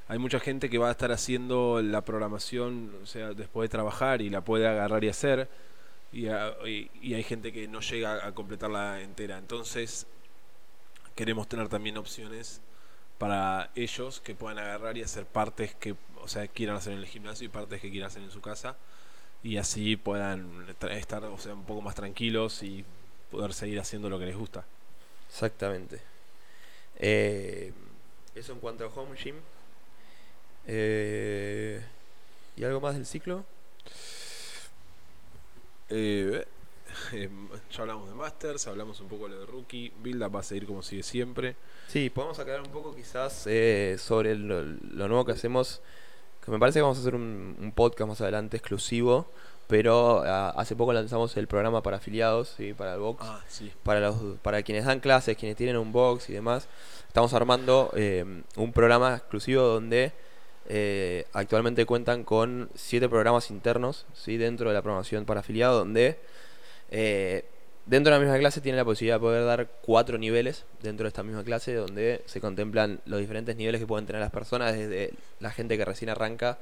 hay 0.08 0.18
mucha 0.18 0.40
gente 0.40 0.70
que 0.70 0.78
va 0.78 0.88
a 0.88 0.92
estar 0.92 1.12
haciendo 1.12 1.82
la 1.82 2.02
programación, 2.04 2.92
o 3.02 3.06
sea, 3.06 3.32
después 3.34 3.68
de 3.70 3.72
trabajar 3.72 4.22
y 4.22 4.30
la 4.30 4.42
puede 4.42 4.68
agarrar 4.68 5.04
y 5.04 5.08
hacer. 5.08 5.48
Y, 6.12 6.28
a- 6.28 6.54
y- 6.66 6.90
y 7.02 7.14
hay 7.14 7.22
gente 7.24 7.52
que 7.52 7.68
no 7.68 7.80
llega 7.80 8.26
a 8.26 8.32
completarla 8.34 9.02
entera. 9.02 9.38
Entonces 9.38 10.06
queremos 11.14 11.48
tener 11.48 11.68
también 11.68 11.96
opciones 11.98 12.60
para 13.18 13.70
ellos 13.74 14.20
que 14.20 14.34
puedan 14.34 14.58
agarrar 14.58 14.96
y 14.98 15.02
hacer 15.02 15.26
partes 15.26 15.74
que, 15.76 15.94
o 16.22 16.28
sea, 16.28 16.48
quieran 16.48 16.76
hacer 16.76 16.94
en 16.94 17.00
el 17.00 17.06
gimnasio 17.06 17.46
y 17.46 17.48
partes 17.50 17.80
que 17.80 17.90
quieran 17.90 18.08
hacer 18.08 18.22
en 18.22 18.30
su 18.30 18.40
casa 18.40 18.76
y 19.42 19.58
así 19.58 19.96
puedan 19.96 20.66
estar, 20.90 21.24
o 21.24 21.38
sea, 21.38 21.54
un 21.54 21.64
poco 21.64 21.82
más 21.82 21.94
tranquilos 21.96 22.62
y 22.62 22.84
poder 23.30 23.54
seguir 23.54 23.80
haciendo 23.80 24.10
lo 24.10 24.18
que 24.18 24.26
les 24.26 24.36
gusta. 24.36 24.64
Exactamente. 25.28 26.00
Eh, 27.02 27.72
eso 28.34 28.52
en 28.52 28.60
cuanto 28.60 28.84
a 28.84 28.88
Home 28.88 29.16
Gym. 29.16 29.36
Eh, 30.66 31.82
¿Y 32.56 32.64
algo 32.64 32.80
más 32.80 32.94
del 32.94 33.06
ciclo? 33.06 33.44
Eh, 35.88 36.44
eh, 37.12 37.28
ya 37.72 37.80
hablamos 37.80 38.08
de 38.08 38.14
Masters, 38.14 38.66
hablamos 38.66 39.00
un 39.00 39.08
poco 39.08 39.24
de 39.24 39.30
lo 39.34 39.40
de 39.40 39.46
Rookie, 39.46 39.92
Build 40.02 40.22
Up 40.22 40.36
va 40.36 40.40
a 40.40 40.42
seguir 40.44 40.66
como 40.66 40.82
sigue 40.82 41.02
siempre. 41.02 41.56
Sí, 41.88 42.10
podemos 42.10 42.38
aclarar 42.38 42.60
un 42.62 42.70
poco 42.72 42.94
quizás 42.94 43.44
eh, 43.46 43.96
sobre 43.98 44.36
lo, 44.36 44.62
lo 44.62 45.08
nuevo 45.08 45.24
que 45.24 45.32
hacemos. 45.32 45.80
Que 46.44 46.50
me 46.50 46.58
parece 46.58 46.78
que 46.78 46.82
vamos 46.82 46.98
a 46.98 47.00
hacer 47.00 47.14
un, 47.14 47.56
un 47.58 47.72
podcast 47.72 48.08
más 48.08 48.20
adelante 48.20 48.56
exclusivo. 48.56 49.30
Pero 49.70 50.22
ah, 50.26 50.50
hace 50.56 50.74
poco 50.74 50.92
lanzamos 50.92 51.36
el 51.36 51.46
programa 51.46 51.82
para 51.82 51.98
afiliados, 51.98 52.54
¿sí? 52.56 52.74
para 52.74 52.94
el 52.94 53.00
box. 53.00 53.24
Ah, 53.26 53.40
sí. 53.48 53.72
para 53.84 54.00
los 54.00 54.16
para 54.42 54.62
quienes 54.62 54.84
dan 54.84 55.00
clases, 55.00 55.36
quienes 55.36 55.56
tienen 55.56 55.76
un 55.76 55.92
box 55.92 56.28
y 56.28 56.32
demás, 56.32 56.68
estamos 57.06 57.32
armando 57.32 57.92
eh, 57.94 58.42
un 58.56 58.72
programa 58.72 59.14
exclusivo 59.14 59.62
donde 59.62 60.12
eh, 60.68 61.24
actualmente 61.32 61.86
cuentan 61.86 62.24
con 62.24 62.68
siete 62.74 63.08
programas 63.08 63.50
internos, 63.50 64.06
¿sí? 64.12 64.36
dentro 64.36 64.68
de 64.68 64.74
la 64.74 64.82
programación 64.82 65.24
para 65.24 65.40
afiliado, 65.40 65.78
donde 65.78 66.18
eh, 66.90 67.44
dentro 67.86 68.12
de 68.12 68.18
la 68.18 68.24
misma 68.24 68.38
clase 68.38 68.60
tiene 68.60 68.78
la 68.78 68.84
posibilidad 68.84 69.16
de 69.16 69.20
poder 69.20 69.44
dar 69.44 69.68
cuatro 69.82 70.18
niveles 70.18 70.64
dentro 70.82 71.04
de 71.04 71.08
esta 71.08 71.22
misma 71.22 71.44
clase, 71.44 71.74
donde 71.74 72.22
se 72.26 72.40
contemplan 72.40 73.00
los 73.06 73.20
diferentes 73.20 73.56
niveles 73.56 73.80
que 73.80 73.86
pueden 73.86 74.06
tener 74.06 74.20
las 74.20 74.30
personas, 74.30 74.76
desde 74.76 75.12
la 75.40 75.50
gente 75.50 75.76
que 75.76 75.84
recién 75.84 76.10
arranca 76.10 76.58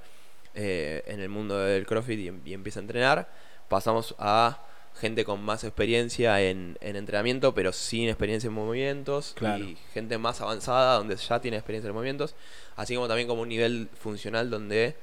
eh, 0.60 1.02
en 1.06 1.20
el 1.20 1.28
mundo 1.28 1.56
del 1.58 1.86
CrossFit 1.86 2.18
y, 2.18 2.28
em- 2.28 2.40
y 2.44 2.52
empieza 2.52 2.80
a 2.80 2.82
entrenar, 2.82 3.28
pasamos 3.68 4.14
a 4.18 4.64
gente 5.00 5.24
con 5.24 5.40
más 5.42 5.62
experiencia 5.62 6.42
en, 6.42 6.76
en 6.80 6.96
entrenamiento, 6.96 7.54
pero 7.54 7.72
sin 7.72 8.08
experiencia 8.08 8.48
en 8.48 8.54
movimientos, 8.54 9.32
Claro. 9.36 9.62
y 9.64 9.76
gente 9.94 10.18
más 10.18 10.40
avanzada 10.40 10.96
donde 10.96 11.14
ya 11.14 11.40
tiene 11.40 11.56
experiencia 11.56 11.88
en 11.88 11.94
movimientos, 11.94 12.34
así 12.74 12.96
como 12.96 13.06
también 13.06 13.28
como 13.28 13.42
un 13.42 13.48
nivel 13.48 13.88
funcional 14.00 14.50
donde 14.50 14.96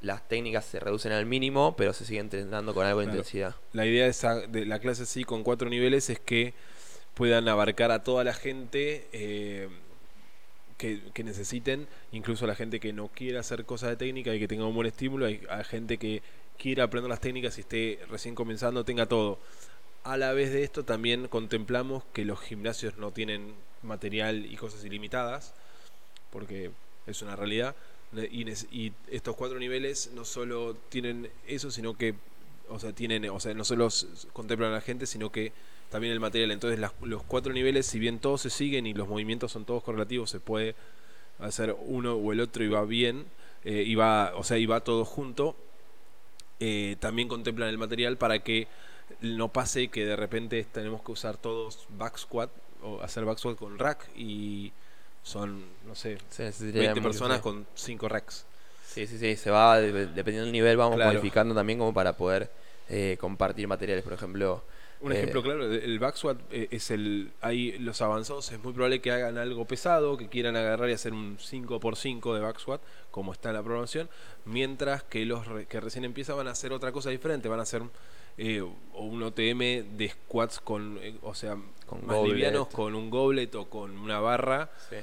las 0.00 0.26
técnicas 0.28 0.64
se 0.64 0.80
reducen 0.80 1.12
al 1.12 1.26
mínimo, 1.26 1.74
pero 1.76 1.92
se 1.92 2.04
sigue 2.06 2.20
entrenando 2.20 2.72
con 2.72 2.86
algo 2.86 3.00
de 3.00 3.06
Claro. 3.06 3.18
intensidad. 3.18 3.54
La 3.74 3.84
idea 3.84 4.04
de, 4.04 4.10
esa- 4.10 4.40
de 4.46 4.64
la 4.64 4.78
clase 4.78 5.02
así 5.02 5.24
con 5.24 5.42
cuatro 5.42 5.68
niveles 5.68 6.08
es 6.10 6.18
que 6.18 6.54
puedan 7.14 7.46
abarcar 7.48 7.90
a 7.90 8.02
toda 8.02 8.24
la 8.24 8.32
gente 8.34 9.08
eh, 9.12 9.68
que, 10.76 11.00
que 11.12 11.24
necesiten, 11.24 11.86
incluso 12.12 12.44
a 12.44 12.48
la 12.48 12.54
gente 12.54 12.80
que 12.80 12.92
no 12.92 13.08
quiera 13.08 13.40
hacer 13.40 13.64
cosas 13.64 13.90
de 13.90 13.96
técnica 13.96 14.34
y 14.34 14.38
que 14.38 14.48
tenga 14.48 14.66
un 14.66 14.74
buen 14.74 14.86
estímulo, 14.86 15.26
hay, 15.26 15.40
gente 15.64 15.98
que 15.98 16.22
quiera 16.58 16.84
aprender 16.84 17.08
las 17.08 17.20
técnicas 17.20 17.56
y 17.58 17.62
esté 17.62 18.00
recién 18.08 18.34
comenzando, 18.34 18.84
tenga 18.84 19.06
todo. 19.06 19.38
A 20.02 20.16
la 20.16 20.32
vez 20.32 20.52
de 20.52 20.64
esto 20.64 20.84
también 20.84 21.28
contemplamos 21.28 22.04
que 22.12 22.24
los 22.24 22.40
gimnasios 22.40 22.96
no 22.98 23.12
tienen 23.12 23.54
material 23.82 24.46
y 24.46 24.56
cosas 24.56 24.84
ilimitadas, 24.84 25.54
porque 26.30 26.70
es 27.06 27.22
una 27.22 27.36
realidad. 27.36 27.74
Y, 28.30 28.48
y 28.70 28.92
estos 29.10 29.34
cuatro 29.34 29.58
niveles 29.58 30.10
no 30.14 30.24
solo 30.24 30.74
tienen 30.88 31.30
eso, 31.46 31.70
sino 31.70 31.96
que, 31.96 32.14
o 32.68 32.78
sea, 32.78 32.92
tienen, 32.92 33.28
o 33.30 33.40
sea, 33.40 33.54
no 33.54 33.64
solo 33.64 33.88
contemplan 34.32 34.70
a 34.70 34.74
la 34.74 34.80
gente, 34.80 35.06
sino 35.06 35.30
que 35.30 35.52
también 35.94 36.12
el 36.12 36.18
material. 36.18 36.50
Entonces, 36.50 36.80
las- 36.80 36.92
los 37.02 37.22
cuatro 37.22 37.52
niveles, 37.52 37.86
si 37.86 38.00
bien 38.00 38.18
todos 38.18 38.40
se 38.40 38.50
siguen 38.50 38.84
y 38.84 38.94
los 38.94 39.06
movimientos 39.06 39.52
son 39.52 39.64
todos 39.64 39.84
correlativos, 39.84 40.28
se 40.28 40.40
puede 40.40 40.74
hacer 41.38 41.76
uno 41.86 42.14
o 42.16 42.32
el 42.32 42.40
otro 42.40 42.64
y 42.64 42.68
va 42.68 42.84
bien, 42.84 43.26
eh, 43.62 43.84
y 43.86 43.94
va, 43.94 44.32
o 44.34 44.42
sea, 44.42 44.58
y 44.58 44.66
va 44.66 44.80
todo 44.80 45.04
junto. 45.04 45.56
eh, 46.60 46.96
también 47.00 47.28
contemplan 47.28 47.68
el 47.68 47.78
material 47.78 48.16
para 48.16 48.38
que 48.38 48.68
no 49.20 49.52
pase 49.52 49.88
que 49.88 50.06
de 50.06 50.16
repente 50.16 50.64
tenemos 50.72 51.02
que 51.02 51.12
usar 51.12 51.36
todos 51.36 51.86
back 51.98 52.16
squat 52.16 52.48
o 52.82 53.00
hacer 53.02 53.24
back 53.24 53.38
squat 53.38 53.56
con 53.58 53.78
rack 53.78 54.08
y 54.16 54.72
son, 55.22 55.64
no 55.84 55.94
sé, 55.94 56.16
necesitaría 56.38 56.80
20 56.94 57.00
mucho, 57.00 57.10
personas 57.10 57.38
sí. 57.38 57.42
con 57.42 57.66
5 57.74 58.08
racks. 58.08 58.46
Sí, 58.86 59.06
sí, 59.06 59.18
sí, 59.18 59.36
se 59.36 59.50
va, 59.50 59.80
de- 59.80 60.06
dependiendo 60.06 60.44
del 60.44 60.52
nivel, 60.52 60.76
vamos 60.76 60.94
Claro. 60.96 61.10
modificando 61.10 61.54
también 61.54 61.78
como 61.78 61.92
para 61.92 62.16
poder 62.16 62.50
eh, 62.88 63.16
compartir 63.20 63.66
materiales. 63.66 64.04
Por 64.04 64.12
ejemplo, 64.12 64.62
Un 65.04 65.12
Eh, 65.12 65.16
ejemplo 65.18 65.42
claro, 65.42 65.64
el 65.72 65.98
back 65.98 66.16
squat 66.16 66.38
eh, 66.50 66.68
es 66.70 66.90
el. 66.90 67.30
Hay 67.42 67.78
los 67.78 68.00
avanzados, 68.00 68.50
es 68.52 68.62
muy 68.64 68.72
probable 68.72 69.00
que 69.00 69.10
hagan 69.12 69.36
algo 69.38 69.66
pesado, 69.66 70.16
que 70.16 70.28
quieran 70.28 70.56
agarrar 70.56 70.88
y 70.88 70.94
hacer 70.94 71.12
un 71.12 71.36
5x5 71.38 72.34
de 72.34 72.40
back 72.40 72.58
squat, 72.58 72.80
como 73.10 73.32
está 73.32 73.50
en 73.50 73.56
la 73.56 73.62
programación, 73.62 74.08
mientras 74.46 75.02
que 75.04 75.24
los 75.26 75.46
re- 75.46 75.66
que 75.66 75.80
recién 75.80 76.04
empiezan 76.04 76.36
van 76.36 76.48
a 76.48 76.52
hacer 76.52 76.72
otra 76.72 76.90
cosa 76.92 77.10
diferente, 77.10 77.48
van 77.48 77.60
a 77.60 77.64
hacer 77.64 77.82
eh, 78.38 78.62
un 78.94 79.22
OTM 79.22 79.96
de 79.96 80.08
squats 80.26 80.58
con, 80.60 80.98
eh, 81.02 81.16
o 81.22 81.34
sea, 81.34 81.56
Con 81.86 82.04
más 82.06 82.16
livianos, 82.26 82.68
con 82.68 82.94
un 82.94 83.10
goblet 83.10 83.54
o 83.54 83.66
con 83.68 83.96
una 83.98 84.20
barra, 84.20 84.70
sí. 84.90 84.96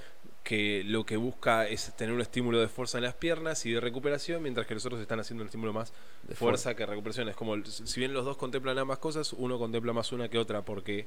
Que 0.43 0.83
lo 0.85 1.05
que 1.05 1.17
busca 1.17 1.67
es 1.67 1.93
tener 1.95 2.13
un 2.13 2.21
estímulo 2.21 2.59
de 2.59 2.67
fuerza 2.67 2.97
en 2.97 3.03
las 3.03 3.13
piernas 3.13 3.65
y 3.65 3.71
de 3.73 3.79
recuperación, 3.79 4.41
mientras 4.41 4.65
que 4.65 4.73
los 4.73 4.85
otros 4.85 4.99
están 4.99 5.19
haciendo 5.19 5.43
un 5.43 5.47
estímulo 5.47 5.71
más 5.71 5.93
De 6.23 6.35
fuerza 6.35 6.73
que 6.75 6.85
recuperación. 6.85 7.29
Es 7.29 7.35
como, 7.35 7.63
si 7.65 7.99
bien 7.99 8.13
los 8.13 8.25
dos 8.25 8.37
contemplan 8.37 8.77
ambas 8.79 8.97
cosas, 8.97 9.33
uno 9.33 9.59
contempla 9.59 9.93
más 9.93 10.11
una 10.11 10.29
que 10.29 10.37
otra, 10.39 10.63
porque 10.63 11.05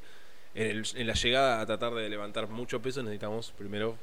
en, 0.55 0.71
el- 0.71 0.87
en 0.95 1.07
la 1.09 1.15
llegada 1.15 1.61
a 1.61 1.67
tratar 1.67 1.95
de 1.95 2.09
levantar 2.09 2.49
mucho 2.49 2.81
peso 2.81 3.03
necesitamos 3.03 3.53
primero 3.59 3.97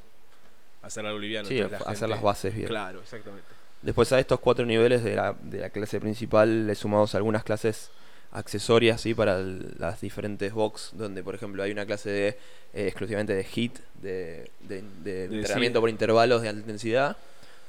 hacer 0.82 1.06
algo 1.06 1.18
liviano. 1.18 1.48
Sí, 1.48 1.56
Entonces 1.56 1.80
la 1.80 1.86
hacer 1.86 1.96
gente- 2.00 2.08
las 2.14 2.22
bases 2.22 2.54
bien. 2.54 2.68
Claro, 2.68 3.00
exactamente. 3.00 3.46
Después 3.80 4.12
a 4.12 4.18
estos 4.20 4.38
cuatro 4.38 4.66
niveles 4.66 5.02
de 5.02 5.16
la, 5.16 5.32
de 5.40 5.58
la 5.60 5.70
clase 5.70 5.98
principal 5.98 6.66
le 6.66 6.74
sumamos 6.74 7.14
algunas 7.14 7.42
clases 7.42 7.90
accesorias 8.32 9.00
¿sí? 9.00 9.14
para 9.14 9.38
el- 9.38 9.74
las 9.78 10.00
diferentes 10.00 10.52
box, 10.52 10.90
donde 10.94 11.22
por 11.22 11.34
ejemplo 11.34 11.62
hay 11.62 11.70
una 11.70 11.86
clase 11.86 12.10
de 12.10 12.28
eh, 12.74 12.86
exclusivamente 12.86 13.34
de 13.34 13.44
HIT, 13.44 13.78
de, 14.00 14.50
de- 14.60 14.82
de 15.04 15.28
De- 15.28 15.38
entrenamiento 15.38 15.78
sí. 15.78 15.80
por 15.82 15.90
intervalos 15.90 16.42
de 16.42 16.48
alta 16.48 16.60
intensidad. 16.60 17.16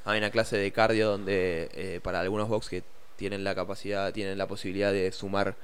Hay 0.05 0.17
una 0.17 0.31
clase 0.31 0.57
de 0.57 0.71
cardio 0.71 1.09
donde 1.09 1.69
eh, 1.73 1.99
para 2.03 2.19
algunos 2.21 2.47
box 2.49 2.69
que 2.69 2.83
tienen 3.17 3.43
la 3.43 3.55
capacidad, 3.55 4.11
tienen 4.13 4.37
la 4.37 4.47
posibilidad 4.47 4.91
de 4.91 5.11
sumar 5.11 5.55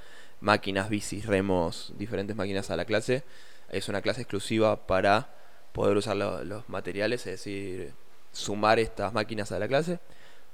máquinas, 0.42 0.90
bicis, 0.90 1.26
remos, 1.26 1.94
diferentes 1.98 2.36
máquinas 2.36 2.70
a 2.70 2.76
la 2.76 2.86
clase. 2.86 3.24
Es 3.70 3.90
una 3.90 4.02
clase 4.02 4.22
exclusiva 4.22 4.76
para 4.88 5.30
poder 5.74 5.96
usar 5.98 6.16
lo- 6.16 6.44
los 6.44 6.68
materiales, 6.70 7.22
es 7.22 7.34
decir, 7.34 7.94
sumar 8.32 8.80
estas 8.80 9.14
máquinas 9.14 9.52
a 9.52 9.60
la 9.60 9.68
clase. 9.68 10.00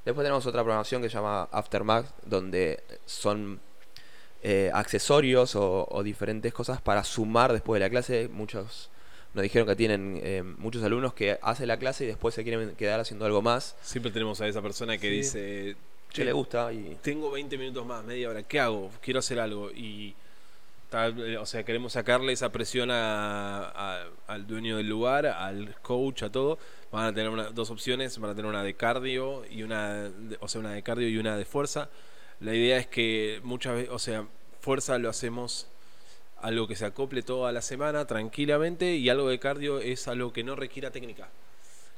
Después 0.03 0.23
tenemos 0.23 0.45
otra 0.45 0.61
programación 0.63 1.01
que 1.01 1.09
se 1.09 1.15
llama 1.15 1.43
Aftermath, 1.51 2.05
donde 2.25 2.83
son 3.05 3.59
eh, 4.47 4.71
accesorios 4.73 5.55
o, 5.55 5.87
o 5.89 6.03
diferentes 6.03 6.53
cosas 6.53 6.81
para 6.81 7.03
sumar 7.03 7.51
después 7.53 7.79
de 7.79 7.85
la 7.85 7.89
clase. 7.89 8.29
Muchos 8.31 8.89
nos 9.33 9.43
dijeron 9.43 9.67
que 9.67 9.75
tienen 9.75 10.19
eh, 10.23 10.43
muchos 10.57 10.83
alumnos 10.83 11.13
que 11.13 11.37
hacen 11.41 11.67
la 11.67 11.77
clase 11.77 12.03
y 12.05 12.07
después 12.07 12.35
se 12.35 12.43
quieren 12.43 12.75
quedar 12.75 12.99
haciendo 12.99 13.25
algo 13.25 13.41
más. 13.41 13.75
Siempre 13.81 14.11
tenemos 14.11 14.39
a 14.41 14.47
esa 14.47 14.61
persona 14.61 14.97
que 14.97 15.09
Sí. 15.09 15.15
dice, 15.15 15.75
Que 16.13 16.23
le 16.23 16.31
gusta 16.31 16.71
y 16.71 16.97
tengo 17.01 17.29
20 17.31 17.57
minutos 17.57 17.85
más, 17.85 18.03
media 18.05 18.29
hora, 18.29 18.43
¿qué 18.43 18.59
hago? 18.59 18.89
Quiero 19.01 19.19
hacer 19.19 19.39
algo. 19.39 19.71
Y 19.71 20.15
eh, 20.93 21.37
o 21.37 21.45
sea, 21.45 21.63
queremos 21.65 21.91
sacarle 21.91 22.31
esa 22.31 22.53
presión 22.53 22.89
a- 22.89 23.63
a- 23.75 24.05
al 24.27 24.47
dueño 24.47 24.77
del 24.77 24.87
lugar, 24.87 25.25
al 25.25 25.75
coach, 25.81 26.23
a 26.23 26.31
todo. 26.31 26.57
Van 26.91 27.05
a 27.07 27.13
tener 27.13 27.29
una- 27.29 27.49
dos 27.49 27.69
opciones, 27.69 28.17
van 28.19 28.31
a 28.31 28.35
tener 28.35 28.49
una 28.49 28.63
de 28.63 28.75
cardio 28.75 29.43
y 29.51 29.63
una, 29.63 30.09
o 30.39 30.47
sea, 30.47 30.61
una 30.61 30.71
de 30.71 30.83
cardio 30.83 31.09
y 31.09 31.17
una 31.17 31.35
de 31.35 31.43
fuerza. 31.43 31.89
La 32.39 32.53
idea 32.53 32.77
es 32.77 32.87
que 32.87 33.39
muchas 33.43 33.75
veces, 33.75 33.89
o 33.91 33.99
sea, 33.99 34.27
fuerza 34.61 34.97
lo 34.97 35.09
hacemos 35.09 35.67
algo 36.41 36.67
que 36.67 36.75
se 36.75 36.85
acople 36.85 37.21
toda 37.23 37.51
la 37.51 37.61
semana 37.61 38.05
tranquilamente 38.05 38.95
y 38.95 39.09
algo 39.09 39.29
de 39.29 39.39
cardio 39.39 39.79
es 39.79 40.07
algo 40.07 40.33
que 40.33 40.43
no 40.43 40.55
requiera 40.55 40.91
técnica. 40.91 41.29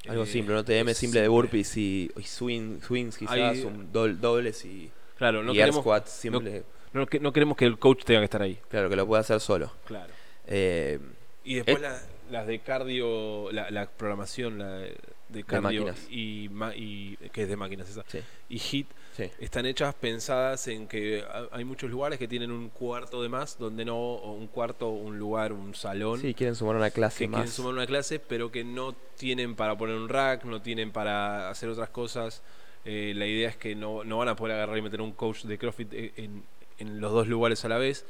algo 0.08 0.24
Eh, 0.24 0.28
simple, 0.28 0.54
no 0.54 0.64
TM 0.64 0.92
es 0.92 0.98
simple 0.98 1.20
de 1.22 1.26
simple. 1.26 1.28
burpees 1.42 1.76
y, 1.78 2.12
y 2.18 2.24
swing, 2.24 2.80
swings 2.82 3.18
quizás, 3.18 3.34
Hay- 3.34 3.64
un 3.64 3.92
dol- 3.92 4.18
dobles 4.20 4.64
y, 4.64 4.90
Claro, 5.18 5.44
no 5.44 5.52
y 5.54 5.58
air 5.58 5.66
queremos, 5.66 5.82
squats 5.82 6.12
simple. 6.12 6.64
no, 6.94 7.06
no 7.20 7.34
queremos 7.34 7.58
que 7.58 7.66
el 7.66 7.78
coach 7.78 8.04
tenga 8.06 8.22
que 8.22 8.26
estar 8.26 8.42
ahí. 8.42 8.58
Claro, 8.70 8.90
que 8.90 8.96
lo 8.96 9.06
puede 9.08 9.20
hacer 9.22 9.40
solo. 9.42 9.72
Claro. 9.86 10.14
Eh, 10.46 11.00
Y 11.44 11.56
después 11.56 11.78
Eh, 11.78 11.82
la- 11.82 12.02
las 12.32 12.46
de 12.48 12.60
cardio, 12.60 13.52
la, 13.52 13.70
la 13.72 13.90
programación 13.90 14.60
la 14.60 14.86
de- 15.30 15.40
de 15.40 15.44
cardio 15.44 15.84
máquinas. 15.86 16.08
y, 16.10 16.50
y 16.76 17.18
que 17.32 17.44
es 17.44 17.50
de 17.50 17.56
máquinas 17.58 17.90
esa 17.90 18.04
sí, 18.08 18.20
y 18.50 18.60
hit 18.60 18.88
sí. 19.16 19.30
están 19.40 19.66
hechas 19.66 19.94
pensadas 19.96 20.68
en 20.68 20.88
que 20.88 21.24
ha- 21.24 21.48
hay 21.52 21.66
muchos 21.66 21.90
lugares 21.90 22.18
que 22.20 22.28
tienen 22.28 22.52
un 22.52 22.70
cuarto 22.70 23.22
de 23.22 23.30
más 23.30 23.58
donde 23.60 23.84
no 23.86 23.98
o 23.98 24.34
un 24.34 24.48
cuarto 24.48 24.90
un 24.90 25.20
lugar 25.20 25.52
un 25.54 25.76
salón 25.76 26.20
Sí, 26.22 26.34
quieren 26.34 26.56
sumar 26.56 26.76
una 26.78 26.90
clase 26.92 27.20
que 27.20 27.26
quieren 27.28 27.46
más. 27.46 27.50
sumar 27.54 27.74
una 27.74 27.86
clase 27.88 28.20
pero 28.20 28.52
que 28.52 28.64
no 28.64 28.94
tienen 29.18 29.56
para 29.56 29.78
poner 29.78 29.96
un 29.96 30.08
rack 30.10 30.46
no 30.46 30.62
tienen 30.62 30.92
para 30.92 31.50
hacer 31.50 31.70
otras 31.70 31.90
cosas 31.90 32.42
Eh, 32.90 33.12
la 33.18 33.26
idea 33.26 33.50
es 33.50 33.58
que 33.58 33.76
no, 33.76 34.06
no 34.06 34.18
van 34.20 34.30
a 34.30 34.36
poder 34.38 34.56
agarrar 34.56 34.78
y 34.78 34.82
meter 34.82 35.02
un 35.02 35.12
coach 35.12 35.44
de 35.44 35.58
CrossFit 35.58 35.92
eh, 35.94 36.14
en, 36.16 36.44
en 36.78 37.02
los 37.02 37.12
dos 37.12 37.28
lugares 37.28 37.66
a 37.66 37.68
la 37.68 37.78
vez 37.78 38.06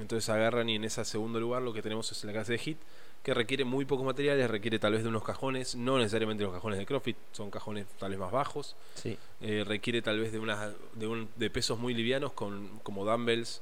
entonces 0.00 0.28
agarran 0.28 0.68
y 0.68 0.74
en 0.74 0.82
ese 0.84 1.04
segundo 1.04 1.38
lugar 1.38 1.62
lo 1.62 1.72
que 1.72 1.82
tenemos 1.82 2.10
es 2.10 2.24
la 2.24 2.32
clase 2.32 2.52
de 2.54 2.58
HIT, 2.58 2.78
que 3.22 3.34
requiere 3.34 3.64
muy 3.64 3.84
pocos 3.84 4.06
materiales, 4.06 4.50
requiere 4.50 4.78
tal 4.78 4.92
vez 4.92 5.02
de 5.02 5.08
unos 5.08 5.22
cajones, 5.24 5.74
no 5.74 5.98
necesariamente 5.98 6.44
los 6.44 6.52
cajones 6.52 6.78
de 6.78 6.86
CrossFit, 6.86 7.16
son 7.32 7.50
cajones 7.50 7.86
tal 7.98 8.10
vez 8.10 8.18
más 8.18 8.30
bajos, 8.32 8.74
Sí, 8.94 9.18
eh, 9.40 9.64
requiere 9.66 10.00
tal 10.02 10.18
vez 10.20 10.32
de, 10.32 10.38
unas, 10.38 10.72
de, 10.94 11.06
un- 11.06 11.28
de 11.36 11.50
pesos 11.50 11.78
muy 11.78 11.92
livianos 11.94 12.32
con, 12.32 12.78
como 12.82 13.04
dumbbells 13.04 13.60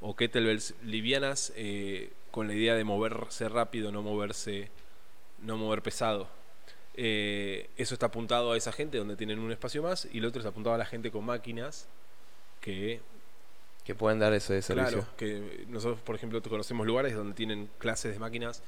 o 0.00 0.14
kettlebells 0.14 0.74
livianas, 0.84 1.52
eh, 1.56 2.12
con 2.30 2.46
la 2.46 2.54
idea 2.54 2.74
de 2.74 2.84
moverse 2.84 3.48
rápido, 3.48 3.90
no 3.90 4.02
moverse, 4.02 4.70
no 5.42 5.56
mover 5.56 5.82
pesado. 5.82 6.28
Eh, 6.94 7.68
eso 7.76 7.94
está 7.94 8.06
apuntado 8.06 8.52
a 8.52 8.56
esa 8.56 8.72
gente 8.72 8.98
donde 8.98 9.16
tienen 9.16 9.38
un 9.38 9.50
espacio 9.52 9.82
más 9.82 10.06
y 10.12 10.18
el 10.18 10.24
otro 10.26 10.40
está 10.40 10.50
apuntado 10.50 10.74
a 10.74 10.78
la 10.78 10.86
gente 10.86 11.10
con 11.10 11.24
máquinas 11.24 11.88
que 12.60 13.00
que 13.84 13.94
pueden 13.94 14.18
dar 14.18 14.32
ese 14.34 14.60
servicio. 14.62 14.90
Claro, 15.00 15.06
que 15.16 15.64
nosotros, 15.68 16.00
por 16.02 16.14
ejemplo, 16.14 16.40
conocemos 16.42 16.86
lugares 16.86 17.14
donde 17.14 17.34
tienen 17.34 17.68
clases 17.78 18.12
de 18.12 18.18
máquinas 18.20 18.62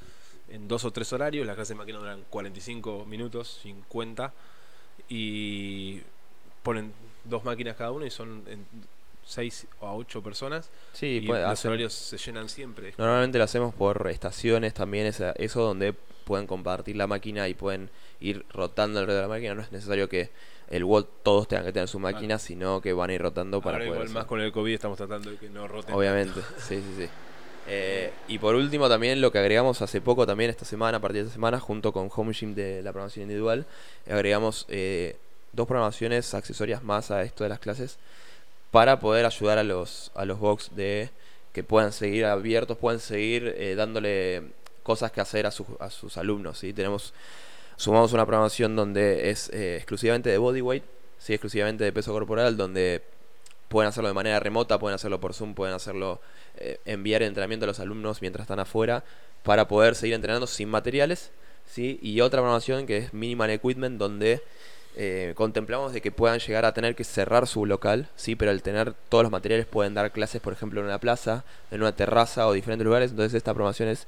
en 0.52 0.68
dos 0.68 0.84
o 0.84 0.90
tres 0.90 1.12
horarios. 1.12 1.46
Las 1.46 1.56
clases 1.56 1.70
de 1.70 1.74
máquinas 1.76 2.00
duran 2.02 2.24
45 2.30 3.04
minutos, 3.06 3.58
50, 3.62 4.32
y 5.08 6.00
ponen 6.62 6.92
dos 7.24 7.44
máquinas 7.44 7.76
cada 7.76 7.90
uno 7.92 8.04
y 8.06 8.10
son 8.10 8.44
en 8.46 8.64
seis 9.24 9.66
o 9.80 9.92
ocho 9.96 10.22
personas. 10.22 10.70
Sí, 10.92 11.20
y 11.22 11.26
puede- 11.26 11.42
los 11.42 11.50
hacen- 11.52 11.70
horarios 11.70 11.92
se 11.92 12.18
llenan 12.18 12.48
siempre. 12.48 12.94
Normalmente 12.98 13.38
lo 13.38 13.44
hacemos 13.44 13.74
por 13.74 14.08
estaciones 14.08 14.74
también, 14.74 15.06
esa- 15.06 15.32
eso 15.32 15.62
donde 15.62 15.92
pueden 15.92 16.46
compartir 16.46 16.96
la 16.96 17.06
máquina 17.06 17.48
y 17.48 17.54
pueden 17.54 17.90
ir 18.20 18.44
rotando 18.52 19.00
alrededor 19.00 19.22
de 19.24 19.28
la 19.28 19.34
máquina. 19.34 19.54
No 19.54 19.62
es 19.62 19.72
necesario 19.72 20.08
que 20.08 20.30
el 20.70 20.84
WOD 20.84 21.06
todos 21.22 21.48
tengan 21.48 21.66
que 21.66 21.72
tener 21.72 21.88
su 21.88 21.98
máquina, 21.98 22.38
sino 22.38 22.80
que 22.80 22.92
van 22.92 23.10
a 23.10 23.14
ir 23.14 23.22
rotando 23.22 23.60
para 23.60 23.76
Ahora 23.76 23.86
poder 23.86 23.96
igual 23.96 24.06
hacer. 24.06 24.14
más 24.14 24.26
con 24.26 24.40
el 24.40 24.52
COVID 24.52 24.72
estamos 24.74 24.96
tratando 24.98 25.30
de 25.30 25.36
que 25.36 25.50
no 25.50 25.66
roten. 25.68 25.94
Obviamente, 25.94 26.40
sí, 26.58 26.76
sí, 26.80 26.94
sí. 26.96 27.08
Eh, 27.68 28.12
y 28.26 28.38
por 28.38 28.54
último 28.54 28.88
también 28.88 29.20
lo 29.20 29.30
que 29.30 29.38
agregamos 29.38 29.82
hace 29.82 30.00
poco 30.00 30.26
también 30.26 30.50
esta 30.50 30.64
semana, 30.64 30.98
a 30.98 31.00
partir 31.00 31.22
de 31.22 31.28
esta 31.28 31.34
semana, 31.34 31.60
junto 31.60 31.92
con 31.92 32.10
Home 32.14 32.32
Gym 32.32 32.54
de 32.54 32.82
la 32.82 32.92
programación 32.92 33.24
individual, 33.24 33.66
agregamos 34.10 34.66
eh, 34.68 35.16
dos 35.52 35.66
programaciones 35.66 36.34
accesorias 36.34 36.82
más 36.82 37.10
a 37.10 37.22
esto 37.22 37.44
de 37.44 37.50
las 37.50 37.60
clases 37.60 37.98
para 38.70 38.98
poder 38.98 39.26
ayudar 39.26 39.58
a 39.58 39.62
los, 39.62 40.10
a 40.14 40.24
los 40.24 40.38
box 40.38 40.74
de 40.74 41.10
que 41.52 41.62
puedan 41.62 41.92
seguir 41.92 42.24
abiertos, 42.24 42.78
puedan 42.78 42.98
seguir 42.98 43.54
eh, 43.58 43.74
dándole 43.74 44.42
cosas 44.82 45.12
que 45.12 45.20
hacer 45.20 45.46
a, 45.46 45.50
sus 45.50 45.66
a 45.78 45.90
sus 45.90 46.16
alumnos. 46.16 46.58
¿sí? 46.58 46.72
Tenemos, 46.72 47.12
sumamos 47.76 48.12
una 48.12 48.26
programación 48.26 48.74
donde 48.74 49.30
es 49.30 49.50
exclusivamente 49.50 50.30
de 50.30 50.38
bodyweight, 50.38 50.82
¿sí? 51.18 51.34
exclusivamente 51.34 51.84
de 51.84 51.92
peso 51.92 52.12
corporal, 52.12 52.56
donde 52.56 53.02
pueden 53.72 53.88
hacerlo 53.88 54.08
de 54.08 54.14
manera 54.14 54.38
remota, 54.38 54.78
pueden 54.78 54.96
hacerlo 54.96 55.18
por 55.18 55.32
Zoom, 55.32 55.54
pueden 55.54 55.74
hacerlo, 55.74 56.20
eh, 56.58 56.78
enviar 56.84 57.22
entrenamiento 57.22 57.64
a 57.64 57.68
los 57.68 57.80
alumnos 57.80 58.20
mientras 58.20 58.44
están 58.44 58.60
afuera 58.60 59.02
para 59.42 59.66
poder 59.66 59.94
seguir 59.94 60.14
entrenando 60.14 60.46
sin 60.46 60.68
materiales. 60.68 61.32
¿sí? 61.64 61.98
Y 62.02 62.20
otra 62.20 62.40
programación 62.40 62.86
que 62.86 62.98
es 62.98 63.14
Minimal 63.14 63.48
Equipment, 63.48 63.98
donde 63.98 64.42
eh, 64.94 65.32
contemplamos 65.36 65.94
de 65.94 66.02
que 66.02 66.12
puedan 66.12 66.38
llegar 66.38 66.66
a 66.66 66.74
tener 66.74 66.94
que 66.94 67.02
cerrar 67.02 67.46
su 67.46 67.64
local, 67.64 68.10
¿sí? 68.14 68.36
pero 68.36 68.50
al 68.50 68.62
tener 68.62 68.92
todos 69.08 69.24
los 69.24 69.32
materiales 69.32 69.64
pueden 69.64 69.94
dar 69.94 70.12
clases, 70.12 70.42
por 70.42 70.52
ejemplo, 70.52 70.80
en 70.80 70.86
una 70.86 70.98
plaza, 70.98 71.42
en 71.70 71.80
una 71.80 71.96
terraza 71.96 72.46
o 72.46 72.52
diferentes 72.52 72.84
lugares. 72.84 73.10
Entonces 73.10 73.32
esta 73.32 73.54
programación 73.54 73.88
es 73.88 74.06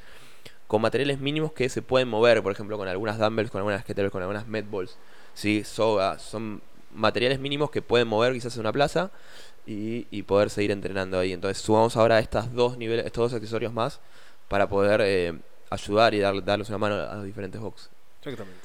con 0.67 0.83
materiales 0.83 1.21
mínimos 1.21 1.53
que 1.53 1.71
se 1.71 1.81
pueden 1.81 2.09
mover, 2.09 2.43
por 2.43 2.53
ejemplo, 2.53 2.77
con 2.77 2.87
algunas 2.87 3.19
dumbbells, 3.19 3.51
con 3.51 3.61
algunas 3.61 3.83
kettlebells, 3.83 4.13
con 4.13 4.21
algunas 4.21 4.47
medballs, 4.47 4.99
¿sí? 5.33 5.65
soga, 5.65 6.19
son 6.19 6.61
materiales 6.95 7.41
mínimos 7.41 7.71
que 7.71 7.83
pueden 7.83 8.09
mover 8.09 8.33
quizás 8.33 8.55
en 8.55 8.61
una 8.61 8.73
plaza 8.73 9.11
y, 9.67 10.07
y 10.11 10.23
poder 10.23 10.51
seguir 10.51 10.71
entrenando 10.71 11.19
ahí. 11.19 11.33
Entonces 11.33 11.63
sumamos 11.63 11.97
ahora 11.97 12.19
estas 12.19 12.53
dos 12.53 12.77
niveles, 12.77 13.07
estos 13.07 13.31
dos 13.31 13.35
accesorios 13.35 13.73
más 13.73 14.01
para 14.49 14.69
poder 14.69 15.01
eh, 15.03 15.39
ayudar 15.71 16.15
y 16.15 16.21
dar, 16.21 16.45
darles 16.45 16.69
una 16.69 16.79
mano 16.79 16.95
a 16.97 17.15
los 17.17 17.25
diferentes 17.25 17.61
box. 17.61 17.91
Exactamente. 18.21 18.61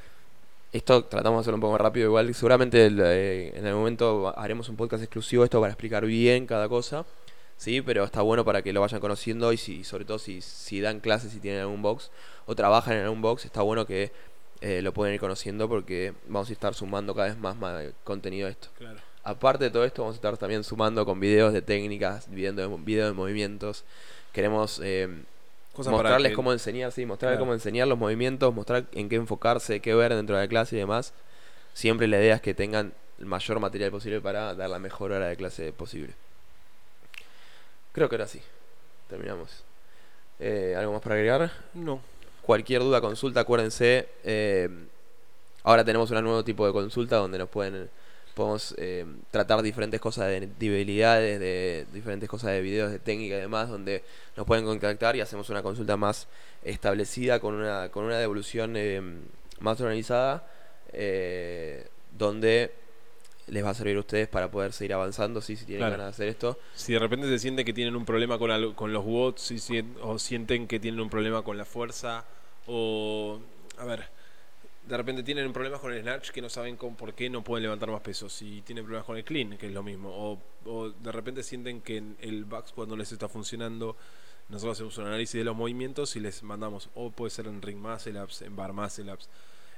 Esto 0.72 1.04
tratamos 1.06 1.40
de 1.40 1.42
hacerlo 1.42 1.56
un 1.56 1.62
poco 1.62 1.72
más 1.74 1.82
rápido, 1.82 2.06
igual 2.06 2.32
seguramente 2.36 2.86
el, 2.86 3.00
eh, 3.04 3.58
en 3.58 3.66
el 3.66 3.74
momento 3.74 4.32
haremos 4.38 4.70
un 4.70 4.76
podcast 4.76 5.02
exclusivo 5.02 5.44
esto 5.44 5.60
para 5.60 5.72
explicar 5.72 6.06
bien 6.06 6.46
cada 6.46 6.70
cosa, 6.70 7.06
sí, 7.58 7.82
pero 7.82 8.04
está 8.04 8.22
bueno 8.22 8.46
para 8.46 8.62
que 8.62 8.72
lo 8.72 8.82
vayan 8.82 9.00
conociendo 9.00 9.52
y 9.52 9.58
si, 9.58 9.84
sobre 9.84 10.06
todo 10.06 10.20
si, 10.20 10.42
si 10.42 10.80
dan 10.80 11.00
clases, 11.00 11.32
si 11.32 11.40
tienen 11.40 11.62
algún 11.62 11.82
box 11.82 12.12
o 12.46 12.54
trabajan 12.54 12.98
en 12.98 13.04
algún 13.06 13.22
box, 13.24 13.46
está 13.46 13.64
bueno 13.64 13.88
que 13.88 14.12
eh, 14.62 14.84
lo 14.84 14.94
pueden 14.94 15.16
ir 15.16 15.20
conociendo 15.20 15.68
porque 15.68 16.14
vamos 16.28 16.52
a 16.52 16.54
estar 16.54 16.76
sumando 16.76 17.16
cada 17.16 17.30
vez 17.30 17.38
más, 17.40 17.56
más 17.56 17.86
contenido 18.04 18.48
a 18.48 18.52
esto. 18.52 18.68
Claro. 18.78 19.00
Aparte 19.24 19.66
de 19.66 19.70
todo 19.70 19.84
esto, 19.84 20.02
vamos 20.02 20.16
a 20.16 20.18
estar 20.18 20.38
también 20.38 20.64
sumando 20.64 21.06
con 21.06 21.20
videos 21.20 21.54
de 21.54 21.62
técnicas, 21.62 22.30
videos 22.32 22.56
de, 22.56 22.68
videos 22.68 23.10
de 23.10 23.14
movimientos. 23.14 23.84
Queremos 24.34 24.80
eh, 24.84 25.10
mostrarles 25.76 26.32
que- 26.32 26.36
cómo 26.36 26.52
enseñar, 26.54 26.92
sí, 26.92 27.06
mostrarles 27.06 27.36
Claro. 27.38 27.46
cómo 27.46 27.54
enseñar 27.54 27.88
los 27.88 27.98
movimientos, 27.98 28.54
mostrar 28.54 28.86
en 28.94 29.10
qué 29.10 29.16
enfocarse, 29.18 29.82
qué 29.82 29.94
ver 29.94 30.16
dentro 30.16 30.36
de 30.36 30.44
la 30.44 30.48
clase 30.48 30.76
y 30.76 30.80
demás. 30.80 31.14
Siempre 31.74 32.08
la 32.08 32.18
idea 32.20 32.36
es 32.36 32.42
que 32.42 32.54
tengan 32.54 32.94
el 33.20 33.26
mayor 33.26 33.60
material 33.60 33.92
posible 33.92 34.22
para 34.22 34.56
dar 34.56 34.70
la 34.70 34.80
mejor 34.80 35.12
hora 35.12 35.28
de 35.28 35.36
clase 35.36 35.74
posible. 35.74 36.14
Creo 37.92 38.08
que 38.10 38.16
ahora 38.16 38.28
sí. 38.28 38.42
Terminamos. 39.10 39.64
Eh, 40.40 40.76
¿Algo 40.78 40.94
más 40.94 41.02
para 41.02 41.16
agregar? 41.16 41.52
No. 41.74 42.00
Cualquier 42.44 42.82
duda, 42.82 43.02
consulta, 43.02 43.42
acuérdense. 43.42 44.08
eh, 44.24 44.70
ahora 45.64 45.84
tenemos 45.84 46.10
un 46.12 46.24
nuevo 46.24 46.44
tipo 46.44 46.66
de 46.66 46.72
consulta 46.74 47.18
donde 47.18 47.38
nos 47.38 47.50
pueden 47.50 47.90
podemos 48.40 48.74
eh, 48.78 49.06
tratar 49.32 49.62
diferentes 49.62 50.00
cosas 50.00 50.28
de 50.28 50.48
debilidades, 50.58 51.40
de 51.40 51.86
diferentes 51.94 52.30
cosas 52.30 52.52
de 52.52 52.62
videos 52.62 52.92
de 52.92 53.00
técnica 53.00 53.36
y 53.38 53.42
demás, 53.42 53.70
donde 53.70 54.04
nos 54.38 54.46
pueden 54.48 54.64
contactar 54.66 55.16
y 55.16 55.22
hacemos 55.22 55.50
una 55.50 55.62
consulta 55.62 55.98
más 55.98 56.28
establecida 56.64 57.40
con 57.40 57.56
una, 57.56 57.90
con 57.90 58.06
una 58.06 58.18
devolución 58.18 58.74
eh, 58.78 59.02
más 59.60 59.80
organizada, 59.82 60.48
eh, 60.94 61.88
donde 62.18 62.72
les 63.48 63.66
va 63.66 63.72
a 63.72 63.74
servir 63.74 63.98
a 63.98 64.02
ustedes 64.02 64.28
para 64.28 64.50
poder 64.52 64.72
seguir 64.74 64.94
avanzando, 64.94 65.42
sí, 65.42 65.56
si 65.56 65.66
tienen 65.66 65.82
Claro. 65.82 65.98
ganas 65.98 66.06
de 66.08 66.10
hacer 66.24 66.28
esto. 66.30 66.60
Si 66.76 66.94
de 66.94 67.00
repente 67.00 67.28
se 67.28 67.40
sienten 67.40 67.66
que 67.66 67.74
tienen 67.74 67.96
un 67.96 68.06
problema 68.06 68.38
con, 68.38 68.52
al- 68.52 68.76
con 68.76 68.94
los 68.94 69.04
watts 69.06 69.42
si 69.42 69.58
sien- 69.60 69.96
o 70.02 70.18
sienten 70.20 70.68
que 70.68 70.80
tienen 70.80 71.02
un 71.02 71.10
problema 71.10 71.42
con 71.42 71.58
la 71.58 71.66
fuerza 71.66 72.26
o... 72.68 73.40
A 73.78 73.86
ver, 73.86 74.08
de 74.90 74.98
repente 74.98 75.22
tienen 75.22 75.46
un 75.46 75.54
problema 75.54 75.78
con 75.78 75.94
el 75.94 76.02
snatch 76.02 76.32
que 76.32 76.42
no 76.42 76.50
saben 76.50 76.76
con, 76.76 76.96
por 76.96 77.14
qué 77.14 77.30
no 77.30 77.44
pueden 77.44 77.62
levantar 77.62 77.92
más 77.92 78.02
peso. 78.02 78.28
Si 78.28 78.64
tienen 78.64 78.84
problemas 78.84 79.06
con 79.06 79.18
el 79.18 79.24
clean, 79.24 79.56
que 79.56 79.68
es 79.68 79.72
lo 79.74 79.84
mismo. 79.84 80.10
O, 80.66 80.90
de 80.90 81.12
repente 81.12 81.44
sienten 81.44 81.82
que 81.82 82.02
el 82.20 82.46
back 82.46 82.76
no 82.76 82.98
les 82.98 83.12
está 83.12 83.30
funcionando. 83.30 83.96
Nosotros 84.50 84.78
hacemos 84.78 84.98
un 84.98 85.06
análisis 85.06 85.38
de 85.38 85.44
los 85.44 85.56
movimientos 85.56 86.16
y 86.16 86.20
les 86.20 86.42
mandamos, 86.42 86.90
o 86.96 87.12
puede 87.12 87.30
ser 87.30 87.46
en 87.46 87.62
ring 87.62 87.78
muscle 87.78 88.20
ups, 88.20 88.42
en 88.42 88.56
bar 88.56 88.74
muscle 88.74 89.14
ups, 89.14 89.30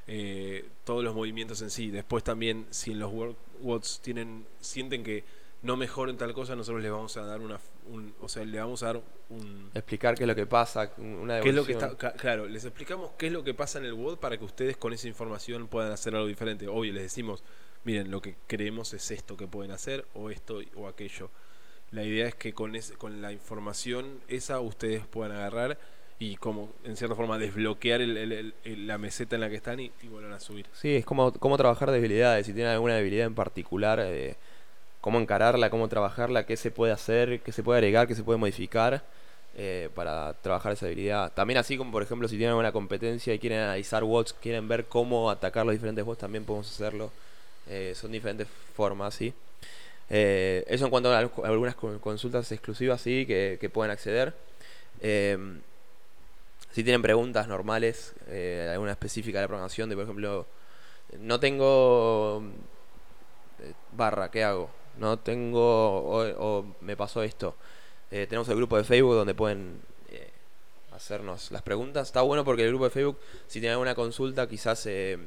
eh, 0.08 0.70
todos 0.86 1.04
los 1.04 1.14
movimientos 1.14 1.62
en 1.62 1.72
sí. 1.72 1.92
Después 1.92 2.24
también, 2.24 2.68
si 2.70 2.92
en 2.92 3.00
los 3.00 3.12
workouts 3.12 4.00
tienen, 4.00 4.46
sienten 4.62 5.04
que 5.04 5.26
no 5.62 5.76
mejoren 5.76 6.16
tal 6.16 6.34
cosa, 6.34 6.56
nosotros 6.56 6.82
les 6.82 6.92
vamos 6.92 7.18
a 7.18 7.26
dar 7.26 7.42
una, 7.42 7.60
un, 7.88 8.14
o 8.22 8.30
sea, 8.30 8.44
le 8.46 8.60
vamos 8.60 8.84
a 8.84 8.88
dar 8.88 9.02
un, 9.30 9.70
Explicar 9.74 10.16
qué 10.16 10.24
es 10.24 10.28
lo 10.28 10.36
que 10.36 10.46
pasa, 10.46 10.92
una 10.98 11.40
¿Qué 11.42 11.50
es 11.50 11.56
lo 11.56 11.66
que 11.66 11.74
está? 11.74 11.96
Claro, 12.14 12.48
les 12.48 12.66
explicamos 12.66 13.12
qué 13.18 13.28
es 13.28 13.34
lo 13.34 13.44
que 13.44 13.54
pasa 13.54 13.80
en 13.80 13.86
el 13.86 13.94
WOD 13.94 14.18
para 14.20 14.38
que 14.38 14.44
ustedes 14.46 14.78
con 14.78 14.94
esa 14.94 15.08
información 15.08 15.68
puedan 15.68 15.92
hacer 15.92 16.16
algo 16.16 16.28
diferente. 16.28 16.68
Obvio, 16.68 16.94
les 16.94 17.04
decimos, 17.04 17.44
miren, 17.84 18.12
lo 18.12 18.22
que 18.22 18.36
creemos 18.48 18.94
es 18.94 19.10
esto 19.12 19.38
que 19.38 19.48
pueden 19.48 19.72
hacer, 19.72 20.06
o 20.14 20.30
esto 20.30 20.60
o 20.76 20.88
aquello. 20.88 21.30
La 21.92 22.04
idea 22.04 22.28
es 22.28 22.36
que 22.36 22.54
con, 22.54 22.76
ese- 22.76 22.96
con 22.96 23.22
la 23.22 23.32
información 23.34 24.20
esa 24.30 24.60
ustedes 24.62 25.06
puedan 25.08 25.34
agarrar 25.36 25.78
y 26.20 26.36
como 26.38 26.72
en 26.84 26.96
cierta 26.96 27.16
forma 27.16 27.38
desbloquear 27.38 28.00
el- 28.00 28.16
el- 28.16 28.54
el- 28.64 28.88
la 28.88 28.98
meseta 28.98 29.36
en 29.36 29.42
la 29.42 29.50
que 29.50 29.56
están 29.56 29.80
y, 29.80 29.92
y 30.04 30.08
vuelvan 30.08 30.34
a 30.34 30.40
subir. 30.40 30.68
Sí, 30.74 30.96
es 30.96 31.04
como 31.06 31.34
cómo 31.34 31.58
trabajar 31.58 31.90
debilidades. 31.92 32.46
Si 32.46 32.54
tienen 32.54 32.72
alguna 32.74 32.96
debilidad 32.96 33.26
en 33.26 33.36
particular, 33.36 34.00
eh, 34.02 34.36
cómo 35.02 35.20
encararla, 35.20 35.70
cómo 35.70 35.88
trabajarla, 35.90 36.46
qué 36.46 36.58
se 36.58 36.72
puede 36.72 36.94
hacer, 36.94 37.42
qué 37.42 37.52
se 37.52 37.64
puede 37.64 37.80
agregar, 37.80 38.08
qué 38.08 38.16
se 38.16 38.24
puede 38.24 38.38
modificar 38.40 39.04
eh, 39.58 39.90
para 39.96 40.34
trabajar 40.42 40.74
esa 40.74 40.86
debilidad. 40.86 41.32
También 41.34 41.58
así 41.58 41.78
como, 41.78 41.92
por 41.92 42.04
ejemplo, 42.04 42.28
si 42.28 42.36
tienen 42.38 42.52
alguna 42.52 42.72
competencia 42.72 43.34
y 43.34 43.40
quieren 43.40 43.60
analizar 43.60 44.04
watts, 44.04 44.34
quieren 44.34 44.68
ver 44.68 44.86
cómo 44.86 45.30
atacar 45.30 45.66
los 45.66 45.74
diferentes 45.74 46.06
bots, 46.06 46.20
también 46.22 46.46
podemos 46.46 46.70
hacerlo. 46.72 47.12
Eh, 47.70 47.94
son 47.96 48.12
diferentes 48.12 48.48
formas, 48.76 49.14
¿sí? 49.16 49.34
Eh, 50.10 50.64
eso 50.68 50.86
en 50.86 50.92
cuanto 50.92 51.12
a 51.14 51.20
al- 51.20 51.32
algunas 51.46 51.76
co- 51.76 52.00
consultas 52.02 52.52
exclusivas, 52.52 53.02
sí, 53.02 53.26
que, 53.26 53.70
pueden 53.74 53.92
acceder. 53.92 54.34
Si 56.72 56.84
tienen 56.84 57.02
preguntas 57.02 57.48
normales, 57.48 58.14
alguna 58.72 58.92
específica 58.92 59.40
de 59.40 59.44
la 59.44 59.48
programación, 59.48 59.90
de 59.90 59.96
por 59.96 60.04
ejemplo, 60.06 60.46
no 61.20 61.40
tengo 61.40 62.44
barra, 63.96 64.30
¿qué 64.32 64.44
hago? 64.44 64.70
No 64.98 65.18
tengo, 65.20 65.60
o, 66.00 66.24
o 66.60 66.66
me 66.82 66.96
pasó 66.96 67.24
esto. 67.24 67.56
Eh, 68.12 68.28
tenemos 68.28 68.48
el 68.50 68.56
grupo 68.58 68.78
de 68.78 68.84
Facebook 68.84 69.16
donde 69.16 69.34
pueden 69.34 69.82
eh, 70.10 70.30
hacernos 70.94 71.50
las 71.52 71.62
preguntas. 71.62 72.08
Está 72.08 72.22
bueno 72.22 72.44
porque 72.44 72.64
el 72.64 72.70
grupo 72.70 72.84
de 72.86 72.90
Facebook, 72.92 73.18
si 73.48 73.60
tienen 73.60 73.74
alguna 73.74 73.96
consulta, 73.96 74.48
quizás 74.48 74.86
eh, 74.88 75.18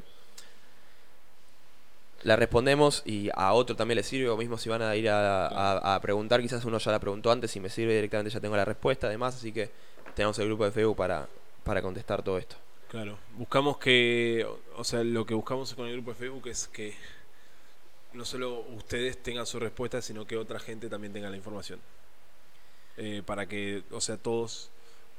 la 2.22 2.36
respondemos 2.36 3.02
y 3.04 3.28
a 3.34 3.52
otro 3.52 3.76
también 3.76 3.96
le 3.96 4.02
sirve. 4.02 4.28
O 4.28 4.36
mismo 4.36 4.56
si 4.58 4.68
van 4.68 4.82
a 4.82 4.94
ir 4.96 5.08
a, 5.10 5.46
a- 5.46 5.94
a 5.94 6.00
preguntar, 6.00 6.40
quizás 6.40 6.64
uno 6.64 6.78
ya 6.78 6.90
la 6.92 6.98
preguntó 7.00 7.30
antes 7.30 7.54
y 7.56 7.60
me 7.60 7.68
sirve 7.68 7.94
directamente, 7.94 8.30
ya 8.30 8.40
tengo 8.40 8.56
la 8.56 8.64
respuesta, 8.64 9.06
además. 9.08 9.34
Así 9.36 9.52
que 9.52 9.70
tenemos 10.14 10.38
el 10.38 10.46
grupo 10.46 10.64
de 10.64 10.70
Facebook 10.70 10.96
para, 10.96 11.26
para 11.64 11.82
contestar 11.82 12.22
todo 12.22 12.38
esto. 12.38 12.56
Claro, 12.88 13.18
buscamos 13.36 13.78
que, 13.78 14.46
o 14.76 14.84
sea, 14.84 15.02
lo 15.02 15.26
que 15.26 15.34
buscamos 15.34 15.74
con 15.74 15.86
el 15.86 15.94
grupo 15.94 16.10
de 16.12 16.16
Facebook 16.16 16.46
es 16.48 16.68
que 16.68 16.94
no 18.14 18.24
solo 18.24 18.60
ustedes 18.76 19.22
tengan 19.22 19.46
su 19.46 19.58
respuesta, 19.58 20.00
sino 20.02 20.26
que 20.26 20.36
otra 20.36 20.58
gente 20.58 20.88
también 20.88 21.12
tenga 21.12 21.30
la 21.30 21.36
información. 21.36 21.80
Eh, 22.96 23.22
para 23.26 23.46
que, 23.46 23.82
o 23.90 24.00
sea, 24.00 24.16
todos 24.16 24.70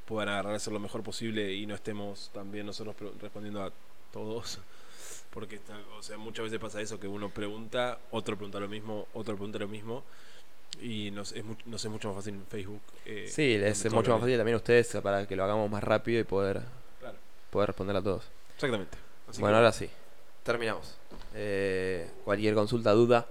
puedan 0.06 0.30
agarrar 0.30 0.54
a 0.54 0.56
hacer 0.58 0.72
lo 0.72 0.80
mejor 0.80 1.04
posible 1.04 1.54
y 1.54 1.66
no 1.66 1.76
estemos 1.76 2.32
también 2.34 2.66
nosotros 2.66 2.96
respondiendo 3.22 3.64
a 3.64 3.72
todos. 4.12 4.60
Porque, 5.32 5.56
está- 5.56 5.78
o 5.98 6.02
sea, 6.04 6.18
muchas 6.18 6.46
veces 6.46 6.60
pasa 6.60 6.80
eso, 6.80 6.98
que 7.00 7.08
uno 7.08 7.30
pregunta, 7.30 8.00
otro 8.12 8.38
pregunta 8.38 8.60
lo 8.60 8.70
mismo, 8.70 9.08
otro 9.14 9.36
pregunta 9.36 9.60
lo 9.60 9.68
mismo. 9.68 10.04
Y 10.82 11.12
nos 11.12 11.32
es, 11.34 11.44
mu- 11.44 11.56
nos 11.66 11.84
es 11.84 11.92
mucho 11.92 12.08
más 12.10 12.18
fácil 12.18 12.36
en 12.36 12.46
Facebook. 12.48 12.82
eh, 13.06 13.28
Sí, 13.30 13.58
les 13.58 13.84
es 13.86 13.92
mucho 13.94 14.12
más 14.12 14.22
fácil 14.22 14.38
también 14.38 14.54
a 14.56 14.58
ustedes 14.58 14.96
para 15.04 15.28
que 15.28 15.36
lo 15.36 15.44
hagamos 15.44 15.70
más 15.70 15.84
rápido 15.84 16.20
y 16.22 16.24
poder, 16.24 16.62
Claro, 17.00 17.18
poder 17.50 17.68
responder 17.68 17.96
a 17.98 18.02
todos. 18.02 18.24
exactamente. 18.56 18.98
Así 19.28 19.42
bueno, 19.42 19.54
que- 19.56 19.58
ahora 19.58 19.72
sí. 19.74 19.90
Terminamos. 20.44 20.96
Eh, 21.36 22.10
cualquier 22.24 22.56
consulta, 22.56 22.92
duda, 22.92 23.28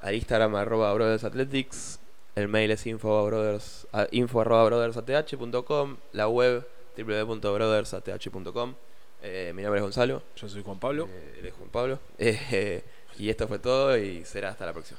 al 0.00 0.14
Instagram 0.14 0.54
arroba 0.56 0.92
Brothers 0.92 1.24
Athletics, 1.24 2.00
el 2.34 2.48
mail 2.48 2.70
es 2.72 2.84
info, 2.86 3.16
a 3.18 3.22
brothers, 3.24 3.86
a- 3.92 4.08
info 4.10 4.40
arroba 4.40 4.64
brothersath.com, 4.64 5.96
la 6.12 6.28
web 6.28 6.66
www.brothersath.com. 6.96 8.74
Eh, 9.22 9.52
mi 9.54 9.62
nombre 9.62 9.78
es 9.78 9.82
Gonzalo, 9.84 10.22
Yo 10.34 10.48
soy 10.48 10.62
Juan 10.62 10.80
Pablo. 10.80 11.08
eh, 11.08 11.36
él 11.38 11.46
es 11.46 11.54
Juan 11.54 11.68
Pablo, 11.70 11.98
Eh, 12.18 12.82
y 13.18 13.28
esto 13.28 13.46
fue 13.46 13.58
todo 13.60 13.96
y 13.96 14.24
será 14.24 14.48
hasta 14.50 14.66
la 14.66 14.72
próxima. 14.72 14.98